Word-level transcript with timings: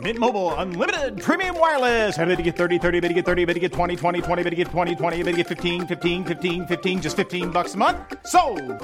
Mint 0.00 0.18
Mobile 0.18 0.54
unlimited 0.54 1.20
premium 1.20 1.58
wireless. 1.58 2.16
Ready 2.16 2.36
to 2.36 2.42
get 2.42 2.56
30, 2.56 2.78
30, 2.78 3.00
bit 3.00 3.08
to 3.08 3.14
get 3.14 3.26
30, 3.26 3.44
bit 3.44 3.54
to 3.54 3.60
get 3.60 3.72
20, 3.72 3.96
20, 3.96 4.22
20, 4.22 4.42
bit 4.44 4.50
to 4.50 4.56
get 4.56 4.68
20, 4.68 4.94
20, 4.94 5.22
bit 5.24 5.32
to 5.32 5.36
get 5.36 5.48
15, 5.48 5.86
15, 5.86 6.24
15, 6.24 6.66
15 6.66 7.02
just 7.02 7.16
15 7.16 7.50
bucks 7.50 7.74
a 7.74 7.76
month. 7.76 7.98
So, 8.26 8.40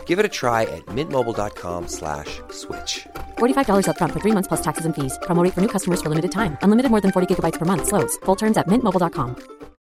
Give 0.06 0.18
it 0.18 0.26
a 0.26 0.28
try 0.40 0.62
at 0.62 0.84
mintmobile.com 0.86 1.88
slash 1.88 2.40
switch. 2.50 3.06
$45 3.38 3.86
upfront 3.86 4.12
for 4.12 4.20
three 4.20 4.32
months 4.32 4.48
plus 4.48 4.60
taxes 4.62 4.84
and 4.84 4.94
fees. 4.94 5.16
Promo 5.22 5.42
rate 5.42 5.54
for 5.54 5.60
new 5.62 5.68
customers 5.76 6.02
for 6.02 6.10
limited 6.10 6.32
time. 6.32 6.58
Unlimited 6.62 6.90
more 6.90 7.00
than 7.00 7.12
40 7.12 7.34
gigabytes 7.34 7.58
per 7.58 7.64
month. 7.64 7.86
Slows. 7.86 8.16
Full 8.26 8.36
terms 8.36 8.56
at 8.58 8.66
mintmobile.com. 8.66 9.36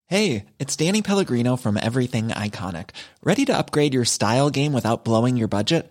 Hey, 0.08 0.44
it's 0.60 0.76
Danny 0.76 1.02
Pellegrino 1.02 1.56
from 1.56 1.76
Everything 1.76 2.28
Iconic. 2.28 2.90
Ready 3.24 3.44
to 3.46 3.56
upgrade 3.58 3.92
your 3.92 4.04
style 4.04 4.50
game 4.50 4.72
without 4.72 5.04
blowing 5.04 5.36
your 5.36 5.48
budget? 5.48 5.90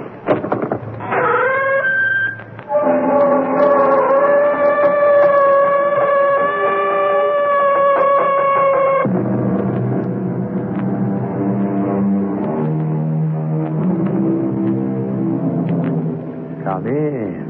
Come 16.71 16.87
in. 16.87 17.43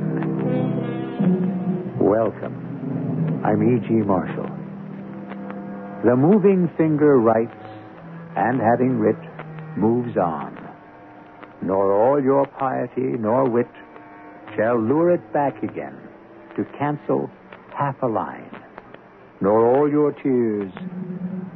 Welcome. 2.00 2.56
I'm 3.46 3.62
E.G. 3.62 3.94
Marshall. 3.94 4.50
The 6.04 6.16
moving 6.16 6.68
finger 6.76 7.20
writes, 7.20 7.54
and 8.36 8.60
having 8.60 8.98
writ, 8.98 9.20
moves 9.78 10.18
on. 10.18 10.58
Nor 11.62 11.94
all 11.94 12.20
your 12.20 12.48
piety 12.48 13.16
nor 13.20 13.48
wit 13.48 13.70
shall 14.56 14.82
lure 14.82 15.12
it 15.12 15.32
back 15.32 15.62
again 15.62 15.96
to 16.56 16.66
cancel 16.80 17.30
half 17.78 18.02
a 18.02 18.08
line. 18.08 18.50
Nor 19.40 19.68
all 19.78 19.88
your 19.88 20.14
tears 20.14 20.74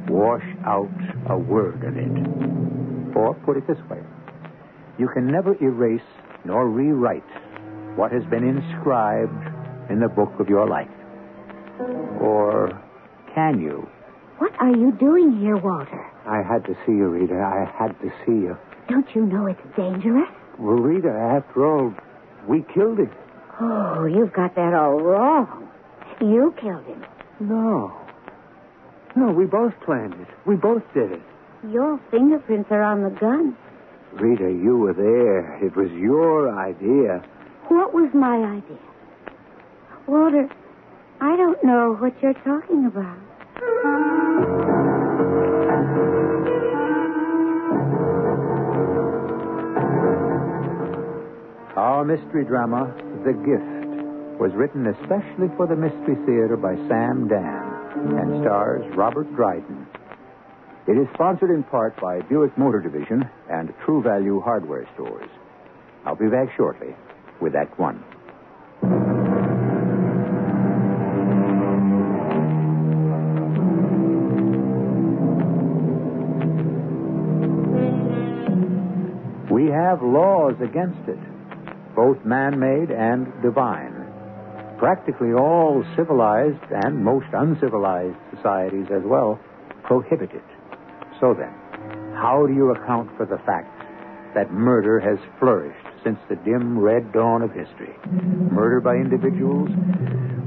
wash 0.06 0.46
out 0.64 0.88
a 1.28 1.36
word 1.36 1.82
of 1.82 1.96
it. 1.96 2.12
Or 3.16 3.34
put 3.44 3.56
it 3.56 3.66
this 3.66 3.82
way 3.90 4.04
you 4.98 5.08
can 5.08 5.26
never 5.26 5.56
erase 5.62 6.00
nor 6.44 6.68
rewrite 6.68 7.24
what 7.96 8.12
has 8.12 8.24
been 8.24 8.44
inscribed 8.44 9.90
in 9.90 10.00
the 10.00 10.08
book 10.08 10.38
of 10.38 10.48
your 10.48 10.68
life. 10.68 10.90
Or 12.20 12.80
can 13.34 13.60
you? 13.60 13.88
What 14.38 14.52
are 14.60 14.74
you 14.74 14.92
doing 14.92 15.38
here, 15.40 15.56
Walter? 15.56 16.04
I 16.26 16.42
had 16.42 16.64
to 16.66 16.74
see 16.84 16.92
you, 16.92 17.08
Rita. 17.08 17.34
I 17.34 17.64
had 17.78 17.98
to 18.00 18.10
see 18.24 18.32
you. 18.32 18.56
Don't 18.88 19.06
you 19.14 19.24
know 19.24 19.46
it's 19.46 19.60
dangerous? 19.76 20.28
Well, 20.58 20.76
Rita, 20.76 21.08
after 21.08 21.66
all, 21.66 21.94
we 22.46 22.64
killed 22.74 22.98
him. 22.98 23.10
Oh, 23.60 24.04
you've 24.04 24.32
got 24.32 24.54
that 24.56 24.74
all 24.74 25.00
wrong. 25.00 25.68
You 26.20 26.54
killed 26.60 26.84
him. 26.84 27.04
No. 27.40 27.92
No, 29.14 29.32
we 29.32 29.46
both 29.46 29.72
planned 29.84 30.14
it. 30.14 30.28
We 30.44 30.56
both 30.56 30.82
did 30.92 31.12
it. 31.12 31.22
Your 31.70 31.98
fingerprints 32.10 32.70
are 32.70 32.82
on 32.82 33.02
the 33.02 33.10
gun. 33.10 33.56
Rita, 34.12 34.50
you 34.50 34.76
were 34.76 34.92
there. 34.92 35.56
It 35.64 35.74
was 35.74 35.90
your 35.92 36.54
idea. 36.58 37.24
What 37.68 37.92
was 37.92 38.10
my 38.14 38.36
idea? 38.36 38.78
Walter, 40.06 40.48
I 41.20 41.36
don't 41.36 41.62
know 41.64 41.96
what 41.98 42.14
you're 42.22 42.32
talking 42.34 42.86
about. 42.86 43.18
Our 51.76 52.04
mystery 52.04 52.44
drama, 52.44 52.94
The 53.24 53.32
Gift, 53.32 54.38
was 54.38 54.52
written 54.54 54.86
especially 54.86 55.48
for 55.56 55.66
the 55.66 55.74
Mystery 55.74 56.14
Theater 56.24 56.56
by 56.56 56.76
Sam 56.88 57.26
Dann 57.26 58.16
and 58.16 58.42
stars 58.44 58.84
Robert 58.96 59.26
Dryden. 59.34 59.86
It 60.86 60.92
is 60.92 61.08
sponsored 61.14 61.50
in 61.50 61.64
part 61.64 62.00
by 62.00 62.20
Buick 62.20 62.56
Motor 62.56 62.80
Division 62.80 63.28
and 63.50 63.74
True 63.84 64.02
Value 64.02 64.40
Hardware 64.40 64.88
Stores. 64.94 65.28
I'll 66.04 66.14
be 66.14 66.28
back 66.28 66.48
shortly 66.56 66.94
with 67.40 67.54
Act 67.54 67.78
One. 67.78 68.02
We 79.50 79.70
have 79.72 80.02
laws 80.02 80.54
against 80.60 81.08
it, 81.08 81.18
both 81.94 82.22
man 82.24 82.58
made 82.58 82.90
and 82.90 83.26
divine. 83.42 83.94
Practically 84.78 85.32
all 85.32 85.84
civilized 85.96 86.62
and 86.70 87.02
most 87.02 87.26
uncivilized 87.32 88.18
societies 88.34 88.86
as 88.92 89.02
well 89.04 89.40
prohibit 89.84 90.32
it. 90.32 90.44
So 91.20 91.32
then, 91.32 91.54
how 92.14 92.44
do 92.46 92.52
you 92.52 92.70
account 92.72 93.10
for 93.16 93.24
the 93.24 93.38
fact 93.46 93.72
that 94.34 94.52
murder 94.52 95.00
has 95.00 95.18
flourished 95.38 95.85
since 96.06 96.20
the 96.28 96.36
dim 96.46 96.78
red 96.78 97.12
dawn 97.12 97.42
of 97.42 97.50
history? 97.50 97.90
Murder 98.54 98.78
by 98.78 98.94
individuals, 98.94 99.68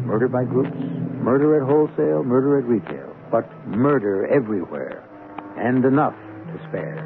murder 0.08 0.30
by 0.30 0.46
groups, 0.46 0.72
murder 1.20 1.60
at 1.60 1.68
wholesale, 1.68 2.24
murder 2.24 2.60
at 2.60 2.64
retail, 2.64 3.14
but 3.30 3.44
murder 3.68 4.26
everywhere, 4.28 5.04
and 5.60 5.84
enough 5.84 6.16
to 6.48 6.56
spare. 6.70 7.04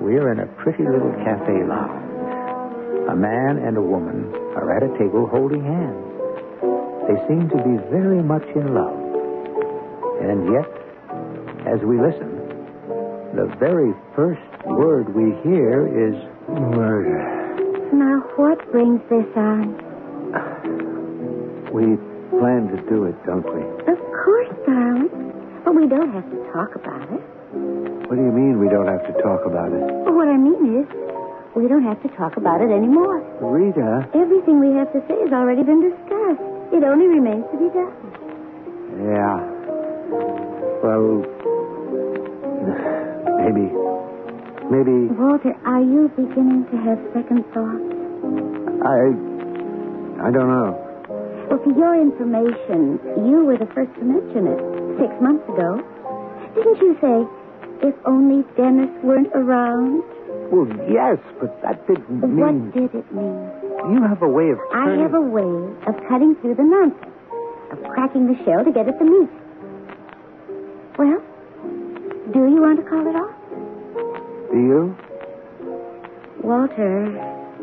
We're 0.00 0.30
in 0.30 0.38
a 0.38 0.46
pretty 0.62 0.84
little 0.84 1.10
cafe 1.26 1.66
lounge. 1.66 3.10
A 3.10 3.16
man 3.16 3.58
and 3.58 3.76
a 3.76 3.82
woman 3.82 4.30
are 4.54 4.70
at 4.76 4.84
a 4.86 4.96
table 4.96 5.26
holding 5.26 5.64
hands. 5.66 5.98
They 7.10 7.18
seem 7.26 7.50
to 7.50 7.58
be 7.58 7.74
very 7.90 8.22
much 8.22 8.46
in 8.54 8.72
love. 8.72 9.02
And 10.22 10.46
yet, 10.46 10.70
as 11.66 11.82
we 11.82 11.98
listen, 11.98 12.30
the 13.34 13.50
very 13.58 13.92
first 14.14 14.46
word 14.64 15.12
we 15.12 15.34
hear 15.42 15.90
is 15.90 16.14
murder. 16.48 17.20
Now, 17.92 18.20
what 18.36 18.58
brings 18.72 19.00
this 19.08 19.26
on? 19.36 19.74
We 21.72 21.96
plan 22.38 22.68
to 22.70 22.76
do 22.88 23.04
it, 23.06 23.14
don't 23.26 23.44
we? 23.46 23.62
Of 23.90 23.98
course, 23.98 24.48
darling. 24.66 25.08
But 25.64 25.74
we 25.74 25.88
don't 25.88 26.12
have 26.12 26.28
to 26.30 26.36
talk 26.52 26.74
about 26.76 27.02
it. 27.10 27.20
What 28.08 28.16
do 28.16 28.22
you 28.22 28.30
mean 28.32 28.58
we 28.60 28.68
don't 28.68 28.86
have 28.86 29.02
to 29.06 29.12
talk 29.22 29.44
about 29.46 29.72
it? 29.72 29.80
Well, 30.04 30.14
what 30.14 30.28
I 30.28 30.36
mean 30.36 30.82
is, 30.82 30.86
we 31.56 31.66
don't 31.68 31.84
have 31.84 32.02
to 32.02 32.08
talk 32.16 32.36
about 32.36 32.60
it 32.60 32.70
anymore. 32.70 33.22
Rita? 33.40 34.06
Everything 34.14 34.60
we 34.60 34.74
have 34.76 34.92
to 34.92 35.00
say 35.08 35.16
has 35.22 35.32
already 35.32 35.62
been 35.62 35.80
discussed. 35.80 36.42
It 36.74 36.82
only 36.84 37.06
remains 37.06 37.44
to 37.50 37.56
be 37.58 37.68
done. 37.70 37.92
Yeah. 39.06 39.40
Well, 40.82 41.24
maybe. 43.40 43.70
Maybe 44.70 45.12
Walter, 45.12 45.52
are 45.66 45.82
you 45.82 46.08
beginning 46.16 46.64
to 46.72 46.76
have 46.88 46.98
second 47.12 47.44
thoughts? 47.52 47.84
I. 48.80 49.12
I 50.24 50.30
don't 50.32 50.48
know. 50.48 50.72
Well, 51.50 51.60
for 51.62 51.72
your 51.76 52.00
information, 52.00 52.98
you 53.28 53.44
were 53.44 53.58
the 53.58 53.68
first 53.76 53.92
to 54.00 54.04
mention 54.04 54.48
it 54.48 54.60
six 54.98 55.12
months 55.20 55.44
ago. 55.52 55.84
Didn't 56.56 56.80
you 56.80 56.96
say, 57.02 57.16
if 57.88 57.94
only 58.06 58.42
Dennis 58.56 58.88
weren't 59.04 59.28
around? 59.34 60.02
Well, 60.48 60.66
yes, 60.88 61.18
but 61.40 61.60
that 61.62 61.86
didn't 61.86 62.08
mean. 62.22 62.40
What 62.40 62.56
did 62.72 62.94
it 62.94 63.08
mean? 63.12 63.50
You 63.92 64.00
have 64.08 64.22
a 64.22 64.28
way 64.28 64.48
of 64.48 64.58
I 64.72 64.96
have 65.02 65.12
a 65.12 65.20
way 65.20 65.44
of 65.86 65.94
cutting 66.08 66.36
through 66.40 66.54
the 66.54 66.64
nonsense, 66.64 67.12
of 67.72 67.82
cracking 67.92 68.26
the 68.32 68.36
shell 68.44 68.64
to 68.64 68.72
get 68.72 68.88
at 68.88 68.98
the 68.98 69.04
meat. 69.04 69.30
Well, 70.96 71.20
do 72.32 72.38
you 72.48 72.62
want 72.64 72.80
to 72.80 72.86
call 72.88 73.04
it 73.04 73.16
off? 73.18 73.33
Do 74.54 74.60
you? 74.60 74.96
Walter, 76.46 77.10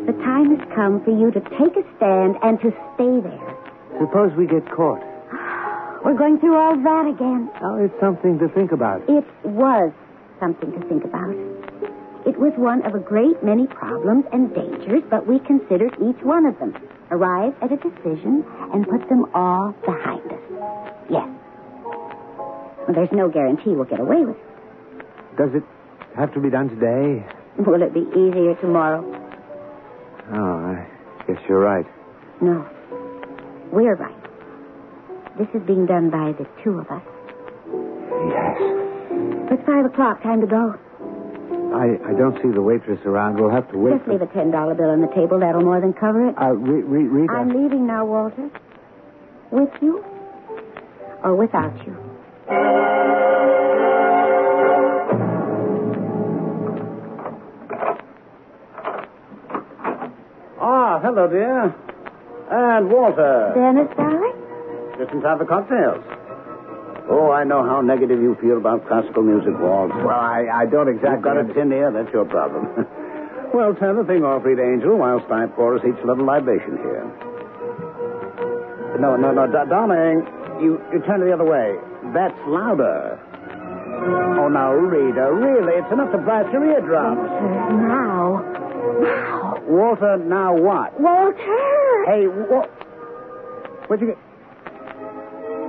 the 0.06 0.12
time 0.28 0.52
has 0.52 0.60
come 0.76 1.00
for 1.06 1.16
you 1.16 1.32
to 1.32 1.40
take 1.56 1.72
a 1.80 1.88
stand 1.96 2.36
and 2.44 2.60
to 2.60 2.68
stay 2.96 3.16
there. 3.24 3.56
Suppose 3.96 4.36
we 4.36 4.44
get 4.44 4.68
caught. 4.68 5.00
We're 6.04 6.20
going 6.20 6.38
through 6.44 6.60
all 6.60 6.76
that 6.76 7.08
again. 7.08 7.50
Oh, 7.64 7.80
it's 7.80 7.96
something 8.02 8.40
to 8.40 8.50
think 8.50 8.74
about. 8.74 9.08
It 9.08 9.24
was 9.46 9.94
something 10.42 10.70
to 10.74 10.82
think 10.90 11.06
about. 11.06 11.32
It 12.28 12.36
was 12.36 12.52
one 12.58 12.84
of 12.84 12.94
a 12.94 13.00
great 13.00 13.42
many 13.42 13.68
problems 13.68 14.26
and 14.34 14.54
dangers, 14.54 15.04
but 15.10 15.26
we 15.26 15.40
considered 15.40 15.96
each 15.96 16.20
one 16.28 16.46
of 16.46 16.60
them, 16.60 16.76
arrived 17.10 17.56
at 17.64 17.72
a 17.72 17.78
decision, 17.78 18.44
and 18.74 18.84
put 18.84 19.08
them 19.08 19.32
all 19.34 19.72
behind 19.86 20.28
us. 20.28 20.44
Yes. 21.10 21.30
Well, 22.84 22.94
there's 22.94 23.14
no 23.14 23.30
guarantee 23.30 23.80
we'll 23.80 23.86
get 23.86 24.02
away 24.02 24.26
with 24.26 24.36
it. 24.36 25.38
Does 25.38 25.56
it 25.56 25.64
have 26.16 26.34
to 26.34 26.40
be 26.40 26.50
done 26.50 26.70
today? 26.70 27.26
Will 27.58 27.82
it 27.82 27.94
be 27.94 28.02
easier 28.12 28.56
tomorrow? 28.62 29.04
Oh, 30.34 30.76
I 30.76 30.88
guess 31.28 31.42
you're 31.50 31.60
right. 31.60 31.86
No. 32.42 32.68
We're 33.72 33.96
right. 33.96 34.16
This 35.38 35.48
is 35.54 35.62
being 35.66 35.86
done 35.86 36.10
by 36.10 36.34
the 36.34 36.46
two 36.64 36.80
of 36.80 36.88
us. 36.92 37.02
Yes. 38.30 38.58
It's 39.52 39.66
five 39.66 39.86
o'clock. 39.86 40.22
Time 40.24 40.42
to 40.42 40.48
go. 40.48 40.76
I, 41.74 41.96
I 42.10 42.14
don't 42.18 42.36
see 42.44 42.52
the 42.52 42.62
waitress 42.62 43.00
around. 43.06 43.40
We'll 43.40 43.50
have 43.52 43.70
to 43.72 43.78
wait. 43.78 43.98
Just 43.98 44.10
leave 44.10 44.22
a 44.22 44.28
ten 44.28 44.52
dollar 44.52 44.76
bill 44.76 44.90
on 44.90 45.02
the 45.02 45.08
table. 45.16 45.40
That'll 45.40 45.62
more 45.64 45.80
than 45.80 45.94
cover 45.94 46.28
it. 46.30 46.36
Uh, 46.38 46.52
re- 46.54 46.84
re- 46.84 47.22
Rita. 47.22 47.34
I'm 47.34 47.50
leaving 47.50 47.88
now, 47.88 48.06
Walter. 48.06 48.50
With 49.52 49.70
you 49.82 50.04
or 51.24 51.36
without 51.36 51.76
you? 51.88 51.96
Ah, 60.92 61.00
hello, 61.00 61.24
dear. 61.24 61.72
And 62.52 62.92
Walter. 62.92 63.56
Dennis, 63.56 63.88
darling? 63.96 64.36
Just 65.00 65.16
in 65.16 65.24
time 65.24 65.40
for 65.40 65.48
cocktails. 65.48 66.04
Oh, 67.08 67.32
I 67.32 67.46
know 67.48 67.64
how 67.64 67.80
negative 67.80 68.20
you 68.20 68.36
feel 68.44 68.58
about 68.60 68.84
classical 68.92 69.24
music, 69.24 69.56
Walt. 69.56 69.96
Well, 69.96 70.12
I, 70.12 70.52
I 70.52 70.66
don't 70.68 70.92
exactly. 70.92 71.16
You've 71.16 71.24
got 71.24 71.40
a 71.40 71.48
tin 71.56 71.72
ear, 71.72 71.96
that's 71.96 72.12
your 72.12 72.26
problem. 72.28 72.68
well, 73.56 73.72
turn 73.80 73.96
the 73.96 74.04
thing 74.04 74.28
off, 74.28 74.44
Rita 74.44 74.60
Angel, 74.60 75.00
whilst 75.00 75.32
I 75.32 75.48
pour 75.56 75.80
us 75.80 75.82
each 75.88 75.96
a 76.04 76.08
little 76.12 76.28
libation 76.28 76.76
here. 76.84 77.08
No, 79.00 79.16
no, 79.16 79.32
no, 79.32 79.48
da- 79.48 79.72
darling. 79.72 80.28
You, 80.60 80.76
you 80.92 81.00
turn 81.08 81.24
it 81.24 81.32
the 81.32 81.34
other 81.40 81.48
way. 81.48 81.80
That's 82.12 82.36
louder. 82.52 83.16
Oh, 84.44 84.52
now, 84.52 84.76
Rita, 84.76 85.32
really, 85.40 85.80
it's 85.80 85.88
enough 85.94 86.12
to 86.12 86.20
blast 86.20 86.52
your 86.52 86.68
eardrums. 86.68 87.24
Now. 87.80 88.44
Now. 89.00 89.41
Walter, 89.72 90.18
now 90.18 90.54
what? 90.54 91.00
Walter! 91.00 92.06
Hey, 92.06 92.26
what? 92.28 92.68
What'd 93.88 94.02
you 94.02 94.14
get? 94.14 94.18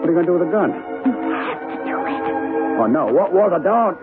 What 0.01 0.09
are 0.09 0.13
you 0.13 0.15
going 0.15 0.27
to 0.27 0.33
do 0.33 0.39
with 0.39 0.43
the 0.43 0.51
gun? 0.51 0.71
You 1.07 1.13
have 1.31 1.61
to 1.71 1.77
do 1.85 1.97
it. 2.07 2.81
Oh, 2.81 2.87
no. 2.87 3.07
What, 3.07 3.33
Walter, 3.33 3.61
don't. 3.63 3.97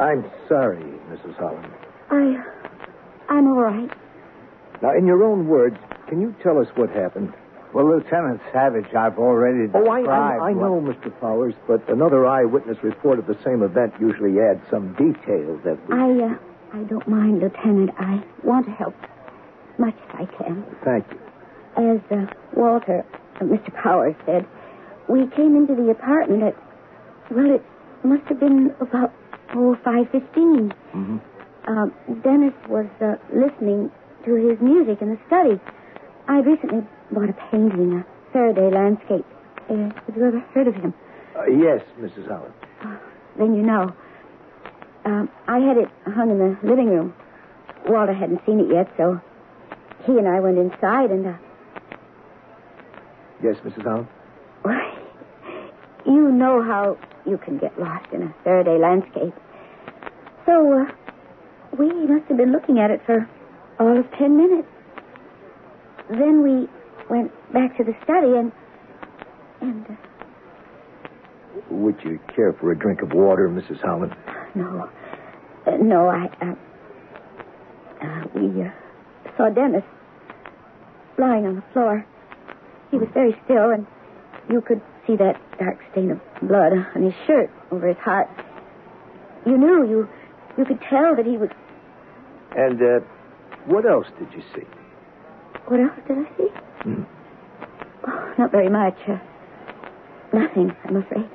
I'm 0.00 0.28
sorry, 0.48 0.82
Mrs. 1.08 1.36
Holland. 1.36 1.72
I. 2.10 2.42
I'm 3.32 3.46
all 3.46 3.60
right. 3.60 3.90
Now, 4.82 4.96
in 4.98 5.06
your 5.06 5.22
own 5.22 5.46
words, 5.46 5.76
can 6.08 6.20
you 6.20 6.34
tell 6.42 6.58
us 6.58 6.66
what 6.74 6.90
happened? 6.90 7.32
Well, 7.74 7.88
Lieutenant 7.90 8.40
Savage, 8.52 8.94
I've 8.94 9.18
already 9.18 9.68
Oh, 9.74 9.90
I, 9.90 9.98
described. 10.00 10.08
I, 10.42 10.48
I 10.50 10.52
what- 10.52 10.62
know, 10.62 10.80
Mr. 10.80 11.20
Powers, 11.20 11.54
but 11.66 11.86
another 11.88 12.24
eyewitness 12.26 12.78
report 12.84 13.18
of 13.18 13.26
the 13.26 13.36
same 13.44 13.62
event 13.62 13.94
usually 14.00 14.40
adds 14.40 14.60
some 14.70 14.92
detail 14.94 15.58
that 15.64 15.76
we... 15.88 15.94
I, 15.94 16.26
uh, 16.30 16.34
I 16.72 16.82
don't 16.84 17.06
mind, 17.08 17.40
Lieutenant. 17.40 17.90
I 17.98 18.22
want 18.44 18.66
to 18.66 18.72
help 18.72 18.94
as 19.02 19.78
much 19.78 19.94
as 20.08 20.20
I 20.20 20.26
can. 20.42 20.64
Thank 20.84 21.04
you. 21.10 21.18
As 21.76 22.00
uh, 22.12 22.26
Walter, 22.54 23.04
uh, 23.40 23.44
Mr. 23.44 23.74
Powers 23.74 24.14
said, 24.24 24.46
we 25.08 25.26
came 25.34 25.56
into 25.56 25.74
the 25.74 25.90
apartment 25.90 26.44
at, 26.44 26.56
well, 27.32 27.50
it 27.50 27.64
must 28.04 28.22
have 28.28 28.38
been 28.38 28.72
about, 28.80 29.12
oh, 29.54 29.76
5.15. 29.84 30.72
Mhm. 30.94 31.20
Uh, 31.66 31.86
Dennis 32.22 32.54
was 32.68 32.86
uh, 33.00 33.16
listening 33.34 33.90
to 34.24 34.34
his 34.36 34.60
music 34.60 35.02
in 35.02 35.08
the 35.10 35.18
study. 35.26 35.58
I'd 36.28 36.46
recently 36.46 36.86
bought 37.10 37.28
a 37.30 37.32
painting, 37.50 37.94
a 37.94 38.32
Faraday 38.32 38.70
landscape. 38.70 39.24
Uh, 39.70 39.74
have 40.06 40.16
you 40.16 40.24
ever 40.26 40.40
heard 40.54 40.68
of 40.68 40.74
him? 40.74 40.92
Uh, 41.36 41.44
yes, 41.46 41.82
Mrs. 42.00 42.28
Holland. 42.28 42.54
Then 43.38 43.54
you 43.54 43.62
know. 43.62 43.94
Um, 45.04 45.28
I 45.48 45.58
had 45.58 45.76
it 45.76 45.88
hung 46.06 46.30
in 46.30 46.38
the 46.38 46.56
living 46.66 46.86
room. 46.88 47.14
Walter 47.86 48.14
hadn't 48.14 48.40
seen 48.46 48.60
it 48.60 48.72
yet, 48.72 48.90
so 48.96 49.20
he 50.06 50.12
and 50.18 50.26
I 50.28 50.40
went 50.40 50.58
inside 50.58 51.10
and, 51.10 51.26
uh, 51.26 51.32
Yes, 53.42 53.56
Mrs. 53.64 53.82
Holland? 53.82 54.08
you 56.06 56.30
know 56.32 56.62
how 56.62 56.96
you 57.26 57.36
can 57.38 57.58
get 57.58 57.78
lost 57.78 58.06
in 58.12 58.22
a 58.22 58.34
Faraday 58.44 58.78
landscape. 58.78 59.34
So, 60.46 60.80
uh, 60.80 60.90
we 61.78 61.88
must 62.06 62.26
have 62.28 62.36
been 62.36 62.52
looking 62.52 62.78
at 62.78 62.90
it 62.90 63.02
for 63.04 63.28
all 63.78 63.98
of 63.98 64.10
ten 64.12 64.36
minutes. 64.36 64.68
Then 66.08 66.42
we 66.42 66.68
went 67.10 67.30
back 67.52 67.76
to 67.76 67.84
the 67.84 67.94
study 68.04 68.34
and, 68.36 68.52
and, 69.60 69.86
uh, 69.86 69.94
Would 71.70 71.96
you 72.04 72.18
care 72.34 72.52
for 72.52 72.72
a 72.72 72.78
drink 72.78 73.02
of 73.02 73.12
water, 73.12 73.48
Mrs. 73.48 73.80
Holland? 73.80 74.14
No. 74.54 74.90
Uh, 75.66 75.70
no, 75.80 76.08
I. 76.08 76.26
Uh, 76.40 76.54
uh, 78.04 78.24
we 78.34 78.62
uh, 78.62 78.70
saw 79.36 79.48
Dennis 79.50 79.84
lying 81.18 81.46
on 81.46 81.56
the 81.56 81.62
floor. 81.72 82.04
He 82.90 82.98
was 82.98 83.08
very 83.14 83.34
still, 83.44 83.70
and 83.70 83.86
you 84.50 84.60
could 84.60 84.80
see 85.06 85.16
that 85.16 85.40
dark 85.58 85.78
stain 85.92 86.10
of 86.10 86.20
blood 86.42 86.72
on 86.94 87.02
his 87.02 87.14
shirt 87.26 87.50
over 87.70 87.88
his 87.88 87.96
heart. 87.98 88.28
You 89.46 89.56
knew, 89.58 89.88
you 89.88 90.08
you 90.58 90.64
could 90.64 90.80
tell 90.88 91.16
that 91.16 91.26
he 91.26 91.36
was. 91.36 91.50
And 92.56 92.80
uh, 92.80 93.00
what 93.66 93.86
else 93.86 94.06
did 94.18 94.32
you 94.32 94.42
see? 94.54 94.66
What 95.66 95.80
else 95.80 95.98
did 96.06 96.18
I 96.18 96.36
see? 96.36 96.48
Hmm. 96.84 97.02
Oh, 98.06 98.34
not 98.38 98.52
very 98.52 98.68
much. 98.68 98.96
Uh, 99.08 99.18
nothing, 100.32 100.74
I'm 100.84 100.96
afraid. 100.96 101.28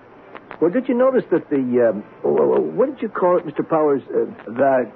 Well, 0.62 0.72
did 0.72 0.88
you 0.88 0.96
notice 0.96 1.24
that 1.32 1.50
the, 1.50 1.89
um, 1.89 2.03
oh, 2.24 2.38
oh, 2.38 2.53
oh, 2.58 2.62
what 2.62 2.89
did 2.94 3.01
you 3.01 3.10
call 3.10 3.38
it, 3.38 3.46
Mr. 3.46 3.68
Powers? 3.68 4.01
Uh, 4.10 4.25
The 4.46 4.91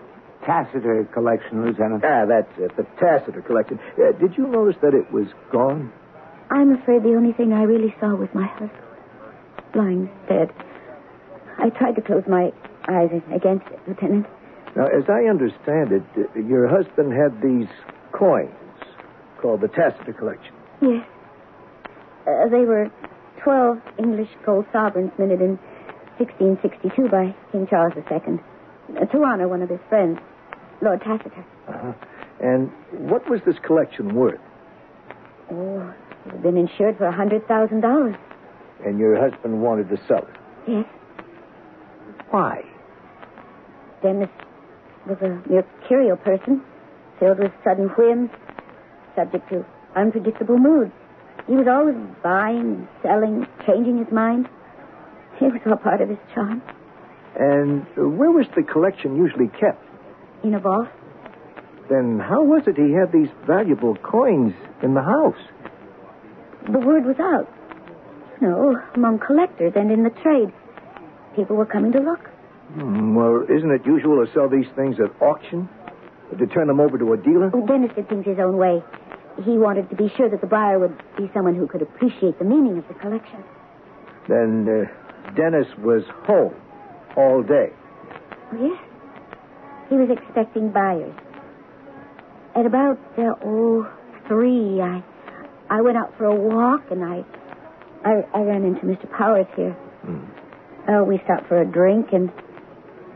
Tacitus 0.46 1.08
collection, 1.14 1.66
Lieutenant. 1.66 2.04
ah, 2.06 2.26
that's 2.26 2.52
it, 2.60 2.76
the 2.76 2.84
Tacitus 3.00 3.44
collection. 3.48 3.80
Uh, 3.98 4.12
did 4.20 4.38
you 4.38 4.46
notice 4.48 4.76
that 4.82 4.94
it 4.94 5.12
was 5.12 5.28
gone? 5.52 5.92
I'm 6.52 6.72
afraid 6.76 7.04
the 7.04 7.16
only 7.16 7.32
thing 7.34 7.54
I 7.54 7.64
really 7.64 7.96
saw 8.00 8.14
was 8.16 8.30
my 8.34 8.46
husband. 8.46 8.72
Lying 9.74 10.10
dead. 10.28 10.52
I 11.58 11.70
tried 11.70 11.96
to 11.96 12.02
close 12.02 12.24
my 12.28 12.52
eyes 12.90 13.10
against 13.34 13.66
it, 13.68 13.80
Lieutenant. 13.88 14.28
Now, 14.76 14.86
as 14.88 15.06
I 15.08 15.30
understand 15.30 15.94
it, 15.94 16.04
uh, 16.18 16.40
your 16.40 16.68
husband 16.68 17.14
had 17.14 17.42
these 17.42 17.70
coins 18.12 18.52
called 19.44 19.60
the 19.60 19.68
Tacitus 19.68 20.16
collection. 20.18 20.56
Yes. 20.82 21.06
Uh, 22.26 22.48
they 22.50 22.64
were 22.64 22.90
12 23.44 23.78
English 24.00 24.30
gold 24.46 24.66
sovereigns 24.72 25.12
minted 25.20 25.42
in 25.42 25.60
1662 26.18 27.10
by 27.10 27.36
King 27.52 27.68
Charles 27.70 27.94
II 27.98 28.40
uh, 28.96 29.06
to 29.06 29.24
honor 29.24 29.50
one 29.50 29.62
of 29.62 29.70
his 29.70 29.82
friends, 29.90 30.18
Lord 30.82 31.02
Tacitus. 31.02 31.44
Uh-huh. 31.68 31.92
And 32.40 32.72
what 33.10 33.30
was 33.30 33.42
this 33.46 33.58
collection 33.66 34.16
worth? 34.16 34.40
Oh, 35.52 35.94
it 36.26 36.32
had 36.32 36.42
been 36.42 36.58
insured 36.58 36.98
for 36.98 37.08
a 37.08 37.14
$100,000. 37.14 38.18
And 38.86 38.98
your 38.98 39.20
husband 39.20 39.62
wanted 39.62 39.90
to 39.90 39.98
sell 40.08 40.26
it. 40.26 40.36
Yes. 40.68 40.86
Why? 42.30 42.64
Dennis 44.02 44.30
was 45.06 45.18
a 45.22 45.42
mercurial 45.50 46.18
person, 46.18 46.62
filled 47.20 47.40
with 47.40 47.52
sudden 47.64 47.90
whims, 47.90 48.30
subject 49.16 49.50
to 49.50 49.66
unpredictable 49.96 50.58
moods. 50.58 50.92
He 51.48 51.54
was 51.54 51.68
always 51.68 51.96
buying 52.24 52.60
and 52.60 52.88
selling, 53.02 53.48
changing 53.66 53.98
his 53.98 54.12
mind. 54.12 54.48
It 55.42 55.52
was 55.52 55.62
all 55.66 55.78
part 55.78 56.02
of 56.02 56.10
his 56.10 56.20
charm. 56.34 56.62
And 57.36 57.86
where 57.98 58.32
was 58.32 58.46
the 58.56 58.64
collection 58.64 59.18
usually 59.18 59.48
kept? 59.48 59.84
In 60.44 60.54
a 60.54 60.60
vault. 60.60 60.88
Then 61.90 62.20
how 62.20 62.44
was 62.44 62.64
it 62.68 62.78
he 62.78 62.94
had 62.94 63.12
these 63.12 63.30
valuable 63.46 63.96
coins 63.96 64.54
in 64.82 64.94
the 64.94 65.02
house? 65.02 65.42
The 66.72 66.80
word 66.80 67.06
was 67.06 67.18
out. 67.20 67.52
You 68.42 68.50
know, 68.50 68.76
among 68.96 69.20
collectors 69.20 69.74
and 69.76 69.92
in 69.92 70.04
the 70.04 70.12
trade. 70.22 70.54
People 71.36 71.56
were 71.56 71.66
coming 71.66 71.92
to 71.92 72.00
look. 72.00 72.30
Hmm, 72.74 73.16
well, 73.16 73.44
isn't 73.50 73.72
it 73.72 73.86
usual 73.86 74.26
to 74.26 74.32
sell 74.34 74.48
these 74.48 74.68
things 74.76 74.98
at 75.00 75.12
auction? 75.22 75.68
To 76.38 76.48
turn 76.48 76.68
them 76.68 76.80
over 76.80 76.98
to 76.98 77.14
a 77.14 77.18
dealer? 77.18 77.52
Oh, 77.54 77.66
Dennis 77.68 77.92
did 77.96 78.10
things 78.10 78.26
his 78.26 78.40
own 78.40 78.58
way. 78.58 78.82
He 79.44 79.58
wanted 79.58 79.90
to 79.90 79.96
be 79.96 80.12
sure 80.16 80.30
that 80.30 80.42
the 80.42 80.48
buyer 80.48 80.78
would 80.80 80.96
be 81.18 81.30
someone 81.34 81.56
who 81.56 81.68
could 81.68 81.82
appreciate 81.82 82.38
the 82.38 82.46
meaning 82.46 82.78
of 82.78 82.88
the 82.88 82.94
collection. 82.94 83.44
Then 84.28 84.68
uh, 84.70 85.32
Dennis 85.36 85.68
was 85.80 86.04
home 86.26 86.54
all 87.18 87.42
day. 87.42 87.70
Oh, 88.52 88.58
yes. 88.62 88.80
He 89.90 89.96
was 89.96 90.10
expecting 90.10 90.72
buyers. 90.72 91.14
At 92.56 92.66
about, 92.66 93.00
uh, 93.18 93.34
oh, 93.44 93.92
three, 94.28 94.80
I, 94.80 95.04
I 95.70 95.82
went 95.82 95.98
out 95.98 96.16
for 96.18 96.26
a 96.26 96.36
walk 96.36 96.92
and 96.92 97.04
I, 97.04 97.24
I, 98.06 98.22
I 98.34 98.42
ran 98.42 98.64
into 98.64 98.82
Mr. 98.82 99.10
Powers 99.12 99.48
here. 99.56 99.76
Uh, 100.88 101.04
we 101.04 101.20
stopped 101.24 101.48
for 101.48 101.62
a 101.62 101.66
drink 101.66 102.10
and 102.14 102.32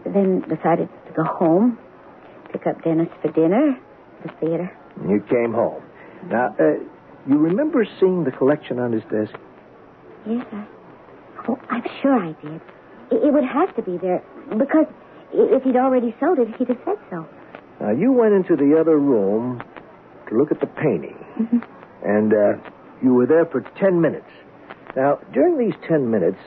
then 0.05 0.41
decided 0.41 0.89
to 1.07 1.13
go 1.15 1.23
home, 1.23 1.77
pick 2.51 2.65
up 2.65 2.83
Dennis 2.83 3.09
for 3.21 3.31
dinner, 3.31 3.77
the 4.23 4.29
theater. 4.39 4.71
You 5.07 5.21
came 5.29 5.53
home. 5.53 5.83
Now, 6.29 6.55
uh, 6.59 6.63
you 7.27 7.37
remember 7.37 7.85
seeing 7.99 8.23
the 8.23 8.31
collection 8.31 8.79
on 8.79 8.91
his 8.91 9.03
desk? 9.03 9.35
Yes, 10.27 10.45
I. 10.51 10.67
Oh, 11.47 11.57
I'm 11.69 11.83
sure 12.01 12.13
I 12.17 12.33
did. 12.41 12.61
It, 13.11 13.23
it 13.27 13.33
would 13.33 13.45
have 13.45 13.73
to 13.75 13.81
be 13.81 13.97
there 13.97 14.21
because 14.49 14.85
if 15.33 15.63
he'd 15.63 15.75
already 15.77 16.15
sold 16.19 16.39
it, 16.39 16.47
he'd 16.57 16.67
have 16.67 16.79
said 16.85 16.97
so. 17.09 17.25
Now, 17.79 17.91
you 17.91 18.11
went 18.11 18.33
into 18.33 18.55
the 18.55 18.77
other 18.79 18.97
room 18.97 19.61
to 20.29 20.35
look 20.37 20.51
at 20.51 20.59
the 20.59 20.67
painting, 20.67 21.17
and 22.03 22.33
uh, 22.33 22.53
you 23.01 23.13
were 23.13 23.25
there 23.25 23.45
for 23.45 23.61
ten 23.79 24.01
minutes. 24.01 24.29
Now, 24.95 25.19
during 25.33 25.57
these 25.57 25.75
ten 25.87 26.09
minutes, 26.09 26.39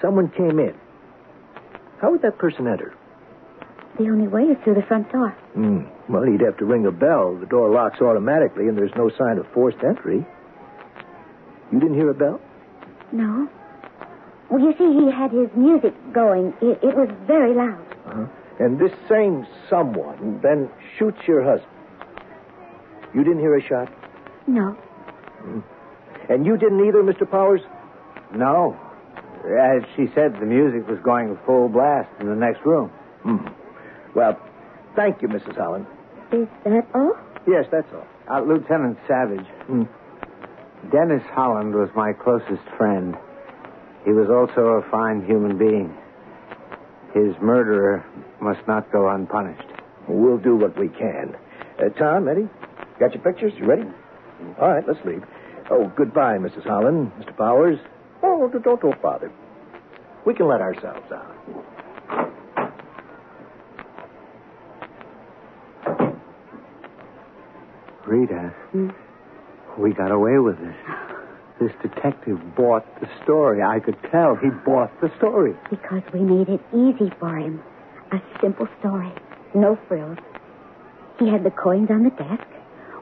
someone 0.00 0.30
came 0.30 0.58
in. 0.58 0.74
How 2.00 2.10
would 2.10 2.22
that 2.22 2.38
person 2.38 2.66
enter? 2.66 2.94
The 3.98 4.08
only 4.08 4.28
way 4.28 4.42
is 4.44 4.56
through 4.64 4.74
the 4.74 4.86
front 4.86 5.10
door. 5.12 5.36
Hmm. 5.58 5.80
Well, 6.08 6.22
he'd 6.22 6.40
have 6.42 6.56
to 6.58 6.64
ring 6.64 6.86
a 6.86 6.92
bell. 6.92 7.34
The 7.34 7.46
door 7.46 7.68
locks 7.68 8.00
automatically, 8.00 8.68
and 8.68 8.78
there's 8.78 8.94
no 8.96 9.10
sign 9.18 9.38
of 9.38 9.46
forced 9.52 9.78
entry. 9.82 10.24
You 11.72 11.80
didn't 11.80 11.96
hear 11.96 12.10
a 12.10 12.14
bell? 12.14 12.40
No. 13.10 13.48
Well, 14.48 14.60
you 14.60 14.72
see, 14.78 15.04
he 15.04 15.10
had 15.10 15.32
his 15.32 15.48
music 15.56 15.94
going. 16.12 16.54
It, 16.62 16.78
it 16.84 16.94
was 16.96 17.10
very 17.26 17.54
loud. 17.54 17.84
Uh-huh. 18.06 18.26
And 18.60 18.78
this 18.78 18.92
same 19.08 19.48
someone 19.68 20.38
then 20.44 20.70
shoots 20.96 21.18
your 21.26 21.42
husband. 21.42 21.72
You 23.12 23.24
didn't 23.24 23.40
hear 23.40 23.56
a 23.56 23.62
shot? 23.62 23.92
No. 24.46 24.76
And 26.28 26.46
you 26.46 26.56
didn't 26.56 26.86
either, 26.86 27.02
Mr. 27.02 27.28
Powers? 27.28 27.62
No. 28.32 28.78
As 29.44 29.82
she 29.96 30.06
said, 30.14 30.34
the 30.38 30.46
music 30.46 30.86
was 30.88 31.00
going 31.02 31.36
full 31.44 31.68
blast 31.68 32.10
in 32.20 32.28
the 32.28 32.36
next 32.36 32.64
room. 32.64 32.90
Hmm. 33.24 33.48
Well, 34.14 34.38
thank 34.98 35.22
you, 35.22 35.28
Mrs. 35.28 35.56
Holland. 35.56 35.86
Is 36.32 36.48
that 36.64 36.86
all? 36.92 37.16
Yes, 37.46 37.66
that's 37.70 37.86
all. 37.94 38.06
Uh, 38.28 38.42
Lieutenant 38.42 38.98
Savage. 39.06 39.46
Hmm. 39.66 39.84
Dennis 40.90 41.22
Holland 41.30 41.74
was 41.74 41.88
my 41.94 42.12
closest 42.12 42.66
friend. 42.76 43.16
He 44.04 44.10
was 44.10 44.28
also 44.28 44.82
a 44.82 44.90
fine 44.90 45.24
human 45.24 45.56
being. 45.56 45.96
His 47.14 47.34
murderer 47.40 48.04
must 48.40 48.66
not 48.66 48.90
go 48.92 49.08
unpunished. 49.08 49.68
We'll 50.08 50.38
do 50.38 50.56
what 50.56 50.78
we 50.78 50.88
can. 50.88 51.36
Uh, 51.78 51.90
Tom, 51.98 52.28
Eddie, 52.28 52.48
got 52.98 53.14
your 53.14 53.22
pictures? 53.22 53.52
You 53.56 53.66
ready? 53.66 53.84
All 54.60 54.68
right, 54.68 54.84
let's 54.86 55.04
leave. 55.04 55.22
Oh, 55.70 55.92
goodbye, 55.96 56.38
Mrs. 56.38 56.64
Holland, 56.64 57.12
Mr. 57.20 57.36
Powers. 57.36 57.78
Oh, 58.22 58.48
don't, 58.48 58.64
don't, 58.64 58.80
don't 58.80 59.02
bother. 59.02 59.30
We 60.26 60.34
can 60.34 60.48
let 60.48 60.60
ourselves 60.60 61.10
out. 61.12 61.77
Rita, 68.08 68.54
hmm? 68.72 68.88
we 69.76 69.92
got 69.92 70.10
away 70.10 70.38
with 70.38 70.58
this. 70.58 70.76
This 71.60 71.72
detective 71.82 72.38
bought 72.56 72.86
the 73.00 73.08
story. 73.22 73.62
I 73.62 73.80
could 73.80 73.98
tell 74.10 74.34
he 74.34 74.48
bought 74.64 74.90
the 75.02 75.10
story. 75.18 75.54
Because 75.68 76.02
we 76.14 76.20
made 76.20 76.48
it 76.48 76.60
easy 76.72 77.12
for 77.20 77.36
him. 77.36 77.62
A 78.10 78.18
simple 78.40 78.66
story. 78.78 79.12
No 79.54 79.78
frills. 79.88 80.16
He 81.18 81.28
had 81.28 81.44
the 81.44 81.50
coins 81.50 81.90
on 81.90 82.04
the 82.04 82.10
desk. 82.10 82.48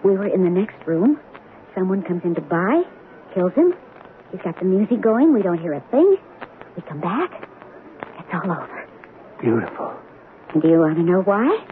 We 0.02 0.12
were 0.12 0.26
in 0.26 0.42
the 0.42 0.50
next 0.50 0.84
room. 0.86 1.20
Someone 1.74 2.02
comes 2.02 2.22
in 2.24 2.34
to 2.34 2.40
buy, 2.40 2.82
kills 3.32 3.52
him. 3.52 3.74
He's 4.32 4.40
got 4.42 4.58
the 4.58 4.64
music 4.64 5.00
going. 5.02 5.32
We 5.32 5.42
don't 5.42 5.60
hear 5.60 5.74
a 5.74 5.84
thing. 5.92 6.16
We 6.74 6.82
come 6.82 7.00
back. 7.00 7.48
It's 8.18 8.28
all 8.32 8.50
over. 8.50 8.88
Beautiful. 9.40 9.94
And 10.52 10.62
do 10.62 10.68
you 10.68 10.80
want 10.80 10.96
to 10.96 11.02
know 11.02 11.20
why? 11.20 11.64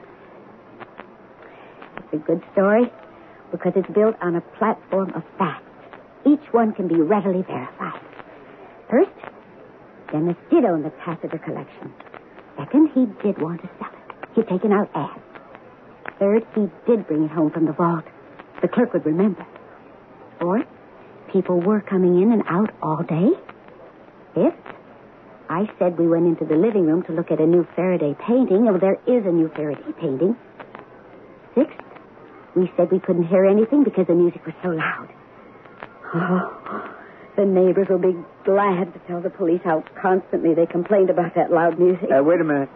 It's 1.96 2.12
a 2.12 2.16
good 2.18 2.42
story 2.52 2.92
because 3.54 3.72
it's 3.76 3.94
built 3.94 4.16
on 4.20 4.34
a 4.34 4.40
platform 4.58 5.12
of 5.14 5.22
facts. 5.38 5.62
Each 6.26 6.42
one 6.50 6.72
can 6.74 6.88
be 6.88 6.96
readily 6.96 7.42
verified. 7.42 8.00
First, 8.90 9.14
Dennis 10.10 10.36
did 10.50 10.64
own 10.64 10.82
the 10.82 10.90
Tacitus 11.04 11.40
collection. 11.44 11.94
Second, 12.58 12.90
he 12.94 13.06
did 13.22 13.40
want 13.40 13.62
to 13.62 13.70
sell 13.78 13.92
it. 13.92 14.28
He'd 14.34 14.48
taken 14.48 14.72
out 14.72 14.90
ads. 14.92 15.20
Third, 16.18 16.44
he 16.56 16.66
did 16.84 17.06
bring 17.06 17.24
it 17.26 17.30
home 17.30 17.52
from 17.52 17.66
the 17.66 17.72
vault. 17.72 18.04
The 18.60 18.66
clerk 18.66 18.92
would 18.92 19.06
remember. 19.06 19.46
Fourth, 20.40 20.66
people 21.32 21.60
were 21.60 21.80
coming 21.80 22.20
in 22.22 22.32
and 22.32 22.42
out 22.48 22.70
all 22.82 23.04
day. 23.04 23.30
Fifth, 24.34 24.74
I 25.48 25.70
said 25.78 25.96
we 25.96 26.08
went 26.08 26.26
into 26.26 26.44
the 26.44 26.56
living 26.56 26.86
room 26.86 27.04
to 27.04 27.12
look 27.12 27.30
at 27.30 27.40
a 27.40 27.46
new 27.46 27.64
Faraday 27.76 28.16
painting. 28.26 28.66
Oh, 28.68 28.78
there 28.78 28.98
is 29.06 29.24
a 29.24 29.30
new 29.30 29.48
Faraday 29.54 29.92
painting. 30.00 30.36
Sixth, 31.54 31.83
we 32.56 32.70
said 32.76 32.90
we 32.90 33.00
couldn't 33.00 33.24
hear 33.26 33.44
anything 33.44 33.84
because 33.84 34.06
the 34.06 34.14
music 34.14 34.44
was 34.46 34.54
so 34.62 34.68
loud. 34.70 35.08
Oh, 36.14 36.90
the 37.36 37.44
neighbors 37.44 37.88
will 37.90 37.98
be 37.98 38.16
glad 38.44 38.92
to 38.92 38.98
tell 39.08 39.20
the 39.20 39.30
police 39.30 39.60
how 39.64 39.82
constantly 40.00 40.54
they 40.54 40.66
complained 40.66 41.10
about 41.10 41.34
that 41.34 41.50
loud 41.50 41.78
music. 41.78 42.08
Uh, 42.10 42.22
wait 42.22 42.40
a 42.40 42.44
minute. 42.44 42.68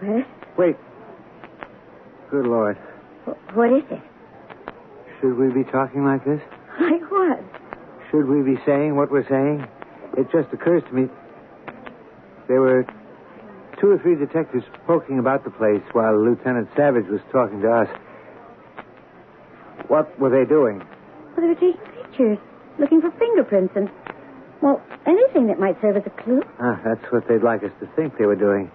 What? 0.00 0.26
Wait. 0.58 0.76
Good 2.30 2.46
Lord. 2.46 2.76
Wh- 3.24 3.56
What 3.56 3.72
is 3.72 3.84
it? 3.90 4.00
Should 5.20 5.38
we 5.38 5.48
be 5.52 5.64
talking 5.70 6.04
like 6.04 6.24
this? 6.24 6.40
Like 6.78 7.10
what? 7.10 7.40
Should 8.10 8.26
we 8.28 8.42
be 8.42 8.60
saying 8.66 8.96
what 8.96 9.10
we're 9.10 9.26
saying? 9.28 9.66
It 10.18 10.30
just 10.30 10.52
occurs 10.52 10.82
to 10.88 10.92
me. 10.92 11.08
There 12.48 12.60
were 12.60 12.84
two 13.80 13.90
or 13.90 13.98
three 13.98 14.14
detectives 14.14 14.64
poking 14.86 15.18
about 15.18 15.44
the 15.44 15.50
place 15.50 15.82
while 15.92 16.16
Lieutenant 16.22 16.68
Savage 16.76 17.06
was 17.08 17.20
talking 17.32 17.62
to 17.62 17.70
us. 17.72 17.88
What 19.88 20.18
were 20.18 20.30
they 20.30 20.48
doing? 20.48 20.78
Well, 20.78 21.36
they 21.40 21.46
were 21.48 21.54
taking 21.54 21.80
pictures, 22.02 22.38
looking 22.78 23.00
for 23.00 23.10
fingerprints 23.12 23.74
and, 23.76 23.90
well, 24.62 24.82
anything 25.06 25.46
that 25.48 25.58
might 25.58 25.80
serve 25.80 25.96
as 25.96 26.02
a 26.06 26.22
clue. 26.22 26.42
Ah, 26.60 26.80
that's 26.84 27.04
what 27.12 27.28
they'd 27.28 27.42
like 27.42 27.62
us 27.62 27.70
to 27.80 27.86
think 27.94 28.18
they 28.18 28.26
were 28.26 28.36
doing. 28.36 28.70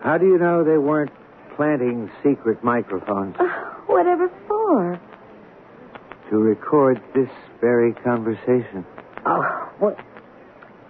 How 0.00 0.18
do 0.18 0.26
you 0.26 0.38
know 0.38 0.62
they 0.62 0.78
weren't 0.78 1.10
planting 1.56 2.10
secret 2.22 2.62
microphones 2.62 3.34
Oh, 3.40 3.82
whatever 3.86 4.28
for? 4.46 5.00
to 6.30 6.36
record 6.36 7.00
this 7.14 7.30
very 7.60 7.92
conversation? 7.94 8.84
Oh, 9.24 9.72
well, 9.80 9.96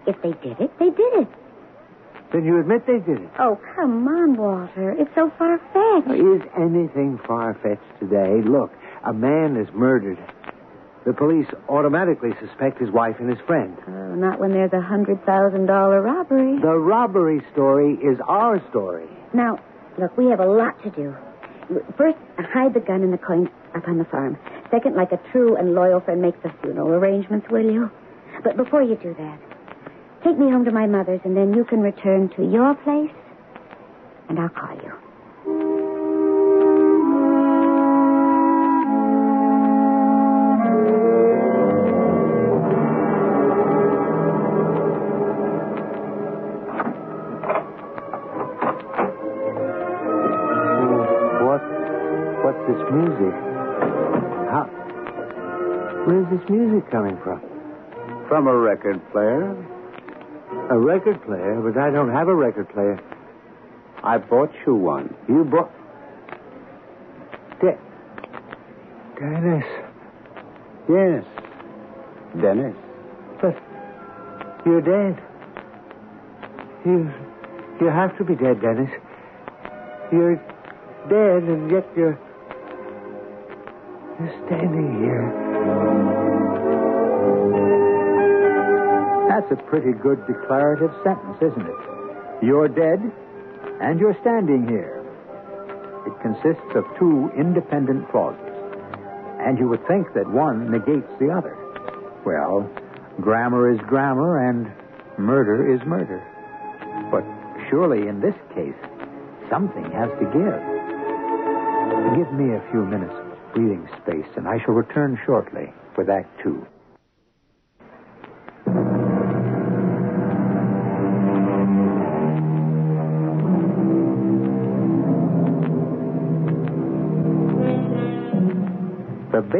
if 0.06 0.16
they 0.23 0.33
did 0.33 0.59
it, 0.61 0.71
they 0.78 0.90
did 0.90 1.12
it. 1.23 1.28
Then 2.33 2.45
you 2.45 2.59
admit 2.61 2.87
they 2.87 2.99
did 2.99 3.23
it. 3.23 3.30
Oh, 3.38 3.59
come 3.75 4.06
on, 4.09 4.37
Walter. 4.37 4.90
It's 4.99 5.14
so 5.14 5.30
far-fetched. 5.38 6.11
Is 6.11 6.42
anything 6.59 7.18
far-fetched 7.26 8.00
today? 8.00 8.42
Look, 8.45 8.73
a 9.04 9.12
man 9.12 9.56
is 9.56 9.68
murdered. 9.73 10.18
The 11.06 11.12
police 11.12 11.47
automatically 11.68 12.30
suspect 12.40 12.80
his 12.80 12.90
wife 12.90 13.16
and 13.21 13.30
his 13.30 13.38
friend. 13.47 13.76
Oh, 13.87 14.14
not 14.16 14.40
when 14.40 14.50
there's 14.50 14.73
a 14.73 14.83
$100,000 14.83 16.04
robbery. 16.04 16.59
The 16.61 16.76
robbery 16.76 17.42
story 17.52 17.95
is 17.95 18.18
our 18.26 18.61
story. 18.71 19.06
Now, 19.33 19.61
look, 19.99 20.16
we 20.18 20.26
have 20.30 20.40
a 20.40 20.47
lot 20.47 20.83
to 20.83 20.90
do. 20.90 21.14
First, 21.97 22.18
hide 22.38 22.75
the 22.75 22.80
gun 22.80 23.02
and 23.02 23.12
the 23.12 23.18
coins 23.18 23.49
up 23.75 23.87
on 23.87 23.99
the 23.99 24.04
farm. 24.04 24.37
Second, 24.71 24.97
like 24.97 25.12
a 25.12 25.21
true 25.30 25.56
and 25.56 25.75
loyal 25.75 26.00
friend, 26.00 26.21
make 26.21 26.42
the 26.42 26.52
funeral 26.61 26.88
arrangements, 26.88 27.47
will 27.50 27.71
you? 27.71 27.90
But 28.42 28.56
before 28.56 28.83
you 28.83 28.97
do 28.97 29.14
that, 29.14 29.38
take 30.26 30.38
me 30.38 30.50
home 30.50 30.64
to 30.64 30.73
my 30.73 30.87
mother's, 30.87 31.21
and 31.25 31.37
then 31.37 31.54
you 31.54 31.64
can 31.64 31.80
return 31.80 32.28
to 32.30 32.42
your 32.42 32.75
place, 32.83 33.14
and 34.28 34.40
I'll 34.40 34.49
call 34.49 34.75
you. 34.75 34.90
What? 51.47 51.62
What's 52.42 52.62
this 52.66 52.83
music? 52.90 53.35
How? 54.50 54.66
Where's 56.09 56.26
this 56.30 56.50
music 56.50 56.90
coming 56.90 57.16
from? 57.23 57.40
From 58.28 58.49
a 58.49 58.56
record 58.56 59.00
player. 59.12 59.75
A 60.71 60.79
record 60.79 61.23
player, 61.25 61.61
but 61.61 61.79
I 61.81 61.91
don't 61.91 62.11
have 62.12 62.29
a 62.29 62.35
record 62.35 62.69
player. 62.71 62.99
I 64.03 64.19
bought 64.19 64.53
you 64.67 64.75
one. 64.75 65.15
You 65.29 65.45
bought. 65.45 65.71
De- 67.61 67.79
Dennis. 69.19 69.65
Yes. 70.88 71.25
Dennis. 72.41 72.76
But 73.41 73.57
you're 74.65 74.81
dead. 74.83 75.23
You. 76.85 77.11
You 77.81 77.87
have 77.88 78.17
to 78.19 78.25
be 78.25 78.35
dead, 78.35 78.61
Dennis. 78.61 78.91
You're 80.12 80.37
dead, 81.09 81.43
and 81.43 81.71
yet 81.71 81.87
you're. 81.97 82.19
You're 84.19 84.47
standing 84.47 85.03
here. 85.03 85.47
That's 89.28 89.50
a 89.50 89.56
pretty 89.56 89.92
good 89.92 90.26
declarative 90.26 90.92
sentence, 91.02 91.37
isn't 91.42 91.66
it? 91.66 92.45
You're 92.45 92.68
dead, 92.68 93.00
and 93.80 93.99
you're 93.99 94.16
standing 94.21 94.68
here. 94.68 95.02
It 96.06 96.14
consists 96.23 96.71
of 96.75 96.85
two 96.99 97.30
independent 97.37 98.09
clauses. 98.11 98.40
And 99.40 99.59
you 99.59 99.68
would 99.68 99.87
think 99.87 100.14
that 100.14 100.30
one 100.30 100.71
negates 100.71 101.10
the 101.19 101.30
other. 101.30 101.56
Well, 102.25 102.71
grammar 103.21 103.71
is 103.71 103.80
grammar, 103.80 104.49
and 104.49 104.71
murder 105.19 105.75
is 105.75 105.80
murder. 105.86 106.23
But 107.10 107.25
surely 107.69 108.08
in 108.08 108.21
this 108.21 108.34
case, 108.54 108.78
something 109.50 109.91
has 109.91 110.10
to 110.19 110.26
give. 110.30 110.62
Give 112.17 112.32
me 112.32 112.54
a 112.54 112.62
few 112.71 112.84
minutes 112.84 113.15
of 113.15 113.54
breathing 113.54 113.89
space, 114.02 114.30
and 114.36 114.47
I 114.47 114.58
shall 114.65 114.75
return 114.75 115.19
shortly 115.26 115.73
with 115.97 116.08
Act 116.08 116.30
Two. 116.43 116.67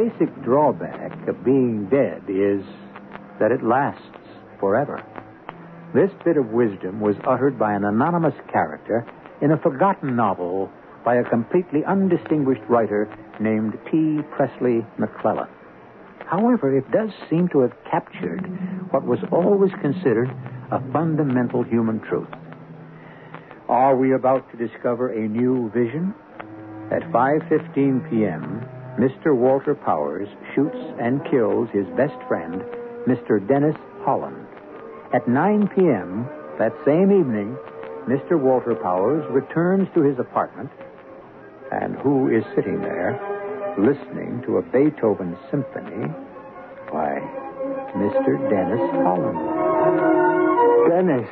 Basic 0.07 0.43
drawback 0.43 1.27
of 1.27 1.43
being 1.43 1.87
dead 1.89 2.23
is 2.27 2.63
that 3.39 3.51
it 3.51 3.63
lasts 3.63 4.01
forever. 4.59 5.03
This 5.93 6.11
bit 6.23 6.37
of 6.37 6.47
wisdom 6.47 6.99
was 6.99 7.15
uttered 7.25 7.57
by 7.57 7.73
an 7.73 7.83
anonymous 7.83 8.35
character 8.51 9.05
in 9.41 9.51
a 9.51 9.57
forgotten 9.57 10.15
novel 10.15 10.69
by 11.05 11.15
a 11.15 11.29
completely 11.29 11.83
undistinguished 11.85 12.61
writer 12.69 13.09
named 13.39 13.77
P. 13.89 14.19
Presley 14.35 14.85
McClellan. 14.97 15.47
However, 16.25 16.77
it 16.77 16.89
does 16.91 17.11
seem 17.29 17.47
to 17.49 17.59
have 17.61 17.71
captured 17.89 18.41
what 18.91 19.05
was 19.05 19.19
always 19.31 19.71
considered 19.81 20.29
a 20.71 20.81
fundamental 20.91 21.63
human 21.63 22.01
truth. 22.01 22.27
Are 23.69 23.95
we 23.95 24.13
about 24.13 24.49
to 24.51 24.57
discover 24.57 25.09
a 25.09 25.27
new 25.27 25.69
vision? 25.71 26.13
At 26.91 27.03
5:15 27.11 28.09
p.m., 28.09 28.67
Mr. 28.97 29.35
Walter 29.35 29.75
Powers 29.75 30.27
shoots 30.55 30.77
and 30.99 31.23
kills 31.29 31.69
his 31.69 31.85
best 31.95 32.17
friend, 32.27 32.63
Mr. 33.05 33.45
Dennis 33.47 33.75
Holland. 34.01 34.47
At 35.13 35.27
9 35.27 35.69
p.m. 35.75 36.27
that 36.57 36.73
same 36.83 37.11
evening, 37.11 37.55
Mr. 38.07 38.39
Walter 38.39 38.73
Powers 38.73 39.23
returns 39.29 39.87
to 39.93 40.01
his 40.01 40.17
apartment, 40.17 40.71
and 41.71 41.95
who 41.97 42.27
is 42.35 42.43
sitting 42.55 42.81
there 42.81 43.19
listening 43.77 44.41
to 44.47 44.57
a 44.57 44.61
Beethoven 44.63 45.37
symphony? 45.51 46.07
Why, 46.89 47.21
Mr. 47.95 48.49
Dennis 48.49 48.81
Holland. 49.05 49.37
Dennis, 50.89 51.29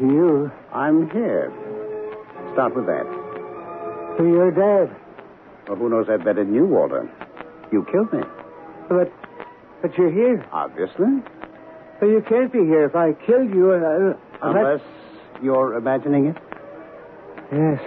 you. 0.00 0.50
I'm 0.72 1.08
here. 1.10 1.52
Start 2.52 2.74
with 2.74 2.86
that. 2.86 3.06
You're 4.18 4.50
dead. 4.50 4.96
Well, 5.68 5.76
who 5.76 5.88
knows 5.88 6.06
that 6.06 6.18
better 6.24 6.44
than 6.44 6.54
you, 6.54 6.64
Walter? 6.64 7.10
You 7.72 7.86
killed 7.90 8.12
me. 8.12 8.20
But. 8.88 9.12
But 9.82 9.96
you're 9.98 10.10
here. 10.12 10.46
Obviously. 10.52 11.22
But 12.00 12.06
you 12.06 12.22
can't 12.28 12.52
be 12.52 12.60
here 12.60 12.84
if 12.84 12.94
I 12.94 13.12
killed 13.12 13.50
you. 13.54 13.72
Uh, 13.72 14.16
Unless 14.42 14.80
you're 15.42 15.74
imagining 15.74 16.26
it. 16.26 16.36
Yes. 17.52 17.80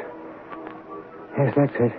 Yes, 1.38 1.54
that's 1.56 1.76
it. 1.80 1.94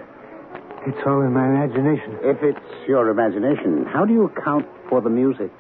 It's 0.87 0.99
all 1.07 1.21
in 1.23 1.33
my 1.33 1.47
imagination. 1.47 2.19
If 2.23 2.43
it's 2.43 2.89
your 2.89 3.09
imagination, 3.09 3.87
how 3.87 4.05
do 4.05 4.13
you 4.13 4.25
account 4.25 4.67
for 4.89 5.01
the 5.01 5.11
music? 5.11 5.51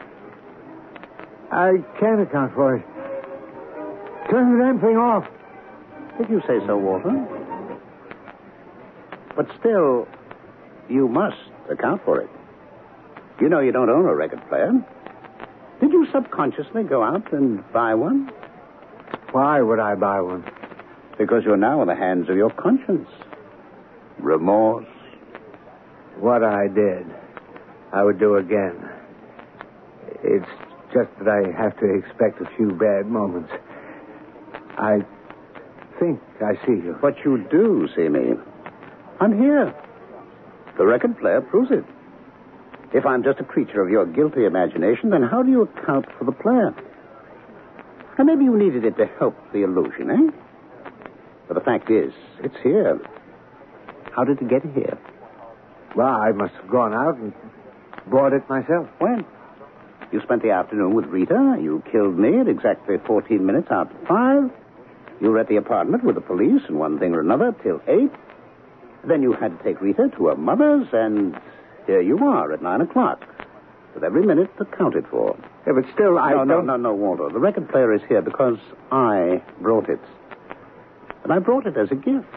I 1.52 1.84
can't 1.98 2.20
account 2.20 2.54
for 2.54 2.76
it. 2.76 2.84
Turn 4.30 4.58
the 4.58 4.64
damn 4.64 4.80
thing 4.80 4.96
off. 4.96 5.26
Did 6.18 6.30
you 6.30 6.40
say 6.46 6.64
so, 6.66 6.76
Walter? 6.78 7.10
But 9.36 9.46
still, 9.58 10.06
you 10.88 11.08
must 11.08 11.36
account 11.70 12.02
for 12.04 12.20
it. 12.20 12.30
You 13.40 13.48
know 13.48 13.60
you 13.60 13.72
don't 13.72 13.88
own 13.88 14.04
a 14.04 14.14
record 14.14 14.40
player. 14.48 14.72
Did 15.80 15.92
you 15.92 16.06
subconsciously 16.12 16.82
go 16.82 17.02
out 17.02 17.32
and 17.32 17.64
buy 17.72 17.94
one? 17.94 18.30
Why 19.32 19.62
would 19.62 19.78
I 19.78 19.94
buy 19.94 20.20
one? 20.20 20.44
Because 21.18 21.44
you're 21.44 21.56
now 21.56 21.80
in 21.82 21.88
the 21.88 21.94
hands 21.94 22.28
of 22.28 22.36
your 22.36 22.50
conscience. 22.50 23.08
Remorse. 24.18 24.86
What 26.18 26.42
I 26.44 26.68
did, 26.68 27.06
I 27.92 28.02
would 28.02 28.18
do 28.18 28.36
again. 28.36 28.76
It's 30.22 30.50
just 30.92 31.08
that 31.18 31.28
I 31.28 31.62
have 31.62 31.78
to 31.80 31.94
expect 31.94 32.42
a 32.42 32.56
few 32.56 32.72
bad 32.72 33.06
moments. 33.06 33.50
I 34.76 34.98
think 35.98 36.20
I 36.42 36.54
see 36.66 36.72
you. 36.72 36.98
But 37.00 37.14
you 37.24 37.46
do 37.50 37.88
see 37.96 38.08
me. 38.08 38.34
I'm 39.20 39.38
here. 39.38 39.74
The 40.78 40.86
record 40.86 41.18
player 41.18 41.42
proves 41.42 41.70
it. 41.70 41.84
If 42.94 43.04
I'm 43.04 43.22
just 43.22 43.38
a 43.38 43.44
creature 43.44 43.82
of 43.82 43.90
your 43.90 44.06
guilty 44.06 44.46
imagination, 44.46 45.10
then 45.10 45.22
how 45.22 45.42
do 45.42 45.50
you 45.50 45.62
account 45.62 46.06
for 46.18 46.24
the 46.24 46.32
player? 46.32 46.74
And 48.18 48.26
maybe 48.26 48.44
you 48.44 48.56
needed 48.56 48.84
it 48.84 48.96
to 48.96 49.06
help 49.18 49.36
the 49.52 49.62
illusion, 49.62 50.10
eh? 50.10 50.30
But 51.46 51.54
the 51.54 51.60
fact 51.60 51.90
is, 51.90 52.12
it's 52.42 52.56
here. 52.62 53.00
How 54.16 54.24
did 54.24 54.40
it 54.40 54.48
get 54.48 54.62
here? 54.74 54.98
Well, 55.94 56.08
I 56.08 56.32
must 56.32 56.54
have 56.54 56.70
gone 56.70 56.94
out 56.94 57.16
and 57.18 57.32
bought 58.06 58.32
it 58.32 58.48
myself. 58.48 58.88
When? 58.98 59.24
You 60.12 60.20
spent 60.22 60.42
the 60.42 60.50
afternoon 60.50 60.94
with 60.94 61.06
Rita. 61.06 61.58
You 61.60 61.82
killed 61.92 62.18
me 62.18 62.40
at 62.40 62.48
exactly 62.48 62.96
14 63.06 63.44
minutes 63.44 63.68
after 63.70 63.96
5. 64.06 64.50
You 65.20 65.30
were 65.30 65.38
at 65.38 65.48
the 65.48 65.56
apartment 65.56 66.04
with 66.04 66.14
the 66.14 66.20
police 66.20 66.62
and 66.68 66.78
one 66.78 66.98
thing 66.98 67.14
or 67.14 67.20
another 67.20 67.54
till 67.62 67.80
8. 67.86 68.10
Then 69.06 69.22
you 69.22 69.32
had 69.32 69.58
to 69.58 69.64
take 69.64 69.80
Rita 69.80 70.08
to 70.16 70.26
her 70.26 70.36
mother's, 70.36 70.86
and 70.92 71.38
here 71.86 72.00
you 72.00 72.18
are 72.18 72.52
at 72.52 72.62
9 72.62 72.80
o'clock. 72.82 73.24
With 73.94 74.04
every 74.04 74.24
minute 74.24 74.50
accounted 74.58 75.06
for. 75.08 75.36
Yeah, 75.66 75.72
but 75.74 75.84
still, 75.92 76.18
I 76.18 76.30
no, 76.30 76.44
don't... 76.44 76.66
no, 76.66 76.76
no, 76.76 76.76
no, 76.76 76.94
Walter. 76.94 77.28
The 77.32 77.40
record 77.40 77.68
player 77.68 77.92
is 77.92 78.02
here 78.08 78.22
because 78.22 78.58
I 78.92 79.42
brought 79.60 79.88
it. 79.88 80.00
And 81.24 81.32
I 81.32 81.38
brought 81.38 81.66
it 81.66 81.76
as 81.76 81.90
a 81.90 81.96
gift. 81.96 82.28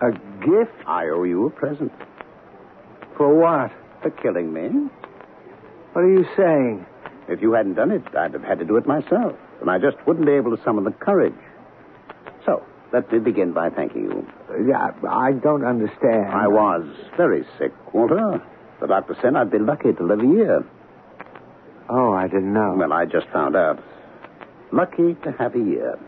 A 0.00 0.12
gift? 0.40 0.72
I 0.86 1.08
owe 1.08 1.24
you 1.24 1.46
a 1.46 1.50
present. 1.50 1.92
For 3.16 3.34
what? 3.34 3.72
For 4.00 4.10
killing 4.10 4.52
me. 4.52 4.88
What 5.92 6.02
are 6.02 6.10
you 6.10 6.24
saying? 6.36 6.86
If 7.28 7.42
you 7.42 7.52
hadn't 7.52 7.74
done 7.74 7.90
it, 7.90 8.02
I'd 8.16 8.32
have 8.32 8.44
had 8.44 8.58
to 8.60 8.64
do 8.64 8.76
it 8.76 8.86
myself. 8.86 9.36
And 9.60 9.68
I 9.68 9.78
just 9.78 9.96
wouldn't 10.06 10.24
be 10.24 10.32
able 10.32 10.56
to 10.56 10.62
summon 10.62 10.84
the 10.84 10.92
courage. 10.92 11.34
Let 12.92 13.12
me 13.12 13.18
begin 13.18 13.52
by 13.52 13.70
thanking 13.70 14.04
you. 14.04 14.26
Yeah, 14.66 14.92
I 15.08 15.32
don't 15.32 15.64
understand. 15.64 16.32
I 16.32 16.48
was 16.48 16.86
very 17.16 17.44
sick, 17.58 17.72
Walter. 17.92 18.42
The 18.80 18.86
doctor 18.86 19.16
said 19.20 19.36
I'd 19.36 19.50
be 19.50 19.58
lucky 19.58 19.92
to 19.92 20.02
live 20.02 20.20
a 20.20 20.26
year. 20.26 20.64
Oh, 21.90 22.12
I 22.12 22.28
didn't 22.28 22.52
know. 22.52 22.74
Well, 22.76 22.92
I 22.92 23.04
just 23.04 23.28
found 23.28 23.56
out. 23.56 23.82
Lucky 24.72 25.14
to 25.24 25.32
have 25.38 25.54
a 25.54 25.58
year. 25.58 25.98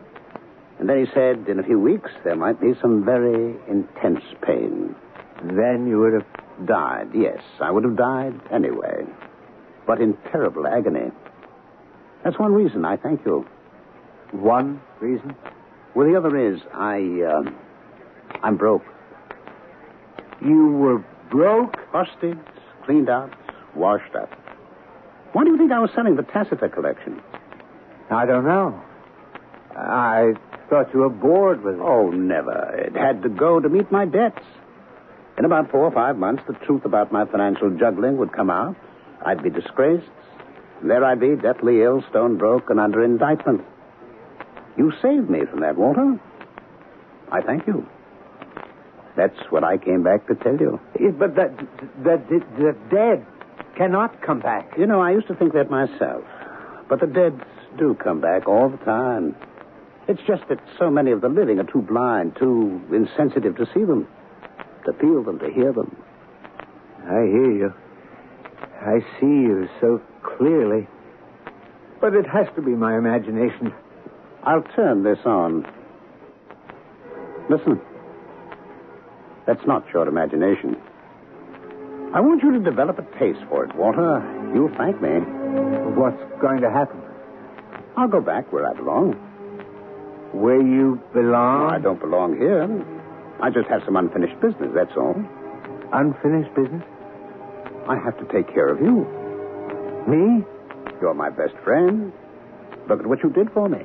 And 0.79 0.89
then 0.89 1.05
he 1.05 1.13
said 1.13 1.49
in 1.49 1.59
a 1.59 1.63
few 1.63 1.79
weeks 1.79 2.11
there 2.25 2.37
might 2.37 2.61
be 2.61 2.73
some 2.81 3.05
very 3.05 3.57
intense 3.69 4.25
pain. 4.43 4.95
Then 5.43 5.87
you 5.87 6.01
would 6.01 6.15
have 6.15 6.67
died. 6.67 7.11
Yes, 7.15 7.43
I 7.61 7.71
would 7.71 7.85
have 7.85 7.97
died 7.97 8.41
anyway. 8.51 9.05
But 9.87 10.01
in 10.01 10.17
terrible 10.31 10.67
agony. 10.67 11.11
That's 12.25 12.39
one 12.39 12.53
reason 12.53 12.85
I 12.85 12.97
thank 12.97 13.25
you. 13.25 13.47
One 14.33 14.81
reason? 15.01 15.35
Well, 15.95 16.07
the 16.09 16.17
other 16.17 16.37
is 16.37 16.61
I, 16.73 16.99
uh, 17.23 18.39
I'm 18.43 18.57
broke. 18.57 18.85
You 20.41 20.69
were 20.69 21.05
broke? 21.31 21.77
Busted, 21.93 22.39
cleaned 22.85 23.09
out, 23.09 23.35
washed 23.75 24.15
up. 24.15 24.31
Why 25.33 25.45
do 25.45 25.51
you 25.51 25.59
think 25.59 25.73
I 25.73 25.79
was 25.79 25.91
selling 25.95 26.17
the 26.17 26.23
Tacitus 26.23 26.73
collection? 26.73 27.21
I 28.11 28.27
don't 28.27 28.45
know. 28.45 28.81
I 29.77 30.33
thought 30.69 30.93
you 30.93 31.01
were 31.01 31.11
bored 31.11 31.63
with 31.63 31.75
it. 31.75 31.81
Oh, 31.81 32.11
never. 32.11 32.75
It 32.77 32.97
had 32.97 33.23
to 33.23 33.29
go 33.29 33.61
to 33.61 33.69
meet 33.69 33.91
my 33.93 34.05
debts. 34.05 34.43
In 35.39 35.45
about 35.45 35.71
four 35.71 35.83
or 35.83 35.93
five 35.93 36.17
months, 36.17 36.43
the 36.47 36.55
truth 36.67 36.85
about 36.85 37.13
my 37.13 37.25
financial 37.25 37.71
juggling 37.71 38.17
would 38.19 38.33
come 38.33 38.51
out. 38.51 38.77
I'd 39.25 39.43
be 39.43 39.51
disgraced. 39.51 40.11
And 40.81 40.91
there 40.91 41.05
I'd 41.05 41.21
be, 41.21 41.37
deathly 41.37 41.83
ill, 41.83 42.05
stone 42.11 42.37
broke, 42.37 42.71
and 42.71 42.81
under 42.81 43.05
indictment. 43.05 43.63
You 44.77 44.93
saved 45.03 45.29
me 45.29 45.41
from 45.51 45.61
that, 45.61 45.77
Walter. 45.77 46.19
I 47.31 47.41
thank 47.43 47.67
you. 47.67 47.87
That's 49.17 49.37
what 49.51 49.65
I 49.65 49.77
came 49.77 50.03
back 50.03 50.27
to 50.29 50.35
tell 50.35 50.57
you. 50.57 50.81
But 51.19 51.35
the, 51.35 51.53
the, 52.03 52.17
the, 52.29 52.41
the 52.59 52.77
dead 52.91 53.27
cannot 53.77 54.23
come 54.23 54.41
back. 54.41 54.73
You 54.79 54.87
know, 54.87 55.01
I 55.01 55.13
used 55.13 55.27
to 55.29 55.35
think 55.35 55.53
that 55.55 55.71
myself. 55.71 56.25
But 56.89 57.01
the 57.01 57.07
dead 57.07 57.41
do 57.79 57.95
come 57.95 58.21
back 58.21 58.49
all 58.49 58.69
the 58.69 58.79
time. 58.79 59.37
It's 60.09 60.21
just 60.27 60.43
that 60.49 60.59
so 60.79 60.91
many 60.91 61.13
of 61.13 61.21
the 61.21 61.29
living 61.29 61.59
are 61.59 61.65
too 61.65 61.83
blind, 61.83 62.37
too 62.37 62.81
insensitive 62.93 63.57
to 63.57 63.67
see 63.75 63.85
them, 63.85 64.09
to 64.87 64.93
feel 64.95 65.23
them, 65.23 65.39
to 65.41 65.51
hear 65.51 65.73
them. 65.73 65.97
I 67.05 67.27
hear 67.27 67.51
you. 67.53 67.75
I 68.81 69.01
see 69.21 69.27
you 69.27 69.69
so 69.81 70.01
clearly. 70.23 70.89
But 72.01 72.15
it 72.15 72.27
has 72.27 72.47
to 72.57 72.63
be 72.63 72.73
my 72.73 72.97
imagination. 72.97 73.73
I'll 74.45 74.63
turn 74.75 75.03
this 75.03 75.19
on. 75.25 75.67
Listen. 77.49 77.81
That's 79.47 79.67
not 79.67 79.85
your 79.93 80.09
imagination. 80.09 80.77
I 82.15 82.21
want 82.21 82.43
you 82.43 82.53
to 82.53 82.61
develop 82.61 82.99
a 82.99 83.19
taste 83.19 83.41
for 83.49 83.65
it, 83.65 83.75
Walter. 83.77 84.23
You'll 84.55 84.75
thank 84.77 85.01
me. 85.01 85.21
What's 85.95 86.21
going 86.41 86.61
to 86.61 86.71
happen? 86.71 87.01
I'll 87.97 88.09
go 88.09 88.21
back 88.21 88.53
where 88.53 88.69
I 88.69 88.75
belong. 88.75 89.13
Where 90.33 90.61
you 90.61 91.01
belong? 91.13 91.69
No, 91.69 91.75
I 91.75 91.79
don't 91.79 92.01
belong 92.01 92.37
here. 92.39 92.67
I 93.43 93.51
just 93.51 93.69
have 93.69 93.83
some 93.85 93.97
unfinished 93.97 94.41
business, 94.41 94.71
that's 94.75 94.97
all. 94.97 95.15
Unfinished 95.93 96.55
business? 96.55 96.85
I 97.89 97.97
have 97.97 98.17
to 98.19 98.25
take 98.33 98.53
care 98.53 98.69
of 98.69 98.81
you. 98.81 99.07
Me? 100.07 100.45
You're 101.01 101.15
my 101.15 101.31
best 101.31 101.55
friend. 101.65 102.13
Look 102.89 103.01
at 103.01 103.07
what 103.07 103.23
you 103.23 103.31
did 103.31 103.51
for 103.53 103.69
me. 103.69 103.85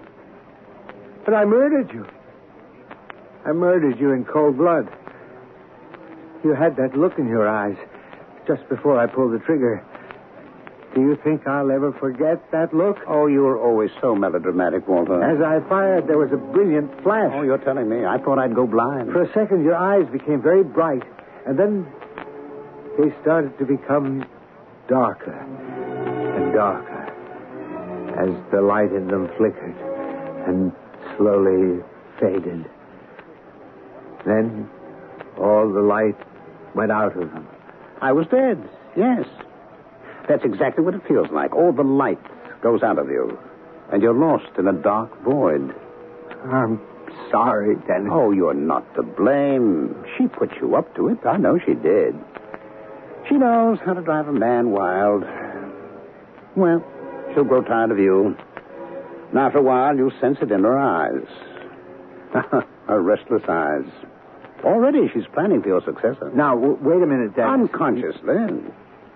But 1.25 1.33
I 1.33 1.43
murdered 1.43 1.91
you. 1.91 2.05
I 3.45 3.51
murdered 3.51 3.99
you 3.99 4.11
in 4.11 4.25
cold 4.25 4.57
blood. 4.57 4.87
You 6.43 6.53
had 6.53 6.75
that 6.77 6.95
look 6.95 7.17
in 7.17 7.27
your 7.27 7.47
eyes 7.47 7.75
just 8.47 8.67
before 8.69 8.99
I 8.99 9.07
pulled 9.07 9.33
the 9.33 9.39
trigger. 9.39 9.83
Do 10.93 11.01
you 11.01 11.17
think 11.23 11.45
I'll 11.47 11.71
ever 11.71 11.91
forget 11.93 12.39
that 12.51 12.73
look? 12.73 12.97
Oh, 13.07 13.25
you 13.27 13.41
were 13.41 13.59
always 13.59 13.89
so 13.99 14.15
melodramatic, 14.15 14.87
Walter. 14.87 15.21
As 15.21 15.41
I 15.41 15.67
fired, 15.67 16.07
there 16.07 16.17
was 16.17 16.31
a 16.31 16.37
brilliant 16.37 17.03
flash. 17.03 17.31
Oh, 17.33 17.41
you're 17.41 17.57
telling 17.57 17.89
me. 17.89 18.05
I 18.05 18.17
thought 18.19 18.39
I'd 18.39 18.55
go 18.55 18.65
blind. 18.65 19.11
For 19.11 19.23
a 19.23 19.33
second, 19.33 19.63
your 19.63 19.75
eyes 19.75 20.07
became 20.11 20.41
very 20.41 20.63
bright, 20.63 21.03
and 21.45 21.59
then 21.59 21.85
they 22.97 23.13
started 23.21 23.57
to 23.57 23.65
become 23.65 24.23
darker 24.87 25.33
and 25.33 26.53
darker 26.53 27.01
as 28.15 28.29
the 28.51 28.61
light 28.61 28.93
in 28.93 29.07
them 29.07 29.27
flickered 29.37 29.75
and 30.47 30.71
slowly 31.17 31.81
faded. 32.19 32.65
Then 34.25 34.69
all 35.37 35.71
the 35.71 35.81
light 35.81 36.17
went 36.75 36.91
out 36.91 37.15
of 37.17 37.31
them. 37.31 37.47
I 38.01 38.11
was 38.11 38.27
dead, 38.27 38.67
yes. 38.95 39.25
That's 40.27 40.43
exactly 40.43 40.83
what 40.83 40.95
it 40.95 41.01
feels 41.07 41.27
like. 41.31 41.53
All 41.55 41.71
the 41.71 41.83
light 41.83 42.19
goes 42.61 42.81
out 42.83 42.97
of 42.97 43.09
you, 43.09 43.37
and 43.91 44.01
you're 44.01 44.13
lost 44.13 44.57
in 44.57 44.67
a 44.67 44.73
dark 44.73 45.21
void. 45.23 45.73
I'm 46.51 46.81
sorry, 47.31 47.75
Dennis. 47.87 48.11
Oh, 48.11 48.31
you're 48.31 48.53
not 48.53 48.83
to 48.95 49.03
blame. 49.03 49.95
She 50.17 50.27
put 50.27 50.49
you 50.59 50.75
up 50.75 50.95
to 50.95 51.09
it. 51.09 51.19
I 51.25 51.37
know 51.37 51.59
she 51.59 51.73
did. 51.73 52.15
She 53.29 53.35
knows 53.35 53.79
how 53.85 53.93
to 53.93 54.01
drive 54.01 54.27
a 54.27 54.33
man 54.33 54.71
wild. 54.71 55.23
Well, 56.55 56.83
she'll 57.33 57.43
grow 57.43 57.61
tired 57.61 57.91
of 57.91 57.99
you. 57.99 58.35
And 59.29 59.39
after 59.39 59.59
a 59.59 59.61
while, 59.61 59.95
you'll 59.95 60.13
sense 60.21 60.37
it 60.41 60.51
in 60.51 60.63
her 60.63 60.77
eyes. 60.77 61.27
her 62.87 63.01
restless 63.01 63.43
eyes. 63.47 63.85
Already 64.63 65.09
she's 65.13 65.25
planning 65.33 65.61
for 65.61 65.67
your 65.67 65.81
successor. 65.83 66.31
Now, 66.33 66.55
w- 66.55 66.77
wait 66.81 67.01
a 67.01 67.05
minute, 67.05 67.35
Dennis. 67.35 67.69
Unconsciously. 67.69 68.35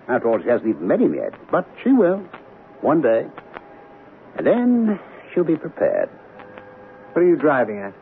After 0.07 0.29
all, 0.29 0.39
she 0.41 0.49
hasn't 0.49 0.69
even 0.69 0.87
met 0.87 0.99
him 1.01 1.13
yet. 1.15 1.33
But 1.51 1.67
she 1.83 1.91
will. 1.91 2.17
One 2.81 3.01
day. 3.01 3.25
And 4.37 4.45
then 4.45 4.99
she'll 5.33 5.43
be 5.43 5.55
prepared. 5.55 6.09
What 7.13 7.21
are 7.23 7.27
you 7.27 7.35
driving 7.35 7.79
at? 7.79 7.93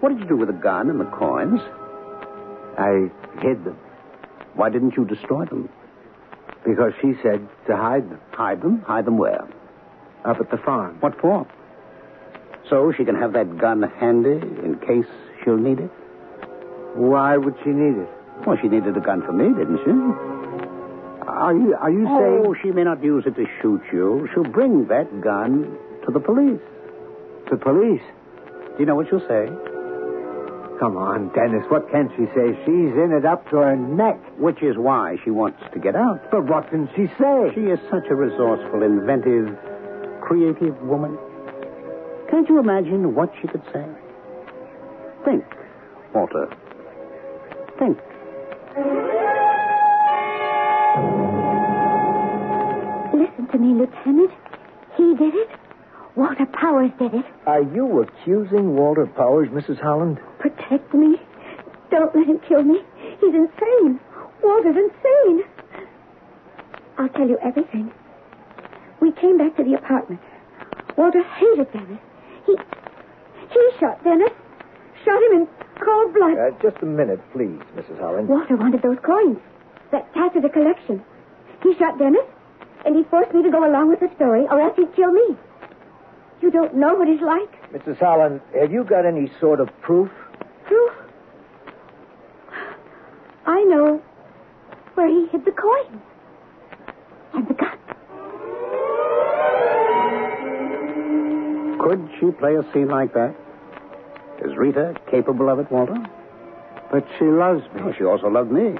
What 0.00 0.10
did 0.10 0.20
you 0.20 0.26
do 0.26 0.36
with 0.36 0.48
the 0.48 0.54
gun 0.54 0.88
and 0.88 1.00
the 1.00 1.04
coins? 1.04 1.60
I 2.78 3.10
hid 3.42 3.64
them. 3.64 3.76
Why 4.54 4.70
didn't 4.70 4.96
you 4.96 5.04
destroy 5.04 5.44
them? 5.46 5.68
Because 6.64 6.92
she 7.00 7.14
said 7.22 7.46
to 7.66 7.76
hide 7.76 8.08
them. 8.10 8.20
Hide 8.32 8.62
them? 8.62 8.82
Hide 8.82 9.04
them 9.04 9.18
where? 9.18 9.46
Up 10.24 10.38
at 10.40 10.50
the 10.50 10.58
farm. 10.58 10.96
What 11.00 11.18
for? 11.20 11.46
So 12.68 12.92
she 12.96 13.04
can 13.04 13.16
have 13.16 13.32
that 13.32 13.58
gun 13.58 13.82
handy 13.82 14.40
in 14.64 14.78
case 14.86 15.10
she'll 15.42 15.56
need 15.56 15.80
it? 15.80 15.90
Why 16.94 17.36
would 17.36 17.54
she 17.64 17.70
need 17.70 17.98
it? 18.02 18.08
Well, 18.46 18.56
she 18.60 18.68
needed 18.68 18.96
a 18.96 19.00
gun 19.00 19.22
for 19.22 19.32
me, 19.32 19.48
didn't 19.48 19.78
she? 19.84 19.90
Are 21.26 21.54
you 21.54 21.74
are 21.80 21.90
you 21.90 22.06
oh, 22.08 22.18
saying 22.18 22.44
Oh, 22.46 22.54
she 22.62 22.70
may 22.70 22.84
not 22.84 23.02
use 23.02 23.24
it 23.26 23.36
to 23.36 23.46
shoot 23.60 23.82
you. 23.92 24.28
She'll 24.34 24.44
bring 24.44 24.86
that 24.88 25.08
gun 25.20 25.76
to 26.04 26.12
the 26.12 26.20
police. 26.20 26.60
to 27.48 27.56
police? 27.56 28.02
Do 28.46 28.76
you 28.78 28.86
know 28.86 28.94
what 28.94 29.08
she'll 29.08 29.26
say? 29.26 29.48
Come 30.80 30.96
on, 30.96 31.28
Dennis. 31.34 31.64
What 31.68 31.90
can 31.90 32.08
she 32.16 32.24
say? 32.34 32.56
She's 32.64 32.94
in 32.96 33.12
it 33.12 33.26
up 33.26 33.48
to 33.50 33.56
her 33.56 33.76
neck. 33.76 34.18
Which 34.38 34.62
is 34.62 34.76
why 34.78 35.16
she 35.24 35.30
wants 35.30 35.60
to 35.72 35.78
get 35.78 35.94
out. 35.94 36.30
But 36.30 36.46
what 36.46 36.70
can 36.70 36.88
she 36.96 37.06
say? 37.20 37.52
She 37.54 37.68
is 37.68 37.78
such 37.90 38.08
a 38.08 38.14
resourceful, 38.14 38.82
inventive, 38.82 39.56
creative 40.30 40.80
woman. 40.82 41.18
Can't 42.30 42.48
you 42.48 42.60
imagine 42.60 43.16
what 43.16 43.32
she 43.42 43.48
could 43.48 43.64
say? 43.72 43.84
Think, 45.24 45.42
Walter. 46.14 46.46
Think. 47.80 47.98
Listen 53.12 53.48
to 53.50 53.58
me, 53.58 53.74
Lieutenant. 53.74 54.30
He 54.96 55.16
did 55.16 55.34
it. 55.34 55.50
Walter 56.14 56.46
Powers 56.52 56.92
did 57.00 57.12
it. 57.12 57.24
Are 57.46 57.62
you 57.62 58.02
accusing 58.02 58.76
Walter 58.76 59.06
Powers, 59.06 59.48
Mrs. 59.48 59.80
Holland? 59.80 60.20
Protect 60.38 60.94
me. 60.94 61.16
Don't 61.90 62.14
let 62.14 62.28
him 62.28 62.38
kill 62.48 62.62
me. 62.62 62.78
He's 63.20 63.34
insane. 63.34 63.98
Walter's 64.44 64.76
insane. 64.76 65.42
I'll 66.98 67.08
tell 67.08 67.28
you 67.28 67.38
everything. 67.42 67.90
We 69.00 69.12
came 69.12 69.38
back 69.38 69.56
to 69.56 69.64
the 69.64 69.74
apartment. 69.74 70.20
Walter 71.10 71.28
hated 71.28 71.72
Dennis. 71.72 71.98
He 72.46 72.56
He 73.50 73.70
shot 73.80 74.02
Dennis. 74.04 74.30
Shot 75.04 75.20
him 75.24 75.42
in 75.42 75.48
cold 75.84 76.14
blood. 76.14 76.38
Uh, 76.38 76.50
just 76.62 76.80
a 76.82 76.86
minute, 76.86 77.20
please, 77.32 77.58
Mrs. 77.74 77.98
Holland. 77.98 78.28
Walter 78.28 78.54
wanted 78.56 78.82
those 78.82 78.98
coins. 79.04 79.38
That 79.90 80.12
tax 80.14 80.36
of 80.36 80.42
the 80.42 80.48
collection. 80.48 81.02
He 81.64 81.74
shot 81.78 81.98
Dennis, 81.98 82.24
and 82.84 82.94
he 82.94 83.02
forced 83.10 83.34
me 83.34 83.42
to 83.42 83.50
go 83.50 83.68
along 83.68 83.88
with 83.88 83.98
the 83.98 84.10
story, 84.14 84.46
or 84.48 84.60
else 84.60 84.76
he'd 84.76 84.94
kill 84.94 85.10
me. 85.10 85.36
You 86.42 86.50
don't 86.52 86.76
know 86.76 86.94
what 86.94 87.08
he's 87.08 87.20
like. 87.20 87.50
Mrs. 87.72 87.98
Holland, 87.98 88.40
have 88.54 88.70
you 88.70 88.84
got 88.84 89.04
any 89.04 89.32
sort 89.40 89.58
of 89.58 89.68
proof? 89.82 90.10
Proof? 90.66 90.92
I 93.46 93.64
know 93.64 94.00
where 94.94 95.08
he 95.08 95.26
hid 95.32 95.44
the 95.44 95.50
coins. 95.52 96.02
And 97.34 97.48
the 97.48 97.54
gun. 97.54 97.78
Could 101.82 102.10
she 102.20 102.30
play 102.32 102.56
a 102.56 102.72
scene 102.72 102.88
like 102.88 103.14
that? 103.14 103.34
Is 104.44 104.56
Rita 104.56 104.94
capable 105.10 105.48
of 105.48 105.58
it, 105.60 105.70
Walter? 105.72 105.96
But 106.92 107.06
she 107.18 107.24
loves 107.24 107.62
me. 107.74 107.80
Oh, 107.84 107.92
she 107.96 108.04
also 108.04 108.28
loved 108.28 108.52
me. 108.52 108.74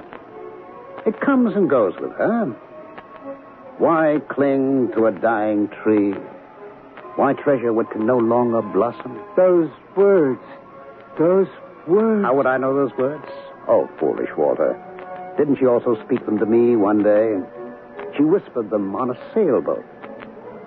It 1.05 1.19
comes 1.19 1.55
and 1.55 1.67
goes 1.67 1.93
with 1.99 2.11
her. 2.11 2.45
Why 3.79 4.19
cling 4.29 4.91
to 4.95 5.07
a 5.07 5.11
dying 5.11 5.67
tree? 5.81 6.13
Why 7.15 7.33
treasure 7.33 7.73
what 7.73 7.89
can 7.91 8.05
no 8.05 8.17
longer 8.17 8.61
blossom? 8.61 9.19
Those 9.35 9.71
words. 9.97 10.41
Those 11.17 11.47
words. 11.87 12.23
How 12.23 12.35
would 12.35 12.45
I 12.45 12.57
know 12.57 12.75
those 12.75 12.95
words? 12.99 13.25
Oh, 13.67 13.89
foolish 13.99 14.29
Walter. 14.37 14.77
Didn't 15.37 15.57
she 15.57 15.65
also 15.65 15.97
speak 16.05 16.23
them 16.25 16.37
to 16.37 16.45
me 16.45 16.75
one 16.75 17.01
day? 17.01 17.35
She 18.15 18.23
whispered 18.23 18.69
them 18.69 18.95
on 18.95 19.09
a 19.09 19.33
sailboat. 19.33 19.85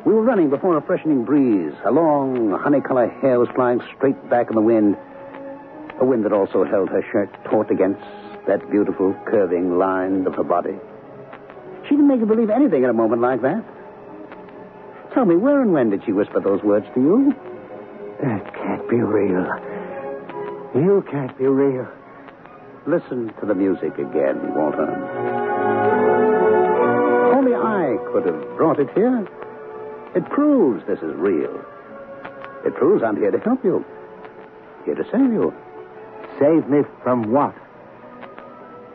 We 0.05 0.12
were 0.12 0.23
running 0.23 0.51
before 0.51 0.77
a 0.77 0.83
freshening 0.83 1.25
breeze. 1.25 1.73
Her 1.83 1.90
long, 1.90 2.51
honey-colored 2.61 3.11
hair 3.23 3.40
was 3.40 3.49
flying 3.55 3.81
straight 3.97 4.29
back 4.29 4.49
in 4.51 4.55
the 4.55 4.61
wind. 4.61 4.97
A 6.01 6.05
wind 6.05 6.25
that 6.27 6.33
also 6.33 6.64
held 6.64 6.90
her 6.90 7.03
shirt 7.11 7.33
taut 7.45 7.71
against 7.71 8.03
that 8.47 8.71
beautiful 8.71 9.14
curving 9.27 9.79
line 9.79 10.27
of 10.27 10.35
her 10.35 10.45
body. 10.45 10.75
She 11.85 11.90
didn't 11.90 12.09
make 12.09 12.21
you 12.21 12.27
believe 12.27 12.51
anything 12.51 12.85
in 12.85 12.90
a 12.90 12.93
moment 12.93 13.23
like 13.23 13.40
that. 13.43 13.64
Tell 15.14 15.25
me, 15.25 15.37
where 15.37 15.62
and 15.62 15.73
when 15.73 15.88
did 15.90 16.05
she 16.05 16.12
whisper 16.12 16.40
those 16.40 16.62
words 16.62 16.87
to 16.95 17.01
you? 17.01 17.35
That 18.21 18.53
can't 18.55 18.88
be 18.90 18.97
real. 18.97 19.47
You 20.75 21.05
can't 21.11 21.37
be 21.38 21.47
real. 21.47 21.88
Listen 22.87 23.33
to 23.40 23.47
the 23.47 23.55
music 23.55 23.95
again, 23.95 24.55
Walter. 24.55 24.85
Only 27.35 27.55
I 27.55 27.97
could 28.12 28.27
have 28.27 28.57
brought 28.57 28.79
it 28.81 28.90
here. 28.95 29.27
It 30.14 30.24
proves 30.31 30.87
this 30.87 30.98
is 30.98 31.14
real. 31.16 31.64
It 32.64 32.74
proves 32.74 33.03
I'm 33.03 33.16
here 33.16 33.31
to 33.31 33.38
help 33.38 33.64
you. 33.64 33.85
Here 34.85 34.94
to 34.94 35.05
save 35.05 35.33
you. 35.33 35.53
Save 36.38 36.68
me 36.68 36.83
from 37.03 37.31
what? 37.33 37.55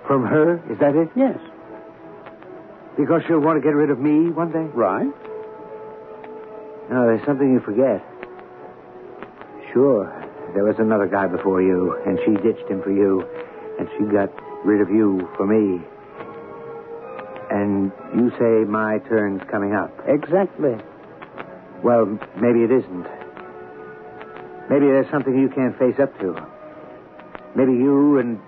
From 0.07 0.25
her? 0.25 0.57
Is 0.71 0.79
that 0.79 0.95
it? 0.95 1.09
Yes. 1.15 1.37
Because 2.97 3.21
she'll 3.27 3.39
want 3.39 3.61
to 3.61 3.61
get 3.61 3.75
rid 3.75 3.89
of 3.89 3.99
me 3.99 4.29
one 4.31 4.51
day? 4.51 4.67
Right. 4.73 5.11
No, 6.89 7.05
there's 7.05 7.25
something 7.25 7.51
you 7.51 7.59
forget. 7.59 8.03
Sure, 9.71 10.09
there 10.55 10.63
was 10.63 10.79
another 10.79 11.05
guy 11.05 11.27
before 11.27 11.61
you, 11.61 11.95
and 12.05 12.17
she 12.25 12.31
ditched 12.41 12.67
him 12.67 12.81
for 12.81 12.91
you, 12.91 13.23
and 13.77 13.87
she 13.97 14.05
got 14.05 14.29
rid 14.65 14.81
of 14.81 14.89
you 14.89 15.29
for 15.37 15.45
me. 15.45 15.85
And 17.51 17.91
you 18.15 18.31
say 18.39 18.65
my 18.69 18.97
turn's 19.07 19.41
coming 19.49 19.73
up. 19.73 19.93
Exactly. 20.07 20.75
Well, 21.83 22.05
maybe 22.39 22.63
it 22.63 22.71
isn't. 22.71 23.07
Maybe 24.69 24.85
there's 24.85 25.09
something 25.09 25.37
you 25.37 25.49
can't 25.49 25.77
face 25.79 25.99
up 25.99 26.17
to. 26.19 26.35
Maybe 27.55 27.71
you 27.73 28.19
and 28.19 28.39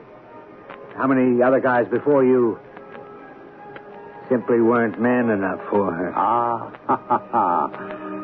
how 0.95 1.07
many 1.07 1.41
other 1.41 1.59
guys 1.59 1.87
before 1.89 2.23
you 2.23 2.59
simply 4.29 4.61
weren't 4.61 4.99
man 5.01 5.29
enough 5.29 5.59
for 5.69 5.91
her. 5.91 6.13
Ah, 6.15 6.71
ha, 6.87 6.95
ha, 7.07 7.27
ha. 7.31 7.67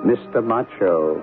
Mr. 0.06 0.44
Macho. 0.44 1.22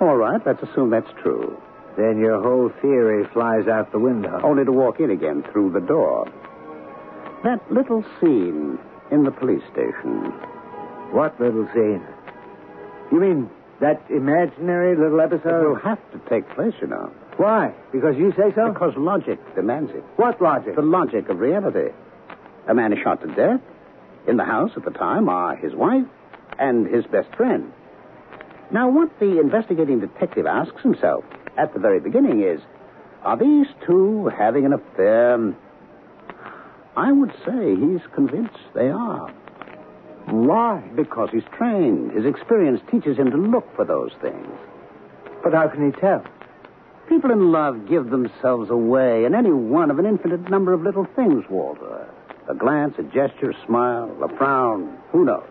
All 0.00 0.16
right, 0.16 0.40
let's 0.46 0.62
assume 0.62 0.90
that's 0.90 1.10
true. 1.22 1.60
Then 1.96 2.18
your 2.18 2.42
whole 2.42 2.70
theory 2.80 3.26
flies 3.32 3.66
out 3.68 3.92
the 3.92 3.98
window. 3.98 4.40
Only 4.42 4.64
to 4.64 4.72
walk 4.72 5.00
in 5.00 5.10
again 5.10 5.44
through 5.52 5.72
the 5.72 5.80
door. 5.80 6.26
That 7.44 7.60
little 7.70 8.04
scene 8.20 8.78
in 9.10 9.24
the 9.24 9.30
police 9.30 9.62
station. 9.72 10.32
What 11.12 11.38
little 11.40 11.68
scene? 11.74 12.02
You 13.14 13.20
mean 13.20 13.50
that 13.80 14.02
imaginary 14.10 14.96
little 14.96 15.20
It 15.20 15.32
episode? 15.32 15.68
will 15.68 15.76
have 15.76 16.00
to 16.10 16.18
take 16.28 16.48
place, 16.50 16.74
you 16.80 16.88
know. 16.88 17.12
Why? 17.36 17.72
Because 17.92 18.16
you 18.16 18.32
say 18.32 18.52
so? 18.56 18.72
Because 18.72 18.92
logic 18.96 19.38
demands 19.54 19.92
it. 19.92 20.02
What 20.16 20.42
logic? 20.42 20.74
The 20.74 20.82
logic 20.82 21.28
of 21.28 21.38
reality. 21.38 21.92
A 22.66 22.74
man 22.74 22.92
is 22.92 22.98
shot 23.04 23.20
to 23.22 23.28
death. 23.28 23.60
In 24.26 24.36
the 24.36 24.44
house 24.44 24.72
at 24.76 24.84
the 24.84 24.90
time 24.90 25.28
are 25.28 25.54
his 25.54 25.74
wife 25.76 26.06
and 26.58 26.88
his 26.88 27.04
best 27.06 27.32
friend. 27.36 27.72
Now, 28.72 28.88
what 28.90 29.16
the 29.20 29.38
investigating 29.38 30.00
detective 30.00 30.46
asks 30.46 30.82
himself 30.82 31.22
at 31.56 31.72
the 31.72 31.78
very 31.78 32.00
beginning 32.00 32.42
is 32.42 32.60
are 33.22 33.36
these 33.36 33.68
two 33.86 34.26
having 34.36 34.66
an 34.66 34.72
affair? 34.72 35.54
I 36.96 37.12
would 37.12 37.32
say 37.46 37.76
he's 37.76 38.00
convinced 38.12 38.58
they 38.74 38.88
are. 38.88 39.32
Why? 40.26 40.82
Because 40.94 41.30
he's 41.30 41.44
trained. 41.56 42.12
His 42.12 42.24
experience 42.24 42.80
teaches 42.90 43.16
him 43.16 43.30
to 43.30 43.36
look 43.36 43.74
for 43.76 43.84
those 43.84 44.12
things. 44.20 44.48
But 45.42 45.52
how 45.52 45.68
can 45.68 45.90
he 45.90 46.00
tell? 46.00 46.24
People 47.08 47.30
in 47.30 47.52
love 47.52 47.88
give 47.88 48.08
themselves 48.10 48.70
away 48.70 49.24
in 49.26 49.34
any 49.34 49.52
one 49.52 49.90
of 49.90 49.98
an 49.98 50.06
infinite 50.06 50.48
number 50.48 50.72
of 50.72 50.82
little 50.82 51.06
things, 51.14 51.44
Walter. 51.50 52.08
A 52.48 52.54
glance, 52.54 52.94
a 52.98 53.02
gesture, 53.02 53.50
a 53.50 53.66
smile, 53.66 54.16
a 54.22 54.28
frown, 54.36 54.98
who 55.12 55.24
knows? 55.24 55.48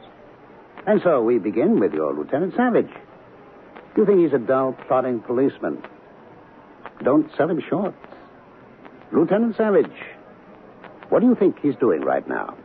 And 0.87 1.01
so 1.01 1.21
we 1.21 1.37
begin 1.37 1.79
with 1.79 1.93
your 1.93 2.13
Lieutenant 2.13 2.55
Savage. 2.55 2.89
You 3.95 4.05
think 4.05 4.19
he's 4.19 4.33
a 4.33 4.39
dull, 4.39 4.73
plodding 4.87 5.19
policeman? 5.19 5.83
Don't 7.03 7.29
sell 7.37 7.49
him 7.49 7.61
short. 7.69 7.93
Lieutenant 9.11 9.55
Savage, 9.55 9.91
what 11.09 11.19
do 11.19 11.27
you 11.27 11.35
think 11.35 11.59
he's 11.61 11.75
doing 11.75 12.01
right 12.01 12.27
now? 12.27 12.57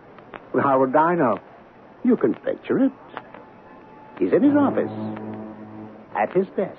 Well, 0.54 0.62
how 0.62 0.80
would 0.80 0.96
I 0.96 1.14
know? 1.14 1.38
You 2.04 2.16
can 2.16 2.34
picture 2.34 2.84
it. 2.84 2.92
He's 4.18 4.32
in 4.32 4.42
his 4.42 4.54
office, 4.56 4.90
at 6.16 6.32
his 6.32 6.46
desk. 6.56 6.78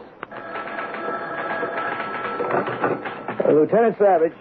Uh, 3.45 3.51
Lieutenant 3.51 3.97
Savage. 3.97 4.33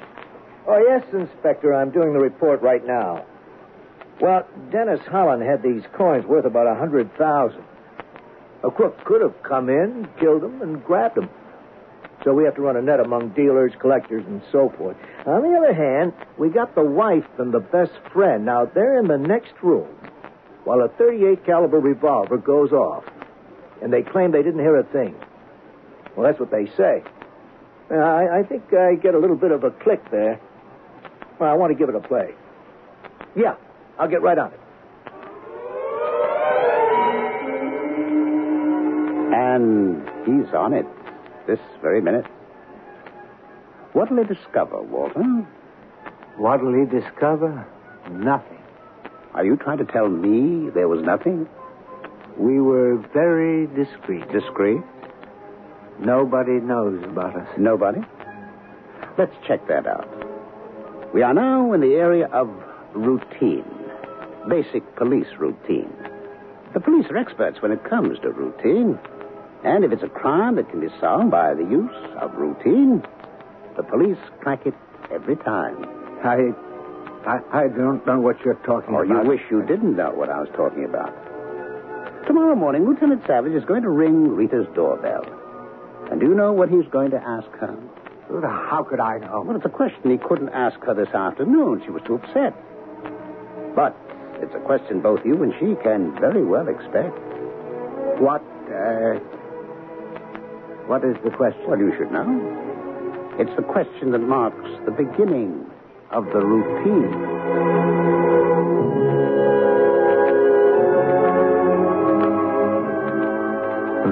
Oh, 0.67 0.79
yes, 0.79 1.03
Inspector. 1.12 1.73
I'm 1.73 1.91
doing 1.91 2.12
the 2.12 2.19
report 2.19 2.61
right 2.62 2.85
now. 2.87 3.25
Well, 4.21 4.47
Dennis 4.71 5.01
Holland 5.07 5.43
had 5.43 5.62
these 5.62 5.83
coins 5.97 6.27
worth 6.27 6.45
about 6.45 6.67
a 6.67 6.75
hundred 6.75 7.14
thousand. 7.17 7.62
A 8.64 8.71
crook 8.71 9.05
could 9.05 9.23
have 9.23 9.41
come 9.45 9.69
in, 9.69 10.09
killed 10.19 10.43
them, 10.43 10.61
and 10.61 10.85
grabbed 10.85 11.14
them. 11.17 11.31
So 12.25 12.35
we 12.35 12.43
have 12.45 12.57
to 12.57 12.62
run 12.62 12.77
a 12.77 12.83
net 12.83 12.99
among 12.99 13.29
dealers, 13.31 13.73
collectors, 13.79 14.25
and 14.27 14.43
so 14.51 14.71
forth. 14.77 14.97
On 15.25 15.41
the 15.43 15.57
other 15.57 15.73
hand, 15.73 16.12
we 16.37 16.49
got 16.49 16.75
the 16.75 16.83
wife 16.83 17.25
and 17.38 17.55
the 17.55 17.61
best 17.61 17.93
friend. 18.12 18.45
Now 18.45 18.64
they're 18.64 18.99
in 18.99 19.07
the 19.07 19.17
next 19.17 19.53
room, 19.62 19.87
while 20.68 20.83
a 20.83 20.88
38 20.98 21.46
caliber 21.46 21.81
revolver 21.81 22.37
goes 22.37 22.72
off, 22.72 23.02
and 23.81 23.90
they 23.90 24.02
claim 24.02 24.33
they 24.33 24.42
didn't 24.42 24.61
hear 24.61 24.76
a 24.76 24.85
thing. 24.85 25.14
Well, 26.14 26.26
that's 26.26 26.38
what 26.38 26.50
they 26.50 26.66
say. 26.76 27.02
I, 27.90 28.40
I 28.40 28.42
think 28.46 28.64
I 28.74 28.96
get 28.96 29.14
a 29.14 29.18
little 29.18 29.35
bit 29.35 29.50
of 29.50 29.64
a 29.64 29.70
click 29.70 30.11
there. 30.11 30.38
Well, 31.40 31.50
I 31.50 31.54
want 31.54 31.72
to 31.72 31.78
give 31.78 31.88
it 31.88 31.94
a 31.94 32.07
play. 32.07 32.35
Yeah, 33.35 33.54
I'll 33.98 34.11
get 34.11 34.20
right 34.20 34.37
on 34.37 34.52
it. 34.52 34.61
And 39.33 40.07
he's 40.26 40.52
on 40.52 40.74
it 40.74 40.85
this 41.46 41.61
very 41.81 42.02
minute. 42.02 42.26
What'll 43.94 44.18
he 44.18 44.24
discover, 44.24 44.83
Walter? 44.83 45.22
What'll 46.37 46.74
he 46.74 46.85
discover? 46.85 47.66
Nothing. 48.11 48.58
Are 49.35 49.45
you 49.45 49.57
trying 49.57 49.79
to 49.79 49.85
tell 49.85 50.09
me 50.09 50.71
there 50.71 50.88
was 50.88 51.03
nothing? 51.03 51.49
We 52.37 52.61
were 52.61 52.97
very 53.12 53.67
discreet. 53.67 54.31
Discreet? 54.33 54.83
Nobody 56.01 56.61
knows 56.61 57.03
about 57.05 57.37
us. 57.37 57.49
Nobody? 57.59 58.01
Let's 59.19 59.35
check 59.47 59.67
that 59.69 59.87
out. 59.87 60.09
We 61.12 61.23
are 61.23 61.35
now 61.35 61.73
in 61.73 61.81
the 61.81 61.95
area 61.95 62.27
of 62.27 62.49
routine, 62.95 63.64
basic 64.49 64.95
police 64.97 65.27
routine. 65.38 65.93
The 66.75 66.81
police 66.81 67.07
are 67.11 67.17
experts 67.17 67.61
when 67.61 67.73
it 67.73 67.83
comes 67.85 68.19
to 68.21 68.31
routine. 68.31 68.99
And 69.64 69.85
if 69.85 69.93
it's 69.93 70.03
a 70.03 70.09
crime 70.09 70.57
that 70.57 70.71
can 70.71 70.81
be 70.81 70.88
solved 71.01 71.31
by 71.31 71.55
the 71.55 71.64
use 71.64 71.97
of 72.21 72.35
routine, 72.35 73.03
the 73.77 73.83
police 73.83 74.19
crack 74.41 74.67
it 74.67 74.75
every 75.11 75.37
time. 75.37 75.85
I, 76.23 76.53
I, 77.26 77.38
I 77.52 77.68
don't 77.68 78.04
know 78.07 78.20
what 78.20 78.37
you're 78.44 78.54
talking 78.66 78.94
Or 78.94 79.04
about. 79.04 79.24
you 79.24 79.28
wish 79.28 79.40
you 79.50 79.62
didn't 79.66 79.96
know 79.96 80.11
what 80.11 80.31
I 80.31 80.40
was 80.40 80.48
talking 80.57 80.85
about. 80.85 81.12
Tomorrow 82.26 82.54
morning, 82.54 82.87
Lieutenant 82.87 83.22
Savage 83.26 83.52
is 83.52 83.64
going 83.64 83.83
to 83.83 83.90
ring 83.90 84.28
Rita's 84.28 84.66
doorbell. 84.74 85.24
And 86.11 86.20
do 86.20 86.26
you 86.26 86.35
know 86.35 86.52
what 86.52 86.68
he's 86.68 86.87
going 86.90 87.11
to 87.11 87.16
ask 87.18 87.48
her? 87.59 87.76
How 88.42 88.85
could 88.88 89.00
I 89.00 89.18
know? 89.18 89.42
Well, 89.46 89.57
it's 89.57 89.64
a 89.64 89.70
question 89.70 90.11
he 90.11 90.18
couldn't 90.18 90.50
ask 90.50 90.78
her 90.81 90.94
this 90.94 91.09
afternoon. 91.14 91.83
She 91.85 91.90
was 91.90 92.02
too 92.07 92.16
upset. 92.16 92.54
But 93.74 93.96
it's 94.40 94.54
a 94.54 94.61
question 94.61 95.00
both 95.00 95.20
you 95.24 95.42
and 95.42 95.52
she 95.59 95.74
can 95.83 96.12
very 96.20 96.44
well 96.44 96.68
expect. 96.68 97.16
What, 98.20 98.42
uh, 98.68 99.16
what 100.87 101.04
is 101.04 101.16
the 101.24 101.31
question? 101.31 101.62
Well, 101.68 101.78
you 101.78 101.92
should 101.96 102.12
know. 102.12 103.37
It's 103.38 103.54
the 103.57 103.62
question 103.62 104.11
that 104.12 104.18
marks 104.20 104.68
the 104.85 104.90
beginning 104.92 105.64
of 106.11 106.25
the 106.33 106.40
routine. 106.40 107.11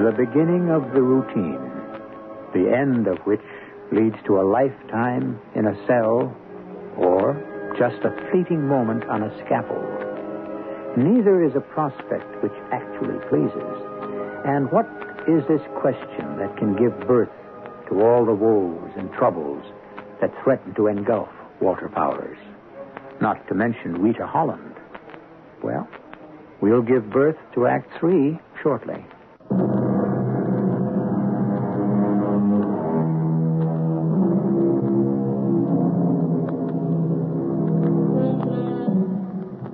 The 0.05 0.11
beginning 0.11 0.69
of 0.69 0.93
the 0.93 1.01
routine, 1.01 1.59
the 2.53 2.71
end 2.71 3.07
of 3.07 3.17
which 3.25 3.41
leads 3.91 4.15
to 4.27 4.39
a 4.39 4.45
lifetime 4.45 5.41
in 5.55 5.65
a 5.65 5.87
cell 5.87 6.35
or 6.97 7.33
just 7.79 7.97
a 8.05 8.13
fleeting 8.29 8.67
moment 8.67 9.03
on 9.05 9.23
a 9.23 9.45
scaffold. 9.45 9.97
Neither 10.97 11.43
is 11.43 11.55
a 11.55 11.61
prospect 11.61 12.43
which 12.43 12.53
actually 12.71 13.17
pleases. 13.29 13.77
And 14.45 14.71
what 14.71 14.85
is 15.27 15.41
this 15.47 15.61
question 15.81 16.37
that 16.37 16.55
can 16.57 16.75
give 16.75 17.07
birth 17.07 17.33
to 17.89 18.01
all 18.01 18.25
the 18.25 18.33
woes 18.33 18.91
and 18.97 19.11
troubles 19.13 19.65
that 20.21 20.31
threaten 20.43 20.73
to 20.75 20.87
engulf 20.87 21.29
Walter 21.61 21.89
Powers? 21.89 22.37
Not 23.19 23.47
to 23.47 23.55
mention 23.55 24.01
Rita 24.01 24.27
Holland. 24.27 24.75
Well, 25.63 25.87
we'll 26.61 26.83
give 26.83 27.09
birth 27.09 27.37
to 27.55 27.65
Act 27.65 27.89
Three 27.99 28.39
shortly. 28.61 29.03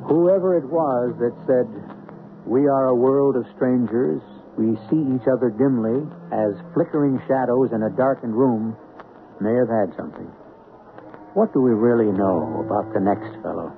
Whoever 0.08 0.58
it 0.58 0.66
was 0.66 1.16
that 1.20 1.36
said, 1.46 1.68
We 2.46 2.68
are 2.68 2.88
a 2.88 2.96
world 2.96 3.36
of 3.36 3.46
strangers, 3.56 4.22
we 4.58 4.76
see 4.90 5.02
each 5.16 5.28
other 5.28 5.50
dimly 5.50 6.06
as 6.32 6.54
flickering 6.74 7.20
shadows 7.28 7.72
in 7.74 7.84
a 7.84 7.90
darkened 7.90 8.36
room, 8.36 8.78
may 9.42 9.54
have 9.56 9.70
had 9.70 9.98
something. 9.98 10.30
What 11.34 11.52
do 11.52 11.62
we 11.62 11.72
really 11.72 12.12
know 12.12 12.64
about 12.64 12.94
the 12.94 13.00
next 13.00 13.42
fellow? 13.42 13.74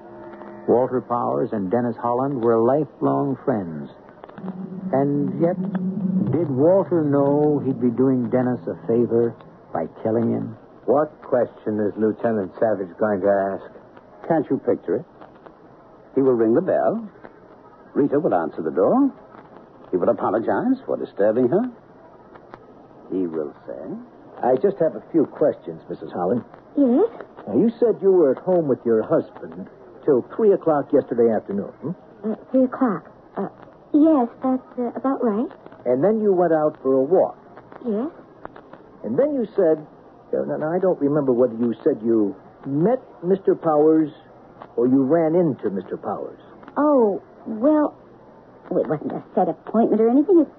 Walter 0.67 0.99
Powers 0.99 1.49
and 1.53 1.71
Dennis 1.71 1.95
Holland 1.95 2.41
were 2.43 2.59
lifelong 2.59 3.37
friends. 3.45 3.89
And 4.91 5.39
yet, 5.39 5.55
did 6.35 6.49
Walter 6.49 7.03
know 7.03 7.61
he'd 7.63 7.79
be 7.79 7.95
doing 7.95 8.29
Dennis 8.29 8.59
a 8.67 8.75
favor 8.87 9.33
by 9.71 9.87
killing 10.03 10.33
him? 10.33 10.57
What 10.85 11.15
question 11.21 11.79
is 11.79 11.93
Lieutenant 11.97 12.51
Savage 12.59 12.91
going 12.99 13.21
to 13.21 13.31
ask? 13.31 14.27
Can't 14.27 14.45
you 14.49 14.57
picture 14.57 14.97
it? 14.97 15.05
He 16.13 16.21
will 16.21 16.33
ring 16.33 16.55
the 16.55 16.61
bell. 16.61 17.07
Rita 17.93 18.19
will 18.19 18.35
answer 18.35 18.61
the 18.61 18.71
door. 18.71 19.11
He 19.91 19.97
will 19.97 20.09
apologize 20.09 20.83
for 20.85 20.97
disturbing 20.97 21.47
her. 21.47 21.71
He 23.11 23.27
will 23.27 23.55
say, 23.65 23.95
I 24.45 24.55
just 24.61 24.77
have 24.77 24.95
a 24.95 25.01
few 25.11 25.25
questions, 25.25 25.81
Mrs. 25.89 26.13
Holland. 26.13 26.43
Yes? 26.77 27.09
Now, 27.47 27.57
you 27.57 27.71
said 27.79 27.97
you 28.01 28.11
were 28.11 28.31
at 28.31 28.37
home 28.43 28.67
with 28.67 28.79
your 28.85 29.01
husband 29.01 29.67
till 30.05 30.21
3 30.35 30.53
o'clock 30.53 30.93
yesterday 30.93 31.33
afternoon. 31.33 31.73
Hmm? 31.81 32.31
Uh, 32.31 32.35
three 32.51 32.65
o'clock. 32.65 33.09
Uh, 33.37 33.49
yes, 33.93 34.29
that's 34.43 34.79
uh, 34.79 34.91
about 34.95 35.23
right. 35.23 35.49
And 35.85 36.03
then 36.03 36.21
you 36.21 36.33
went 36.33 36.53
out 36.53 36.77
for 36.81 36.93
a 36.93 37.01
walk. 37.01 37.37
Yes? 37.85 38.09
And 39.03 39.17
then 39.17 39.33
you 39.33 39.47
said, 39.55 39.85
uh, 40.33 40.45
now, 40.45 40.71
I 40.71 40.79
don't 40.79 40.99
remember 41.01 41.33
whether 41.33 41.55
you 41.55 41.73
said 41.83 42.01
you 42.03 42.35
met 42.65 43.01
Mr. 43.23 43.59
Powers 43.59 44.11
or 44.75 44.87
you 44.87 45.03
ran 45.03 45.35
into 45.35 45.69
Mr. 45.69 46.01
Powers. 46.01 46.39
Oh, 46.77 47.21
well, 47.45 47.95
well, 48.69 48.83
it 48.83 48.89
wasn't 48.89 49.11
a 49.11 49.23
set 49.33 49.49
appointment 49.49 50.01
or 50.01 50.09
anything. 50.09 50.41
It's, 50.41 50.51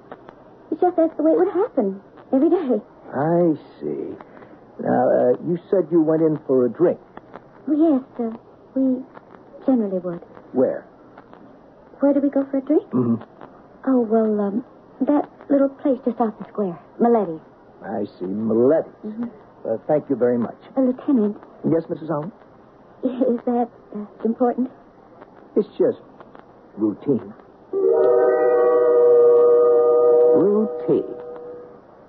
it's 0.71 0.81
just 0.81 0.97
that's 0.97 1.17
the 1.17 1.23
way 1.23 1.33
it 1.33 1.39
would 1.39 1.53
happen 1.53 2.01
every 2.33 2.51
day. 2.51 2.81
I 3.15 3.55
see. 3.81 4.15
Now, 4.81 5.03
uh, 5.09 5.31
you 5.47 5.59
said 5.71 5.89
you 5.91 6.03
went 6.03 6.23
in 6.23 6.39
for 6.47 6.67
a 6.67 6.69
drink. 6.71 6.99
Oh, 7.69 7.73
yes, 7.73 8.03
uh, 8.21 8.37
we 8.75 9.03
generally 9.65 9.99
would. 9.99 10.21
Where? 10.53 10.83
Where 12.01 12.13
do 12.13 12.21
we 12.21 12.31
go 12.31 12.45
for 12.51 12.59
a 12.59 12.61
drink? 12.61 12.83
Mm-hmm. 12.91 13.23
Oh, 13.89 14.01
well, 14.01 14.41
um, 14.41 14.65
that 15.01 15.31
little 15.49 15.69
place 15.69 15.99
just 16.05 16.21
off 16.21 16.35
the 16.39 16.45
square, 16.49 16.79
Miletti's. 17.01 17.41
I 17.83 18.05
see. 18.19 18.27
Miletti's. 18.27 18.93
Mm-hmm. 19.05 19.25
Uh, 19.69 19.77
thank 19.89 20.09
you 20.11 20.17
very 20.17 20.39
much. 20.39 20.57
Uh, 20.77 20.83
Lieutenant, 20.83 21.37
Yes, 21.65 21.83
Mrs. 21.91 22.09
Holland? 22.09 22.33
is 23.05 23.41
that 23.47 23.69
uh, 23.97 24.07
important? 24.25 24.71
It's 25.57 25.69
just 25.79 25.99
routine. 26.77 27.33
routine. 30.37 31.15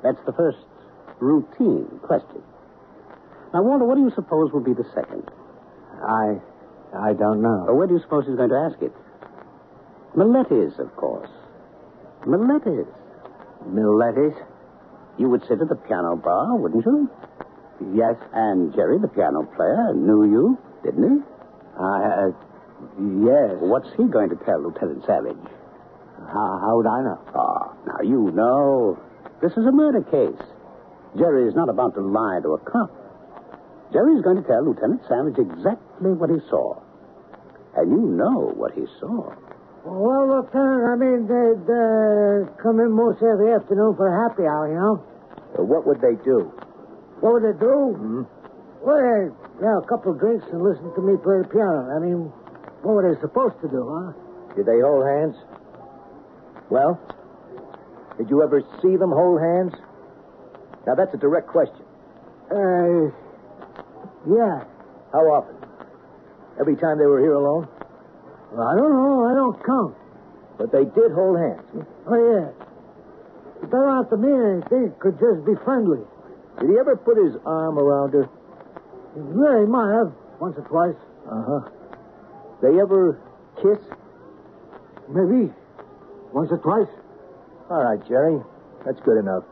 That's 0.03 0.19
the 0.25 0.33
first 0.33 0.57
routine 1.19 1.99
question. 2.03 2.41
Now, 3.53 3.63
Walter, 3.63 3.85
what 3.85 3.95
do 3.95 4.01
you 4.01 4.11
suppose 4.13 4.51
will 4.51 4.63
be 4.63 4.73
the 4.73 4.87
second? 4.93 5.23
I, 6.03 6.37
I 6.93 7.13
don't 7.13 7.41
know. 7.41 7.65
Or 7.67 7.75
where 7.75 7.87
do 7.87 7.95
you 7.95 8.01
suppose 8.01 8.25
he's 8.27 8.35
going 8.35 8.49
to 8.49 8.69
ask 8.69 8.81
it? 8.81 8.93
Miletti's, 10.15 10.79
of 10.79 10.95
course. 10.95 11.29
Miletti's. 12.25 12.87
Miletti's? 13.65 14.35
You 15.17 15.29
would 15.29 15.41
sit 15.47 15.61
at 15.61 15.69
the 15.69 15.75
piano 15.75 16.15
bar, 16.15 16.55
wouldn't 16.55 16.85
you? 16.85 17.09
Yes. 17.93 18.15
And 18.33 18.73
Jerry, 18.75 18.99
the 18.99 19.07
piano 19.07 19.43
player, 19.55 19.93
knew 19.93 20.25
you, 20.29 20.57
didn't 20.83 21.03
he? 21.03 21.23
I, 21.79 22.27
uh, 22.27 22.31
yes. 23.25 23.57
What's 23.61 23.89
he 23.97 24.05
going 24.05 24.29
to 24.29 24.37
tell 24.45 24.61
Lieutenant 24.61 25.05
Savage? 25.05 25.37
How, 26.17 26.59
how 26.61 26.77
would 26.77 26.87
I 26.87 27.01
know? 27.01 27.19
Ah, 27.35 27.73
now 27.85 28.01
you 28.03 28.31
know. 28.31 28.99
This 29.41 29.51
is 29.53 29.65
a 29.65 29.71
murder 29.71 30.01
case. 30.01 30.41
Jerry 31.15 31.47
is 31.47 31.55
not 31.55 31.69
about 31.69 31.95
to 31.95 32.01
lie 32.01 32.39
to 32.43 32.57
a 32.57 32.59
cop. 32.59 32.91
Jerry's 33.93 34.21
going 34.23 34.43
to 34.43 34.47
tell 34.47 34.65
Lieutenant 34.65 35.01
Savage 35.07 35.39
exactly 35.39 36.11
what 36.11 36.29
he 36.29 36.43
saw. 36.49 36.75
And 37.77 37.87
you 37.87 38.03
know 38.03 38.51
what 38.57 38.73
he 38.73 38.83
saw. 38.99 39.31
Well, 39.87 40.27
Lieutenant, 40.27 40.83
I 40.83 40.95
mean, 40.99 41.19
they'd 41.31 41.67
uh, 41.71 42.51
come 42.59 42.83
in 42.83 42.91
most 42.91 43.23
every 43.23 43.55
afternoon 43.55 43.95
for 43.95 44.11
a 44.11 44.15
happy 44.27 44.43
hour, 44.43 44.67
you 44.67 44.75
know. 44.75 44.95
Uh, 45.55 45.63
what 45.63 45.87
would 45.87 46.01
they 46.03 46.19
do? 46.27 46.51
What 47.23 47.39
would 47.39 47.45
they 47.47 47.55
do? 47.55 47.95
Mm-hmm. 47.95 48.23
Well, 48.83 48.99
they'd 48.99 49.63
have 49.63 49.83
a 49.83 49.87
couple 49.87 50.11
of 50.11 50.19
drinks 50.19 50.43
and 50.51 50.59
listen 50.59 50.91
to 50.91 51.01
me 51.01 51.15
play 51.23 51.39
the 51.39 51.47
piano. 51.47 51.87
I 51.95 51.99
mean, 52.03 52.27
what 52.83 52.99
were 52.99 53.05
they 53.07 53.15
supposed 53.23 53.55
to 53.63 53.69
do, 53.71 53.81
huh? 53.87 54.11
Did 54.59 54.67
they 54.67 54.83
hold 54.83 55.07
hands? 55.07 55.35
Well, 56.69 56.99
did 58.17 58.29
you 58.29 58.43
ever 58.43 58.59
see 58.83 58.97
them 58.97 59.15
hold 59.15 59.39
hands? 59.39 59.73
Now, 60.87 60.95
that's 60.95 61.13
a 61.13 61.19
direct 61.19 61.51
question. 61.51 61.83
Uh, 62.47 63.11
yeah. 64.23 64.63
How 65.11 65.19
often? 65.35 65.59
Every 66.59 66.79
time 66.79 66.97
they 66.97 67.05
were 67.05 67.19
here 67.19 67.35
alone? 67.35 67.67
Well, 68.55 68.63
I 68.63 68.73
don't 68.79 68.95
know. 68.95 69.27
I 69.27 69.33
don't 69.35 69.59
count. 69.67 69.95
But 70.57 70.71
they 70.71 70.87
did 70.87 71.11
hold 71.11 71.35
hands. 71.37 71.67
hmm? 71.75 71.83
Oh, 72.07 72.15
yeah. 72.15 72.47
It 73.61 73.69
don't 73.69 73.95
have 73.99 74.09
to 74.15 74.17
mean 74.17 74.39
anything. 74.63 74.95
It 74.95 74.99
could 75.03 75.19
just 75.19 75.43
be 75.43 75.59
friendly. 75.67 75.99
Did 76.59 76.71
he 76.71 76.79
ever 76.79 76.95
put 76.95 77.19
his 77.19 77.35
arm 77.45 77.77
around 77.77 78.13
her? 78.15 78.29
Yeah, 79.19 79.59
he 79.59 79.67
might 79.67 79.91
have. 79.91 80.15
Once 80.39 80.55
or 80.55 80.65
twice. 80.71 80.97
Uh 81.27 81.43
huh. 81.43 81.63
They 82.63 82.79
ever 82.79 83.19
kiss? 83.59 83.81
Maybe. 85.09 85.51
Once 86.31 86.49
or 86.49 86.63
twice. 86.63 86.89
All 87.69 87.83
right, 87.83 87.99
Jerry. 88.07 88.39
That's 88.85 88.99
good 89.03 89.19
enough. 89.19 89.43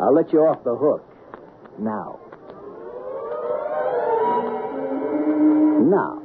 I'll 0.00 0.14
let 0.14 0.32
you 0.32 0.40
off 0.40 0.62
the 0.64 0.74
hook. 0.76 1.02
Now. 1.78 2.18
Now, 5.86 6.22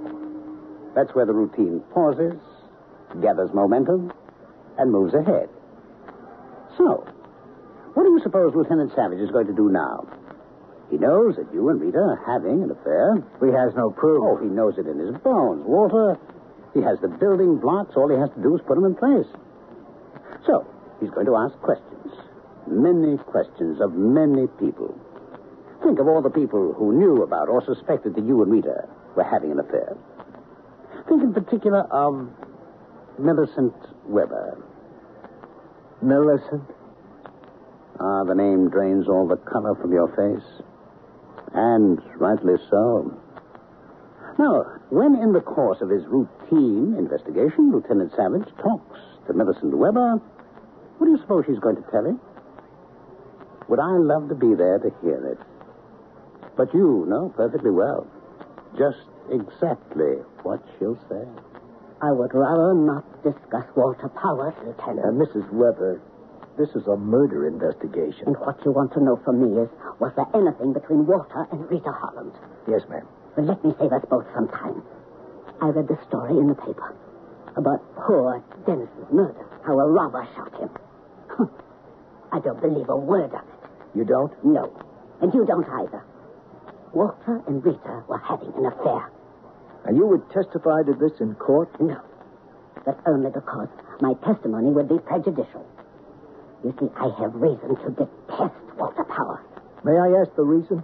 that's 0.96 1.14
where 1.16 1.26
the 1.26 1.34
routine 1.34 1.82
pauses, 1.94 2.40
gathers 3.22 3.52
momentum, 3.54 4.12
and 4.78 4.92
moves 4.92 5.14
ahead. 5.14 5.50
So, 6.78 7.06
what 7.94 8.04
do 8.04 8.10
you 8.10 8.20
suppose 8.24 8.56
Lieutenant 8.56 8.92
Savage 8.96 9.20
is 9.20 9.30
going 9.32 9.48
to 9.48 9.54
do 9.54 9.70
now? 9.70 10.08
He 10.90 10.98
knows 10.98 11.36
that 11.38 11.54
you 11.54 11.70
and 11.70 11.80
Rita 11.80 12.00
are 12.00 12.24
having 12.26 12.64
an 12.64 12.72
affair. 12.72 13.16
He 13.40 13.52
has 13.56 13.74
no 13.76 13.92
proof. 13.92 14.24
Oh, 14.24 14.38
he 14.42 14.48
knows 14.50 14.78
it 14.78 14.88
in 14.88 15.00
his 15.00 15.16
bones. 15.24 15.64
Walter, 15.66 16.20
he 16.74 16.82
has 16.82 17.00
the 17.00 17.08
building 17.08 17.58
blocks. 17.60 17.96
All 17.96 18.10
he 18.10 18.20
has 18.20 18.30
to 18.36 18.42
do 18.42 18.56
is 18.56 18.62
put 18.68 18.76
them 18.76 18.86
in 18.86 18.96
place. 18.96 19.28
So, 20.46 20.68
he's 21.00 21.10
going 21.12 21.28
to 21.28 21.36
ask 21.36 21.56
questions. 21.62 22.01
Many 22.72 23.18
questions 23.18 23.82
of 23.82 23.94
many 23.94 24.48
people. 24.58 24.96
Think 25.84 26.00
of 26.00 26.08
all 26.08 26.22
the 26.22 26.30
people 26.30 26.72
who 26.72 26.94
knew 26.98 27.22
about 27.22 27.50
or 27.50 27.62
suspected 27.66 28.16
that 28.16 28.24
you 28.26 28.42
and 28.42 28.52
Rita 28.52 28.88
were 29.16 29.26
having 29.26 29.52
an 29.52 29.60
affair. 29.60 29.98
Think 31.10 31.22
in 31.22 31.34
particular 31.34 31.82
of 31.92 32.30
Millicent 33.20 33.74
Weber. 34.06 34.58
Millicent? 36.02 36.64
Ah, 38.00 38.24
the 38.24 38.36
name 38.36 38.70
drains 38.70 39.10
all 39.10 39.28
the 39.28 39.36
color 39.36 39.76
from 39.76 39.92
your 39.92 40.08
face. 40.16 40.64
And 41.54 42.00
rightly 42.16 42.56
so. 42.70 43.20
Now, 44.40 44.64
when 44.90 45.16
in 45.16 45.34
the 45.34 45.42
course 45.42 45.80
of 45.82 45.90
his 45.90 46.04
routine 46.08 46.96
investigation, 46.98 47.74
Lieutenant 47.74 48.14
Savage 48.16 48.48
talks 48.64 49.00
to 49.28 49.34
Millicent 49.34 49.78
Weber, 49.78 50.22
what 50.98 51.06
do 51.06 51.12
you 51.12 51.20
suppose 51.20 51.44
she's 51.46 51.60
going 51.60 51.76
to 51.76 51.86
tell 51.92 52.06
him? 52.06 52.20
Would 53.72 53.80
I 53.80 53.96
love 53.96 54.28
to 54.28 54.36
be 54.36 54.54
there 54.54 54.80
to 54.84 54.92
hear 55.00 55.32
it? 55.32 55.40
But 56.58 56.74
you 56.76 57.08
know 57.08 57.32
perfectly 57.32 57.72
well 57.72 58.06
just 58.78 59.08
exactly 59.32 60.20
what 60.44 60.60
she'll 60.76 61.00
say. 61.08 61.24
I 62.02 62.12
would 62.12 62.34
rather 62.34 62.74
not 62.74 63.08
discuss 63.24 63.64
Walter 63.76 64.10
Powers, 64.10 64.54
Lieutenant. 64.66 65.08
Uh, 65.08 65.16
Mrs. 65.16 65.48
Weber, 65.54 66.02
this 66.58 66.70
is 66.76 66.88
a 66.88 66.98
murder 66.98 67.48
investigation. 67.48 68.28
And 68.28 68.36
what 68.44 68.60
you 68.66 68.72
want 68.72 68.92
to 68.94 69.04
know 69.04 69.16
from 69.24 69.40
me 69.40 69.62
is, 69.62 69.70
was 70.00 70.12
there 70.20 70.28
anything 70.36 70.74
between 70.74 71.06
Walter 71.06 71.48
and 71.52 71.64
Rita 71.72 71.96
Holland? 71.96 72.34
Yes, 72.68 72.82
ma'am. 72.90 73.08
Well, 73.38 73.46
let 73.46 73.64
me 73.64 73.72
save 73.80 73.94
us 73.94 74.04
both 74.10 74.26
some 74.36 74.50
time. 74.50 74.84
I 75.62 75.70
read 75.70 75.88
the 75.88 75.98
story 76.08 76.36
in 76.36 76.48
the 76.48 76.56
paper 76.56 76.96
about 77.56 77.80
poor 77.96 78.44
Dennis's 78.66 79.08
murder, 79.14 79.48
how 79.64 79.80
a 79.80 79.88
robber 79.88 80.28
shot 80.36 80.60
him. 80.60 80.70
I 82.34 82.40
don't 82.40 82.60
believe 82.60 82.90
a 82.90 82.98
word 82.98 83.32
of 83.32 83.44
it. 83.48 83.61
You 83.96 84.06
don't? 84.06 84.32
No. 84.44 84.72
And 85.22 85.34
you 85.34 85.46
don't 85.46 85.68
either. 85.68 86.04
Walter 86.94 87.42
and 87.48 87.64
Rita 87.64 88.04
were 88.08 88.18
having 88.20 88.54
an 88.56 88.66
affair. 88.66 89.12
And 89.86 89.98
you 89.98 90.06
would 90.08 90.30
testify 90.32 90.84
to 90.84 90.94
this 90.94 91.20
in 91.20 91.36
court? 91.36 91.70
No. 91.80 92.00
But 92.86 93.00
only 93.06 93.32
because 93.32 93.70
my 94.02 94.14
testimony 94.26 94.72
would 94.72 94.90
be 94.90 95.00
prejudicial. 95.00 95.66
You 96.64 96.76
see, 96.80 96.88
I 96.96 97.10
have 97.22 97.34
reason 97.36 97.76
to 97.76 97.90
detest 97.90 98.56
Walter 98.78 99.04
Power. 99.06 99.44
May 99.84 99.98
I 99.98 100.22
ask 100.22 100.36
the 100.36 100.44
reason? 100.44 100.84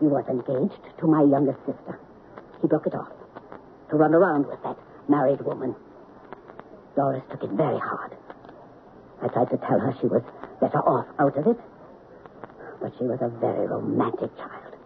He 0.00 0.06
was 0.06 0.24
engaged 0.28 0.80
to 1.00 1.06
my 1.06 1.22
youngest 1.22 1.58
sister. 1.66 2.00
He 2.60 2.68
broke 2.68 2.86
it 2.86 2.94
off 2.94 3.12
to 3.90 3.96
run 3.96 4.14
around 4.14 4.46
with 4.46 4.62
that 4.62 4.76
married 5.08 5.40
woman. 5.42 5.74
Doris 6.96 7.22
took 7.30 7.42
it 7.42 7.50
very 7.50 7.78
hard. 7.78 8.16
I 9.24 9.28
tried 9.28 9.48
to 9.50 9.56
tell 9.56 9.80
her 9.80 9.96
she 10.00 10.06
was 10.06 10.22
better 10.60 10.78
off 10.84 11.06
out 11.18 11.36
of 11.38 11.46
it, 11.46 11.56
but 12.82 12.92
she 12.98 13.04
was 13.04 13.18
a 13.22 13.28
very 13.40 13.66
romantic 13.66 14.36
child. 14.36 14.76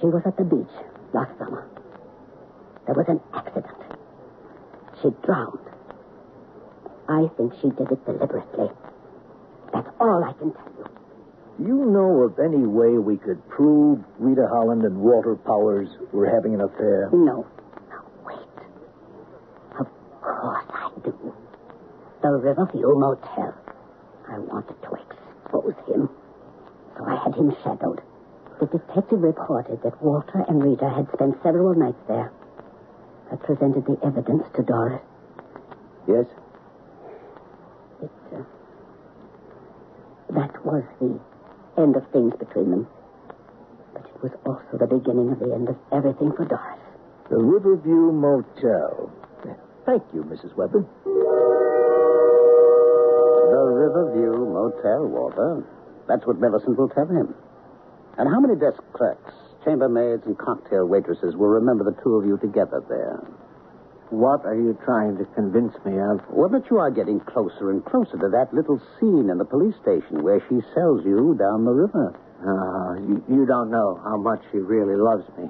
She 0.00 0.06
was 0.06 0.22
at 0.26 0.36
the 0.36 0.42
beach 0.42 0.74
last 1.14 1.38
summer. 1.38 1.68
There 2.86 2.96
was 2.96 3.06
an 3.06 3.20
accident. 3.32 3.66
She 5.00 5.10
drowned. 5.24 5.60
I 7.08 7.28
think 7.36 7.52
she 7.62 7.70
did 7.70 7.86
it 7.92 8.04
deliberately. 8.04 8.68
That's 9.72 9.88
all 10.00 10.24
I 10.24 10.32
can 10.32 10.52
tell 10.52 10.72
you. 10.78 10.84
Do 11.58 11.64
you 11.64 11.84
know 11.86 12.22
of 12.26 12.40
any 12.40 12.66
way 12.66 12.98
we 12.98 13.16
could 13.16 13.48
prove 13.48 14.00
Rita 14.18 14.48
Holland 14.50 14.82
and 14.82 14.98
Walter 14.98 15.36
Powers 15.36 15.88
were 16.10 16.26
having 16.28 16.54
an 16.54 16.62
affair? 16.62 17.10
No. 17.12 17.46
Now, 17.88 18.02
wait. 18.26 18.38
Of 19.78 19.86
course. 20.20 20.71
The 22.22 22.30
Riverview 22.30 22.86
Motel. 22.94 23.52
I 24.28 24.38
wanted 24.38 24.80
to 24.82 24.94
expose 24.94 25.74
him. 25.88 26.08
So 26.96 27.04
I 27.04 27.16
had 27.16 27.34
him 27.34 27.52
shadowed. 27.64 28.00
The 28.60 28.66
detective 28.66 29.22
reported 29.22 29.82
that 29.82 30.00
Walter 30.00 30.44
and 30.48 30.62
Rita 30.62 30.88
had 30.88 31.08
spent 31.12 31.34
several 31.42 31.74
nights 31.74 31.98
there. 32.06 32.30
I 33.32 33.36
presented 33.36 33.86
the 33.86 33.98
evidence 34.06 34.44
to 34.54 34.62
Doris. 34.62 35.02
Yes? 36.06 36.26
It, 38.00 38.10
uh, 38.32 38.42
that 40.30 40.64
was 40.64 40.84
the 41.00 41.18
end 41.76 41.96
of 41.96 42.06
things 42.12 42.34
between 42.38 42.70
them. 42.70 42.88
But 43.94 44.04
it 44.06 44.22
was 44.22 44.32
also 44.46 44.78
the 44.78 44.86
beginning 44.86 45.32
of 45.32 45.40
the 45.40 45.52
end 45.52 45.68
of 45.68 45.76
everything 45.90 46.30
for 46.36 46.44
Doris. 46.44 46.78
The 47.30 47.38
Riverview 47.38 48.12
Motel. 48.12 49.10
Thank 49.84 50.04
you, 50.14 50.22
Mrs. 50.22 50.54
Weber. 50.54 50.86
The 53.62 53.70
Riverview 53.70 54.42
Motel, 54.50 55.06
Walter. 55.06 55.62
That's 56.08 56.26
what 56.26 56.42
Millicent 56.42 56.76
will 56.76 56.88
tell 56.90 57.06
him. 57.06 57.30
And 58.18 58.26
how 58.26 58.40
many 58.42 58.58
desk 58.58 58.82
clerks, 58.90 59.30
chambermaids, 59.62 60.26
and 60.26 60.36
cocktail 60.36 60.90
waitresses 60.90 61.36
will 61.38 61.62
remember 61.62 61.86
the 61.86 61.94
two 62.02 62.18
of 62.18 62.26
you 62.26 62.38
together 62.42 62.82
there? 62.90 63.22
What 64.10 64.42
are 64.44 64.58
you 64.58 64.76
trying 64.82 65.14
to 65.18 65.30
convince 65.38 65.78
me 65.86 65.94
of? 65.94 66.26
Well, 66.34 66.50
that 66.50 66.66
you 66.74 66.82
are 66.82 66.90
getting 66.90 67.20
closer 67.22 67.70
and 67.70 67.84
closer 67.86 68.18
to 68.18 68.28
that 68.34 68.50
little 68.50 68.82
scene 68.98 69.30
in 69.30 69.38
the 69.38 69.46
police 69.46 69.78
station 69.78 70.26
where 70.26 70.42
she 70.50 70.58
sells 70.74 71.06
you 71.06 71.38
down 71.38 71.62
the 71.62 71.70
river. 71.70 72.18
Oh, 72.42 72.98
you, 72.98 73.22
you 73.30 73.46
don't 73.46 73.70
know 73.70 73.94
how 74.02 74.18
much 74.18 74.42
she 74.50 74.58
really 74.58 74.98
loves 74.98 75.22
me. 75.38 75.46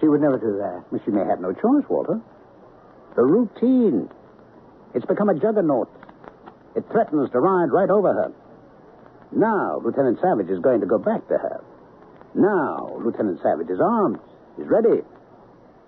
She 0.00 0.06
would 0.06 0.20
never 0.20 0.36
do 0.36 0.60
that. 0.60 0.84
She 1.00 1.10
may 1.10 1.24
have 1.24 1.40
no 1.40 1.56
choice, 1.56 1.88
Walter. 1.88 2.20
The 3.16 3.24
routine. 3.24 4.12
It's 4.92 5.06
become 5.06 5.30
a 5.30 5.34
juggernaut. 5.34 6.03
It 6.76 6.84
threatens 6.90 7.30
to 7.30 7.38
ride 7.40 7.70
right 7.70 7.90
over 7.90 8.12
her. 8.12 8.32
Now, 9.32 9.80
Lieutenant 9.84 10.18
Savage 10.20 10.48
is 10.50 10.60
going 10.60 10.80
to 10.80 10.86
go 10.86 10.98
back 10.98 11.26
to 11.28 11.34
her. 11.38 11.64
Now, 12.34 12.98
Lieutenant 13.04 13.40
Savage 13.42 13.70
is 13.70 13.80
armed. 13.80 14.18
He's 14.56 14.66
ready. 14.66 15.02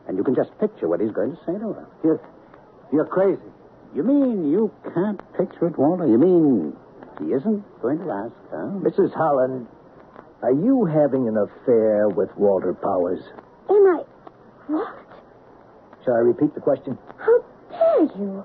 And 0.09 0.17
you 0.17 0.25
can 0.25 0.35
just 0.35 0.51
picture 0.59 0.89
what 0.89 1.01
he's 1.01 1.11
going 1.11 1.31
to 1.33 1.39
say 1.47 1.53
to 1.59 1.73
her. 1.73 1.87
You're, 2.05 2.21
you're 2.93 3.07
crazy. 3.07 3.43
You 3.95 4.03
mean 4.03 4.51
you 4.51 4.71
can't 4.95 5.21
picture 5.37 5.67
it, 5.67 5.79
Walter? 5.79 6.07
You 6.07 6.19
mean 6.19 6.77
he 7.19 7.33
isn't 7.33 7.65
going 7.83 7.99
to 7.99 8.11
ask 8.11 8.35
her? 8.51 8.81
Mrs. 8.83 9.15
Holland, 9.15 9.67
are 10.43 10.53
you 10.53 10.85
having 10.85 11.27
an 11.27 11.37
affair 11.37 12.09
with 12.09 12.31
Walter 12.37 12.75
Powers? 12.75 13.21
Am 13.71 13.87
I? 13.87 14.03
What? 14.69 14.95
Shall 16.05 16.15
I 16.15 16.19
repeat 16.19 16.55
the 16.55 16.61
question? 16.61 16.99
How 17.19 17.45
dare 17.71 18.03
you? 18.19 18.45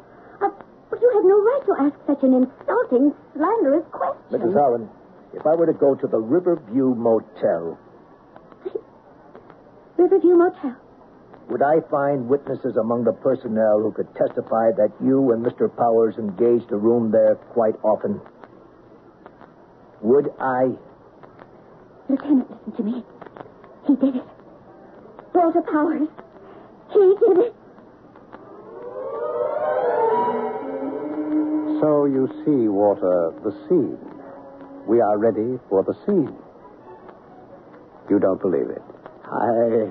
But 0.91 1.01
you 1.01 1.09
have 1.15 1.23
no 1.23 1.39
right 1.39 1.63
to 1.67 1.73
ask 1.87 1.95
such 2.05 2.21
an 2.21 2.33
insulting, 2.35 3.15
slanderous 3.33 3.85
question. 3.91 4.39
Mrs. 4.39 4.53
Holland, 4.53 4.89
if 5.33 5.47
I 5.47 5.55
were 5.55 5.65
to 5.65 5.73
go 5.73 5.95
to 5.95 6.05
the 6.05 6.19
Riverview 6.19 6.93
Motel, 6.95 7.79
Riverview 9.95 10.35
Motel. 10.35 10.75
would 11.47 11.61
I 11.61 11.79
find 11.89 12.27
witnesses 12.27 12.75
among 12.75 13.05
the 13.05 13.13
personnel 13.13 13.79
who 13.79 13.93
could 13.93 14.13
testify 14.15 14.71
that 14.75 14.91
you 15.01 15.31
and 15.31 15.45
Mr. 15.45 15.73
Powers 15.73 16.15
engaged 16.17 16.69
a 16.71 16.77
room 16.77 17.09
there 17.11 17.35
quite 17.35 17.75
often? 17.83 18.19
Would 20.01 20.29
I? 20.39 20.75
Lieutenant, 22.09 22.49
listen 22.51 22.73
to 22.75 22.83
me. 22.83 23.05
He 23.87 23.95
did 23.95 24.15
it. 24.17 24.23
Walter 25.33 25.61
Powers. 25.61 26.09
He 26.91 27.15
did 27.19 27.37
it. 27.37 27.55
So 31.81 32.05
you 32.05 32.29
see, 32.45 32.69
Walter, 32.69 33.33
the 33.41 33.49
scene. 33.65 33.97
We 34.85 35.01
are 35.01 35.17
ready 35.17 35.57
for 35.65 35.81
the 35.81 35.97
scene. 36.05 36.29
You 38.05 38.19
don't 38.21 38.37
believe 38.37 38.69
it. 38.69 38.85
I, 39.25 39.89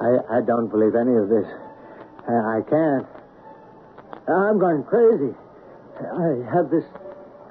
I, 0.00 0.10
I 0.36 0.40
don't 0.40 0.72
believe 0.72 0.96
any 0.96 1.20
of 1.20 1.28
this. 1.28 1.44
I, 2.24 2.32
I 2.32 2.58
can't. 2.64 3.04
I'm 4.24 4.56
going 4.56 4.80
crazy. 4.88 5.36
I 6.00 6.48
have 6.48 6.72
this 6.72 6.88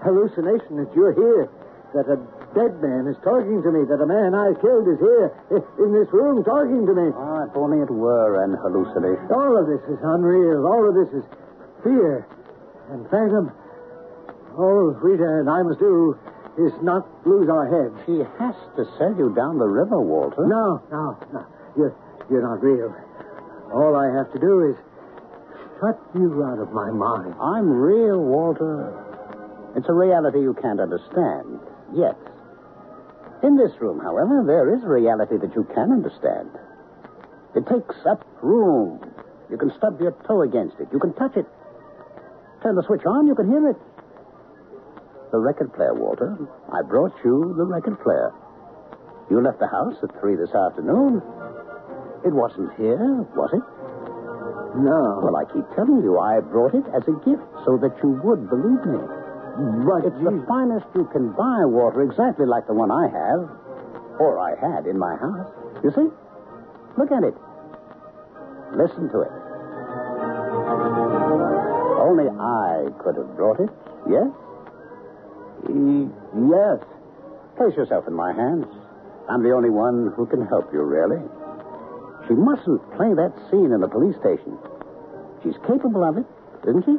hallucination 0.01 0.82
that 0.82 0.89
you're 0.97 1.13
here, 1.13 1.53
that 1.93 2.09
a 2.09 2.17
dead 2.57 2.82
man 2.82 3.05
is 3.05 3.17
talking 3.21 3.61
to 3.61 3.69
me, 3.69 3.86
that 3.86 4.01
a 4.01 4.09
man 4.09 4.34
I 4.34 4.57
killed 4.57 4.89
is 4.89 4.97
here 4.97 5.30
in 5.53 5.93
this 5.93 6.09
room 6.09 6.41
talking 6.41 6.82
to 6.82 6.93
me. 6.97 7.13
Ah, 7.13 7.45
if 7.45 7.53
only 7.53 7.77
it 7.77 7.93
were 7.93 8.41
an 8.41 8.57
hallucination. 8.57 9.30
All 9.30 9.53
of 9.53 9.69
this 9.69 9.86
is 9.86 10.01
unreal. 10.01 10.65
All 10.65 10.89
of 10.89 10.97
this 10.97 11.13
is 11.13 11.25
fear 11.86 12.25
and 12.90 13.10
phantom. 13.10 13.52
All 14.58 14.92
Rita 14.98 15.24
and 15.24 15.50
I 15.50 15.62
must 15.64 15.80
do 15.80 16.18
is 16.58 16.74
not 16.82 17.08
lose 17.26 17.48
our 17.48 17.68
heads. 17.70 17.96
She 18.06 18.20
has 18.40 18.56
to 18.76 18.84
sell 18.98 19.16
you 19.16 19.34
down 19.34 19.58
the 19.58 19.68
river, 19.68 20.02
Walter. 20.02 20.46
No, 20.46 20.82
no, 20.92 21.18
no. 21.32 21.46
You're, 21.78 21.96
you're 22.30 22.42
not 22.42 22.62
real. 22.62 22.94
All 23.72 23.96
I 23.96 24.12
have 24.18 24.32
to 24.34 24.40
do 24.40 24.74
is 24.74 24.76
shut 25.80 26.00
you 26.16 26.44
out 26.44 26.60
of 26.60 26.74
my 26.74 26.92
mind. 26.92 27.36
I'm 27.40 27.70
real, 27.70 28.20
Walter. 28.20 28.92
It's 29.78 29.88
a 29.88 29.94
reality 29.94 30.40
you 30.42 30.58
can't 30.60 30.80
understand 30.80 31.60
yet. 31.96 32.18
In 33.44 33.56
this 33.56 33.72
room, 33.80 34.00
however, 34.02 34.44
there 34.46 34.76
is 34.76 34.84
a 34.84 34.90
reality 34.90 35.38
that 35.38 35.56
you 35.56 35.64
can 35.74 35.94
understand. 35.94 36.50
It 37.56 37.66
takes 37.68 37.96
up 38.06 38.26
room. 38.44 39.00
You 39.50 39.58
can 39.58 39.72
stub 39.78 40.02
your 40.02 40.12
toe 40.28 40.42
against 40.42 40.80
it. 40.80 40.90
You 40.92 41.00
can 41.00 41.14
touch 41.14 41.38
it. 41.38 41.46
Turn 42.62 42.76
the 42.76 42.84
switch 42.84 43.05
on, 43.05 43.28
you 43.28 43.36
can 43.36 43.47
hear 43.47 43.70
it. 43.70 43.78
The 45.32 45.39
record 45.39 45.72
player, 45.74 45.93
Walter. 45.93 46.36
I 46.74 46.82
brought 46.84 47.14
you 47.24 47.53
the 47.55 47.64
record 47.64 48.01
player. 48.03 48.34
You 49.30 49.41
left 49.41 49.60
the 49.60 49.70
house 49.70 49.95
at 50.03 50.12
three 50.20 50.36
this 50.36 50.51
afternoon. 50.51 51.22
It 52.26 52.34
wasn't 52.34 52.74
here, 52.76 52.99
was 53.38 53.51
it? 53.53 53.64
No. 54.76 55.22
Well, 55.24 55.38
I 55.38 55.45
keep 55.47 55.64
telling 55.78 56.03
you, 56.03 56.20
I 56.20 56.41
brought 56.41 56.74
it 56.76 56.84
as 56.91 57.05
a 57.07 57.16
gift 57.24 57.45
so 57.64 57.78
that 57.80 57.95
you 58.03 58.20
would 58.26 58.49
believe 58.49 58.84
me. 58.84 58.99
But 59.88 60.07
it's 60.07 60.20
the 60.20 60.43
finest 60.47 60.88
you 60.95 61.07
can 61.12 61.32
buy, 61.32 61.64
Walter, 61.64 62.03
exactly 62.03 62.45
like 62.45 62.68
the 62.68 62.74
one 62.74 62.91
I 62.91 63.07
have, 63.07 63.43
or 64.20 64.39
I 64.39 64.55
had 64.60 64.88
in 64.88 64.97
my 64.97 65.16
house. 65.16 65.47
You 65.84 65.91
see? 65.95 66.07
Look 66.97 67.12
at 67.12 67.24
it. 67.24 67.36
Listen 68.76 69.07
to 69.14 69.22
it. 69.24 69.32
Only 72.10 72.26
I 72.26 72.89
could 73.03 73.18
have 73.22 73.38
brought 73.38 73.60
it. 73.60 73.70
Yes? 74.10 74.26
E- 75.70 76.10
yes. 76.49 76.82
Place 77.55 77.78
yourself 77.78 78.07
in 78.07 78.16
my 78.18 78.34
hands. 78.34 78.66
I'm 79.30 79.43
the 79.43 79.51
only 79.51 79.70
one 79.70 80.12
who 80.18 80.26
can 80.26 80.41
help 80.47 80.74
you, 80.74 80.82
really. 80.82 81.22
She 82.28 82.34
mustn't 82.34 82.82
play 82.97 83.14
that 83.14 83.30
scene 83.51 83.70
in 83.72 83.80
the 83.82 83.88
police 83.88 84.16
station. 84.18 84.57
She's 85.43 85.53
capable 85.70 86.01
of 86.03 86.18
it, 86.18 86.26
isn't 86.66 86.82
she? 86.89 86.97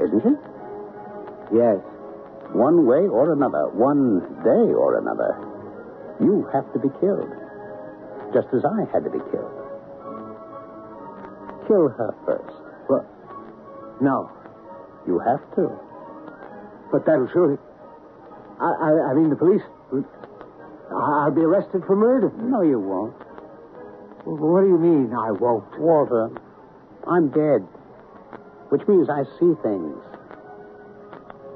Isn't 0.00 0.22
she? 0.24 0.32
Yes. 1.52 1.76
One 2.56 2.86
way 2.86 3.04
or 3.04 3.32
another, 3.32 3.68
one 3.76 4.24
day 4.40 4.72
or 4.72 4.96
another, 4.96 5.36
you 6.24 6.48
have 6.54 6.64
to 6.72 6.78
be 6.78 6.88
killed. 6.96 7.28
Just 8.32 8.48
as 8.56 8.64
I 8.64 8.88
had 8.88 9.04
to 9.04 9.10
be 9.10 9.20
killed. 9.28 9.52
Kill 11.68 11.92
her 11.92 12.14
first. 12.24 12.65
No. 14.00 14.30
You 15.06 15.20
have 15.20 15.40
to. 15.54 15.70
But 16.90 17.06
that'll 17.06 17.28
surely. 17.32 17.58
I, 18.60 18.64
I, 18.64 19.10
I 19.10 19.14
mean, 19.14 19.30
the 19.30 19.36
police. 19.36 19.62
I'll 20.90 21.30
be 21.30 21.42
arrested 21.42 21.82
for 21.86 21.96
murder. 21.96 22.30
No, 22.38 22.62
you 22.62 22.78
won't. 22.78 23.14
What 24.24 24.62
do 24.62 24.68
you 24.68 24.78
mean, 24.78 25.12
I 25.14 25.30
won't? 25.30 25.78
Walter, 25.78 26.30
I'm 27.06 27.30
dead. 27.30 27.62
Which 28.70 28.82
means 28.88 29.08
I 29.08 29.22
see 29.38 29.54
things. 29.62 30.02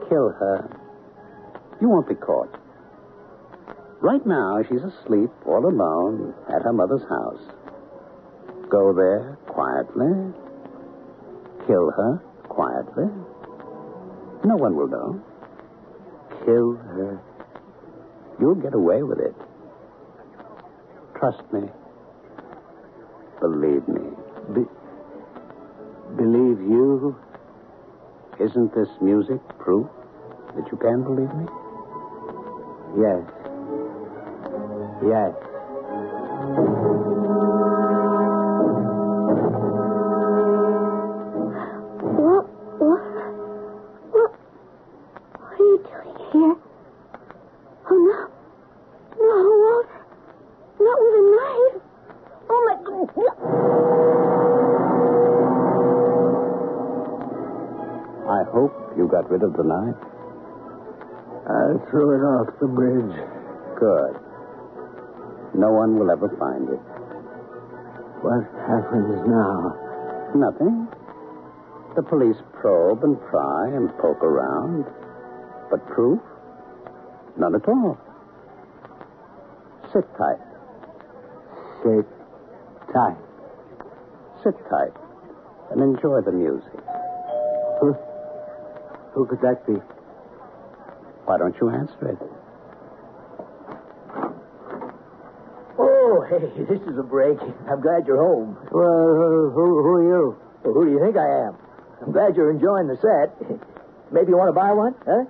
Kill 0.08 0.30
her. 0.30 0.68
You 1.80 1.88
won't 1.88 2.08
be 2.08 2.14
caught. 2.14 2.56
Right 4.00 4.24
now, 4.24 4.62
she's 4.62 4.82
asleep, 4.82 5.30
all 5.46 5.66
alone, 5.66 6.34
at 6.48 6.62
her 6.62 6.72
mother's 6.72 7.02
house. 7.08 7.42
Go 8.70 8.92
there 8.94 9.36
quietly. 9.46 10.32
Kill 11.66 11.90
her 11.90 12.29
quietly. 12.50 13.06
No 14.44 14.56
one 14.56 14.74
will 14.74 14.88
know. 14.88 15.22
Kill 16.44 16.72
her. 16.74 17.20
You'll 18.40 18.56
get 18.56 18.74
away 18.74 19.02
with 19.02 19.20
it. 19.20 19.34
Trust 21.18 21.42
me. 21.52 21.68
Believe 23.40 23.86
me. 23.88 24.10
Be- 24.54 24.74
believe 26.16 26.60
you? 26.60 27.16
Isn't 28.40 28.74
this 28.74 28.88
music 29.00 29.40
proof 29.58 29.86
that 30.56 30.66
you 30.72 30.78
can 30.78 31.02
believe 31.04 31.32
me? 31.34 31.46
Yes. 32.98 33.22
Yes. 35.04 35.49
You 58.96 59.08
got 59.08 59.30
rid 59.30 59.42
of 59.42 59.52
the 59.54 59.62
knife. 59.62 60.00
I 61.46 61.90
threw 61.90 62.14
it 62.14 62.22
off 62.22 62.48
the 62.60 62.68
bridge. 62.68 63.16
Good. 63.78 64.14
No 65.54 65.72
one 65.72 65.98
will 65.98 66.10
ever 66.10 66.28
find 66.38 66.68
it. 66.68 66.80
What 68.22 68.44
happens 68.68 69.26
now? 69.26 69.74
Nothing. 70.34 70.86
The 71.96 72.02
police 72.02 72.36
probe 72.60 73.02
and 73.02 73.18
pry 73.30 73.68
and 73.68 73.88
poke 73.98 74.22
around. 74.22 74.84
But 75.70 75.86
proof? 75.88 76.20
None 77.36 77.54
at 77.54 77.66
all. 77.68 77.98
Sit 79.92 80.04
tight. 80.16 80.38
Sit 81.82 82.06
tight. 82.92 83.16
Sit 84.44 84.54
tight 84.68 84.94
and 85.70 85.80
enjoy 85.82 86.20
the 86.20 86.32
music. 86.32 86.80
Who, 89.20 89.26
could 89.26 89.44
that 89.44 89.66
be? 89.68 89.76
Why 91.28 91.36
don't 91.36 91.52
you 91.60 91.68
answer 91.68 92.08
it? 92.08 92.16
Oh, 95.76 96.24
hey, 96.32 96.64
this 96.64 96.80
is 96.88 96.96
a 96.96 97.04
break. 97.04 97.36
I'm 97.68 97.84
glad 97.84 98.08
you're 98.08 98.16
home. 98.16 98.56
Well, 98.72 99.12
who, 99.12 99.52
who, 99.52 99.64
who 99.84 99.92
are 99.92 100.08
you? 100.08 100.24
Well, 100.64 100.72
who 100.72 100.84
do 100.86 100.92
you 100.92 101.00
think 101.04 101.20
I 101.20 101.28
am? 101.44 101.52
I'm 102.00 102.12
glad 102.12 102.34
you're 102.34 102.50
enjoying 102.50 102.88
the 102.88 102.96
set. 102.96 103.36
Maybe 104.10 104.32
you 104.32 104.40
want 104.40 104.48
to 104.48 104.56
buy 104.56 104.72
one, 104.72 104.96
huh? 105.04 105.28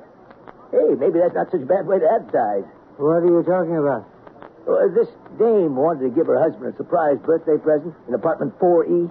Hey, 0.70 0.94
maybe 0.94 1.18
that's 1.18 1.34
not 1.34 1.50
such 1.50 1.60
a 1.60 1.66
bad 1.66 1.84
way 1.84 1.98
to 1.98 2.06
advertise. 2.06 2.62
What 2.96 3.20
are 3.20 3.26
you 3.26 3.42
talking 3.42 3.74
about? 3.74 4.06
Well, 4.70 4.86
this 4.94 5.10
dame 5.34 5.74
wanted 5.74 6.06
to 6.06 6.14
give 6.14 6.30
her 6.30 6.38
husband 6.38 6.72
a 6.72 6.76
surprise 6.78 7.18
birthday 7.26 7.58
present 7.58 7.92
in 8.06 8.14
apartment 8.14 8.56
4E. 8.62 9.10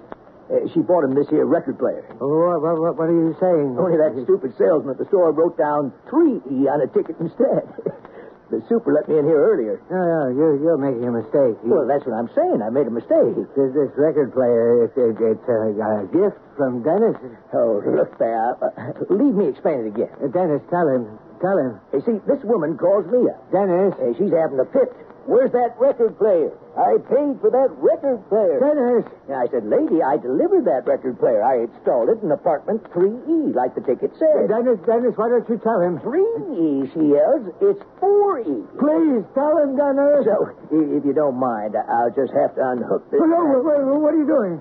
Uh, 0.50 0.66
she 0.74 0.82
bought 0.82 1.06
him 1.06 1.14
this 1.14 1.30
here 1.30 1.46
record 1.46 1.78
player. 1.78 2.02
What, 2.18 2.58
what, 2.58 2.98
what 2.98 3.06
are 3.06 3.14
you 3.14 3.38
saying? 3.38 3.78
Only 3.78 3.96
that 4.02 4.18
stupid 4.26 4.50
salesman 4.58 4.98
at 4.98 4.98
the 4.98 5.06
store 5.06 5.30
wrote 5.30 5.54
down 5.54 5.94
3E 6.10 6.66
on 6.66 6.82
a 6.82 6.88
ticket 6.90 7.14
instead. 7.22 7.70
the 8.50 8.58
super 8.66 8.90
let 8.90 9.06
me 9.06 9.14
in 9.14 9.24
here 9.30 9.38
earlier. 9.38 9.78
No, 9.86 10.02
no, 10.02 10.20
you're, 10.34 10.58
you're 10.58 10.76
making 10.76 11.06
a 11.06 11.14
mistake. 11.14 11.54
Well, 11.62 11.86
that's 11.86 12.02
what 12.02 12.18
I'm 12.18 12.26
saying. 12.34 12.66
I 12.66 12.70
made 12.74 12.90
a 12.90 12.94
mistake. 12.94 13.38
This, 13.54 13.70
this 13.70 13.94
record 13.94 14.34
player, 14.34 14.90
it, 14.90 14.92
it, 14.98 15.14
it's 15.22 15.46
a, 15.46 15.70
a 15.78 16.10
gift 16.10 16.42
from 16.58 16.82
Dennis. 16.82 17.14
Oh, 17.54 17.78
look 17.86 18.18
there. 18.18 18.58
Uh, 18.58 18.90
leave 19.06 19.38
me 19.38 19.46
explain 19.54 19.86
it 19.86 19.94
again. 19.94 20.10
Uh, 20.18 20.26
Dennis, 20.34 20.66
tell 20.66 20.90
him. 20.90 21.06
Tell 21.38 21.56
him. 21.62 21.78
You 21.94 22.02
see, 22.02 22.18
this 22.26 22.42
woman 22.42 22.74
calls 22.74 23.06
me 23.06 23.30
up. 23.30 23.38
Dennis. 23.54 23.94
Uh, 24.02 24.18
she's 24.18 24.34
having 24.34 24.58
a 24.58 24.66
fit. 24.74 24.90
Where's 25.30 25.54
that 25.54 25.78
record 25.78 26.18
player? 26.18 26.50
I 26.74 26.98
paid 27.06 27.38
for 27.38 27.54
that 27.54 27.70
record 27.78 28.18
player. 28.26 28.58
Dennis. 28.58 29.06
I 29.30 29.46
said, 29.54 29.62
lady, 29.62 30.02
I 30.02 30.18
delivered 30.18 30.66
that 30.66 30.90
record 30.90 31.22
player. 31.22 31.38
I 31.38 31.70
installed 31.70 32.10
it 32.10 32.18
in 32.18 32.34
apartment 32.34 32.82
3E, 32.90 33.54
like 33.54 33.78
the 33.78 33.84
ticket 33.86 34.10
said. 34.18 34.50
Dennis, 34.50 34.82
Dennis, 34.82 35.14
why 35.14 35.30
don't 35.30 35.46
you 35.46 35.62
tell 35.62 35.78
him? 35.78 36.02
3E, 36.02 36.90
she 36.90 37.14
yells. 37.14 37.46
It's 37.62 37.78
4E. 38.02 38.74
Please, 38.74 39.22
tell 39.38 39.54
him, 39.62 39.78
Dennis. 39.78 40.26
So, 40.26 40.50
if 40.74 41.06
you 41.06 41.14
don't 41.14 41.38
mind, 41.38 41.78
I'll 41.78 42.10
just 42.10 42.34
have 42.34 42.58
to 42.58 42.62
unhook 42.74 43.06
this. 43.14 43.22
No, 43.22 43.38
wait, 43.54 43.62
wait, 43.62 43.86
what 43.86 44.10
are 44.10 44.18
you 44.18 44.26
doing? 44.26 44.58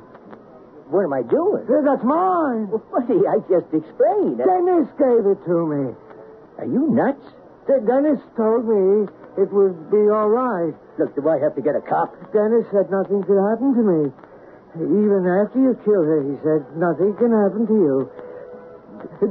What 0.93 1.01
am 1.01 1.17
I 1.17 1.25
doing? 1.25 1.65
That's 1.65 2.05
mine. 2.05 2.69
Well, 2.69 2.85
buddy, 2.93 3.25
I 3.25 3.41
just 3.49 3.73
explained. 3.73 4.37
Dennis 4.37 4.85
gave 5.01 5.25
it 5.25 5.41
to 5.49 5.57
me. 5.65 5.97
Are 6.61 6.69
you 6.69 6.93
nuts? 6.93 7.25
Dennis 7.65 8.21
told 8.37 8.65
me 8.65 9.09
it 9.39 9.49
would 9.55 9.89
be 9.89 10.03
all 10.11 10.27
right. 10.27 10.75
Look, 10.99 11.15
do 11.15 11.23
I 11.29 11.39
have 11.39 11.55
to 11.55 11.63
get 11.63 11.75
a 11.75 11.81
cop? 11.81 12.11
Dennis 12.35 12.67
said 12.75 12.91
nothing 12.91 13.23
could 13.23 13.39
happen 13.39 13.71
to 13.71 13.83
me. 13.83 14.01
Even 14.75 15.23
after 15.25 15.57
you 15.57 15.73
killed 15.87 16.05
her, 16.05 16.21
he 16.27 16.35
said 16.43 16.61
nothing 16.77 17.15
can 17.15 17.31
happen 17.31 17.65
to 17.65 17.73
you. 17.73 17.95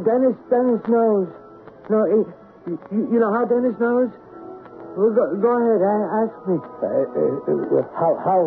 Dennis, 0.02 0.34
Dennis 0.48 0.82
knows. 0.88 1.28
No, 1.92 1.98
he, 2.08 2.72
you, 2.90 3.04
you 3.12 3.18
know 3.20 3.32
how 3.32 3.44
Dennis 3.44 3.76
knows? 3.78 4.08
Well, 4.96 5.12
go, 5.14 5.24
go 5.38 5.50
ahead, 5.60 5.80
ask 6.24 6.34
me. 6.48 6.56
Uh, 6.56 7.06
uh, 7.78 7.86
how, 7.94 8.18
how 8.24 8.40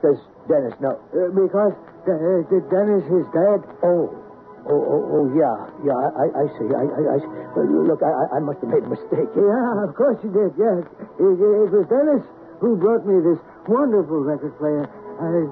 does 0.00 0.16
Dennis 0.48 0.72
know? 0.80 0.96
Uh, 1.12 1.34
because 1.34 1.74
Dennis 2.06 3.04
is 3.10 3.26
dead. 3.34 3.60
Oh. 3.82 4.27
Oh, 4.66 4.74
oh, 4.74 5.02
oh, 5.14 5.26
yeah, 5.32 5.54
yeah, 5.86 5.94
I, 5.94 6.26
I 6.34 6.44
see, 6.58 6.68
I, 6.74 6.84
I, 6.84 7.02
I 7.14 7.18
see. 7.22 7.30
Well, 7.54 7.86
look, 7.86 8.02
I, 8.02 8.36
I 8.36 8.40
must 8.42 8.58
have 8.60 8.68
made 8.68 8.84
a 8.84 8.90
mistake. 8.90 9.30
Yeah, 9.38 9.86
of 9.86 9.94
course 9.94 10.18
you 10.26 10.34
did, 10.34 10.52
yes. 10.58 10.82
It, 11.16 11.38
it 11.38 11.70
was 11.70 11.86
Dennis 11.86 12.26
who 12.60 12.76
brought 12.76 13.06
me 13.06 13.22
this 13.22 13.38
wonderful 13.68 14.26
record 14.26 14.52
player. 14.58 14.84
I... 15.22 15.46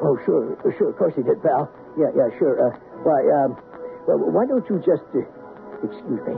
Oh, 0.00 0.16
sure, 0.24 0.56
sure, 0.78 0.90
of 0.90 0.96
course 0.96 1.14
he 1.16 1.22
did, 1.22 1.42
pal. 1.42 1.68
Yeah, 1.98 2.14
yeah, 2.14 2.30
sure. 2.38 2.56
Uh, 2.56 2.72
why, 3.02 3.20
um, 3.42 3.58
well, 4.06 4.18
why 4.32 4.46
don't 4.46 4.64
you 4.70 4.78
just, 4.80 5.04
uh, 5.12 5.22
excuse 5.82 6.22
me, 6.24 6.36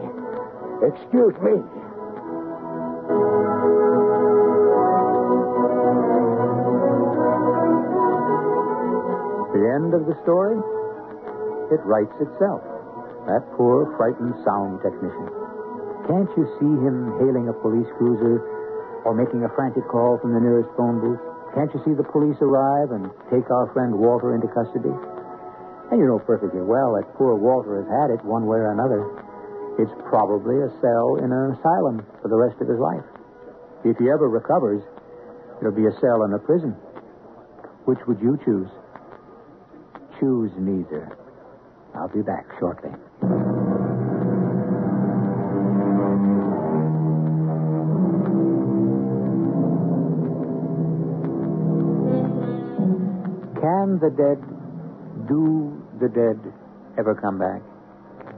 excuse 0.82 1.36
me. 1.44 1.56
The 9.54 9.62
end 9.72 9.94
of 9.94 10.04
the 10.06 10.16
story? 10.22 10.58
It 11.70 11.82
writes 11.82 12.14
itself. 12.22 12.62
That 13.26 13.42
poor, 13.58 13.90
frightened 13.98 14.38
sound 14.46 14.78
technician. 14.86 15.26
Can't 16.06 16.30
you 16.38 16.46
see 16.62 16.72
him 16.86 17.18
hailing 17.18 17.50
a 17.50 17.56
police 17.58 17.90
cruiser 17.98 18.38
or 19.02 19.18
making 19.18 19.42
a 19.42 19.50
frantic 19.58 19.82
call 19.90 20.18
from 20.22 20.30
the 20.30 20.38
nearest 20.38 20.70
phone 20.78 21.02
booth? 21.02 21.18
Can't 21.58 21.72
you 21.74 21.82
see 21.82 21.94
the 21.98 22.06
police 22.06 22.38
arrive 22.38 22.94
and 22.94 23.10
take 23.26 23.50
our 23.50 23.66
friend 23.74 23.98
Walter 23.98 24.38
into 24.38 24.46
custody? 24.54 24.94
And 25.90 25.98
you 25.98 26.06
know 26.06 26.22
perfectly 26.22 26.62
well 26.62 26.94
that 26.94 27.10
poor 27.18 27.34
Walter 27.34 27.82
has 27.82 27.88
had 27.90 28.14
it 28.14 28.22
one 28.22 28.46
way 28.46 28.58
or 28.62 28.70
another. 28.70 29.02
It's 29.82 29.92
probably 30.06 30.62
a 30.62 30.70
cell 30.78 31.18
in 31.18 31.34
an 31.34 31.58
asylum 31.58 32.06
for 32.22 32.28
the 32.30 32.38
rest 32.38 32.62
of 32.62 32.70
his 32.70 32.78
life. 32.78 33.02
If 33.82 33.98
he 33.98 34.06
ever 34.06 34.30
recovers, 34.30 34.82
it'll 35.58 35.74
be 35.74 35.86
a 35.86 35.98
cell 35.98 36.22
in 36.22 36.32
a 36.32 36.38
prison. 36.38 36.78
Which 37.86 37.98
would 38.06 38.20
you 38.22 38.38
choose? 38.44 38.70
Choose 40.18 40.50
neither. 40.58 41.25
I'll 41.96 42.08
be 42.08 42.22
back 42.22 42.46
shortly. 42.60 42.90
Can 53.60 53.98
the 53.98 54.10
dead, 54.10 54.38
do 55.26 55.82
the 55.98 56.08
dead 56.08 56.52
ever 56.98 57.14
come 57.14 57.38
back? 57.38 57.62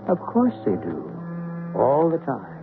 Of 0.09 0.19
course 0.21 0.55
they 0.65 0.73
do. 0.73 1.11
All 1.75 2.09
the 2.11 2.19
time. 2.25 2.59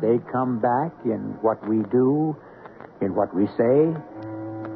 They 0.00 0.16
come 0.32 0.60
back 0.60 0.92
in 1.04 1.36
what 1.42 1.60
we 1.68 1.82
do, 1.90 2.36
in 3.02 3.14
what 3.14 3.34
we 3.34 3.46
say, 3.58 3.92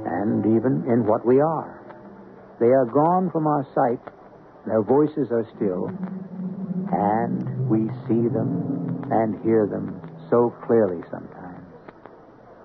and 0.04 0.44
even 0.44 0.84
in 0.86 1.06
what 1.06 1.24
we 1.24 1.40
are. 1.40 1.80
They 2.60 2.66
are 2.66 2.84
gone 2.84 3.30
from 3.30 3.46
our 3.46 3.64
sight. 3.74 4.02
Their 4.66 4.82
voices 4.82 5.28
are 5.30 5.46
still. 5.56 5.90
And 6.92 7.68
we 7.68 7.88
see 8.08 8.28
them 8.28 9.08
and 9.10 9.42
hear 9.42 9.66
them 9.66 10.00
so 10.30 10.54
clearly 10.66 11.02
sometimes. 11.10 11.66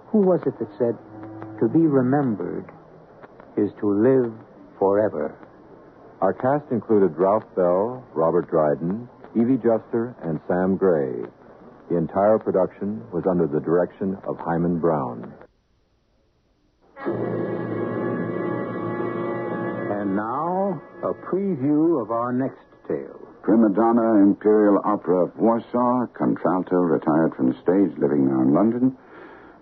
Who 0.07 0.19
was 0.19 0.41
it 0.45 0.57
that 0.59 0.69
said, 0.77 0.97
to 1.59 1.67
be 1.67 1.85
remembered 1.85 2.71
is 3.57 3.69
to 3.79 3.91
live 3.91 4.33
forever? 4.77 5.35
Our 6.21 6.33
cast 6.33 6.71
included 6.71 7.17
Ralph 7.17 7.43
Bell, 7.55 8.03
Robert 8.13 8.49
Dryden, 8.49 9.07
Evie 9.35 9.57
Juster, 9.57 10.15
and 10.23 10.39
Sam 10.47 10.77
Gray. 10.77 11.23
The 11.89 11.97
entire 11.97 12.39
production 12.39 13.03
was 13.11 13.25
under 13.29 13.47
the 13.47 13.59
direction 13.59 14.17
of 14.27 14.37
Himan 14.37 14.79
Brown. 14.79 15.33
Now, 20.69 21.09
a 21.09 21.13
preview 21.13 22.01
of 22.01 22.11
our 22.11 22.31
next 22.31 22.59
tale. 22.87 23.19
Prima 23.43 23.69
donna 23.69 24.21
Imperial 24.21 24.79
Opera 24.83 25.25
of 25.25 25.35
Warsaw, 25.37 26.07
contralto, 26.13 26.75
retired 26.75 27.33
from 27.35 27.49
the 27.49 27.55
stage, 27.55 27.97
living 27.97 28.27
now 28.27 28.41
in 28.41 28.53
London. 28.53 28.97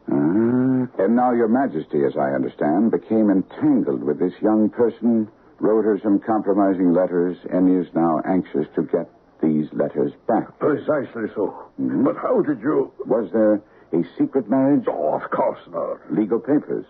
Uh, 0.09 1.03
and 1.03 1.15
now, 1.15 1.31
Your 1.33 1.47
Majesty, 1.47 2.03
as 2.05 2.15
I 2.17 2.31
understand, 2.31 2.91
became 2.91 3.29
entangled 3.29 4.03
with 4.03 4.19
this 4.19 4.33
young 4.41 4.69
person, 4.69 5.27
wrote 5.59 5.83
her 5.85 5.99
some 6.01 6.19
compromising 6.19 6.93
letters, 6.93 7.37
and 7.51 7.69
is 7.81 7.93
now 7.93 8.21
anxious 8.25 8.67
to 8.75 8.83
get 8.83 9.09
these 9.41 9.67
letters 9.73 10.11
back. 10.27 10.57
Precisely 10.59 11.29
so. 11.35 11.53
Mhm. 11.79 12.03
But 12.03 12.17
how 12.17 12.41
did 12.41 12.59
you. 12.61 12.91
Was 13.05 13.29
there 13.31 13.61
a 13.93 14.03
secret 14.17 14.49
marriage? 14.49 14.85
Oh, 14.87 15.13
of 15.13 15.29
course 15.29 15.59
not. 15.71 15.99
Legal 16.11 16.39
papers? 16.39 16.85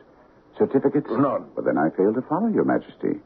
Certificates? 0.57 1.09
None. 1.09 1.45
Well, 1.55 1.65
then 1.65 1.77
I 1.77 1.89
fail 1.89 2.13
to 2.13 2.21
follow, 2.21 2.47
Your 2.47 2.63
Majesty. 2.65 3.19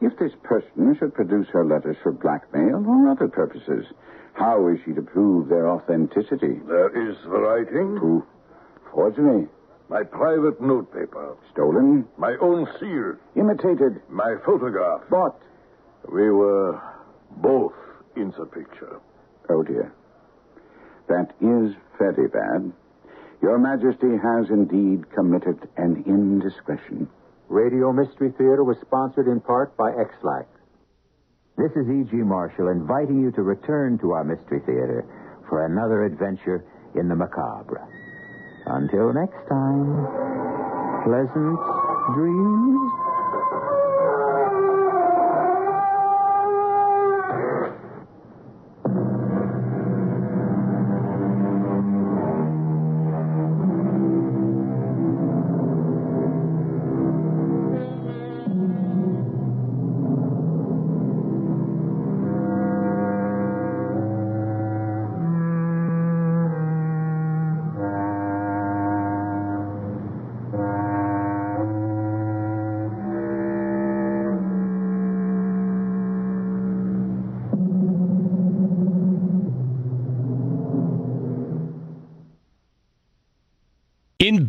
If 0.00 0.18
this 0.18 0.32
person 0.42 0.96
should 0.98 1.14
produce 1.14 1.46
her 1.48 1.64
letters 1.64 1.96
for 2.02 2.12
blackmail 2.12 2.84
or 2.86 3.08
other 3.10 3.28
purposes, 3.28 3.86
how 4.34 4.68
is 4.68 4.78
she 4.84 4.92
to 4.92 5.02
prove 5.02 5.48
their 5.48 5.68
authenticity? 5.68 6.60
There 6.66 7.10
is 7.10 7.16
the 7.22 7.30
writing. 7.30 7.96
Proof. 7.98 8.24
Forgery. 8.92 9.48
My 9.88 10.02
private 10.02 10.60
notepaper. 10.60 11.36
Stolen. 11.52 12.06
My 12.16 12.36
own 12.40 12.66
seal. 12.80 13.14
Imitated. 13.36 14.00
My 14.08 14.36
photograph. 14.44 15.02
Bought. 15.10 15.40
We 16.10 16.30
were 16.30 16.80
both 17.36 17.74
in 18.16 18.32
the 18.38 18.46
picture. 18.46 19.00
Oh, 19.48 19.62
dear. 19.62 19.92
That 21.08 21.32
is 21.40 21.74
very 21.98 22.28
bad. 22.28 22.72
Your 23.42 23.58
Majesty 23.58 24.16
has 24.22 24.48
indeed 24.50 25.10
committed 25.14 25.68
an 25.76 26.02
indiscretion. 26.06 27.08
Radio 27.48 27.92
Mystery 27.92 28.32
Theater 28.38 28.64
was 28.64 28.76
sponsored 28.80 29.28
in 29.28 29.40
part 29.40 29.76
by 29.76 29.90
Ex-Lax. 29.90 30.48
This 31.56 31.70
is 31.76 31.86
E.G. 31.86 32.16
Marshall 32.16 32.68
inviting 32.68 33.20
you 33.20 33.30
to 33.32 33.42
return 33.42 33.98
to 34.00 34.12
our 34.12 34.24
Mystery 34.24 34.60
Theater 34.66 35.04
for 35.48 35.66
another 35.66 36.04
adventure 36.04 36.64
in 36.96 37.08
the 37.08 37.14
macabre. 37.14 37.86
Until 38.66 39.12
next 39.12 39.38
time, 39.46 40.08
pleasant 41.04 41.60
dreams. 42.16 43.03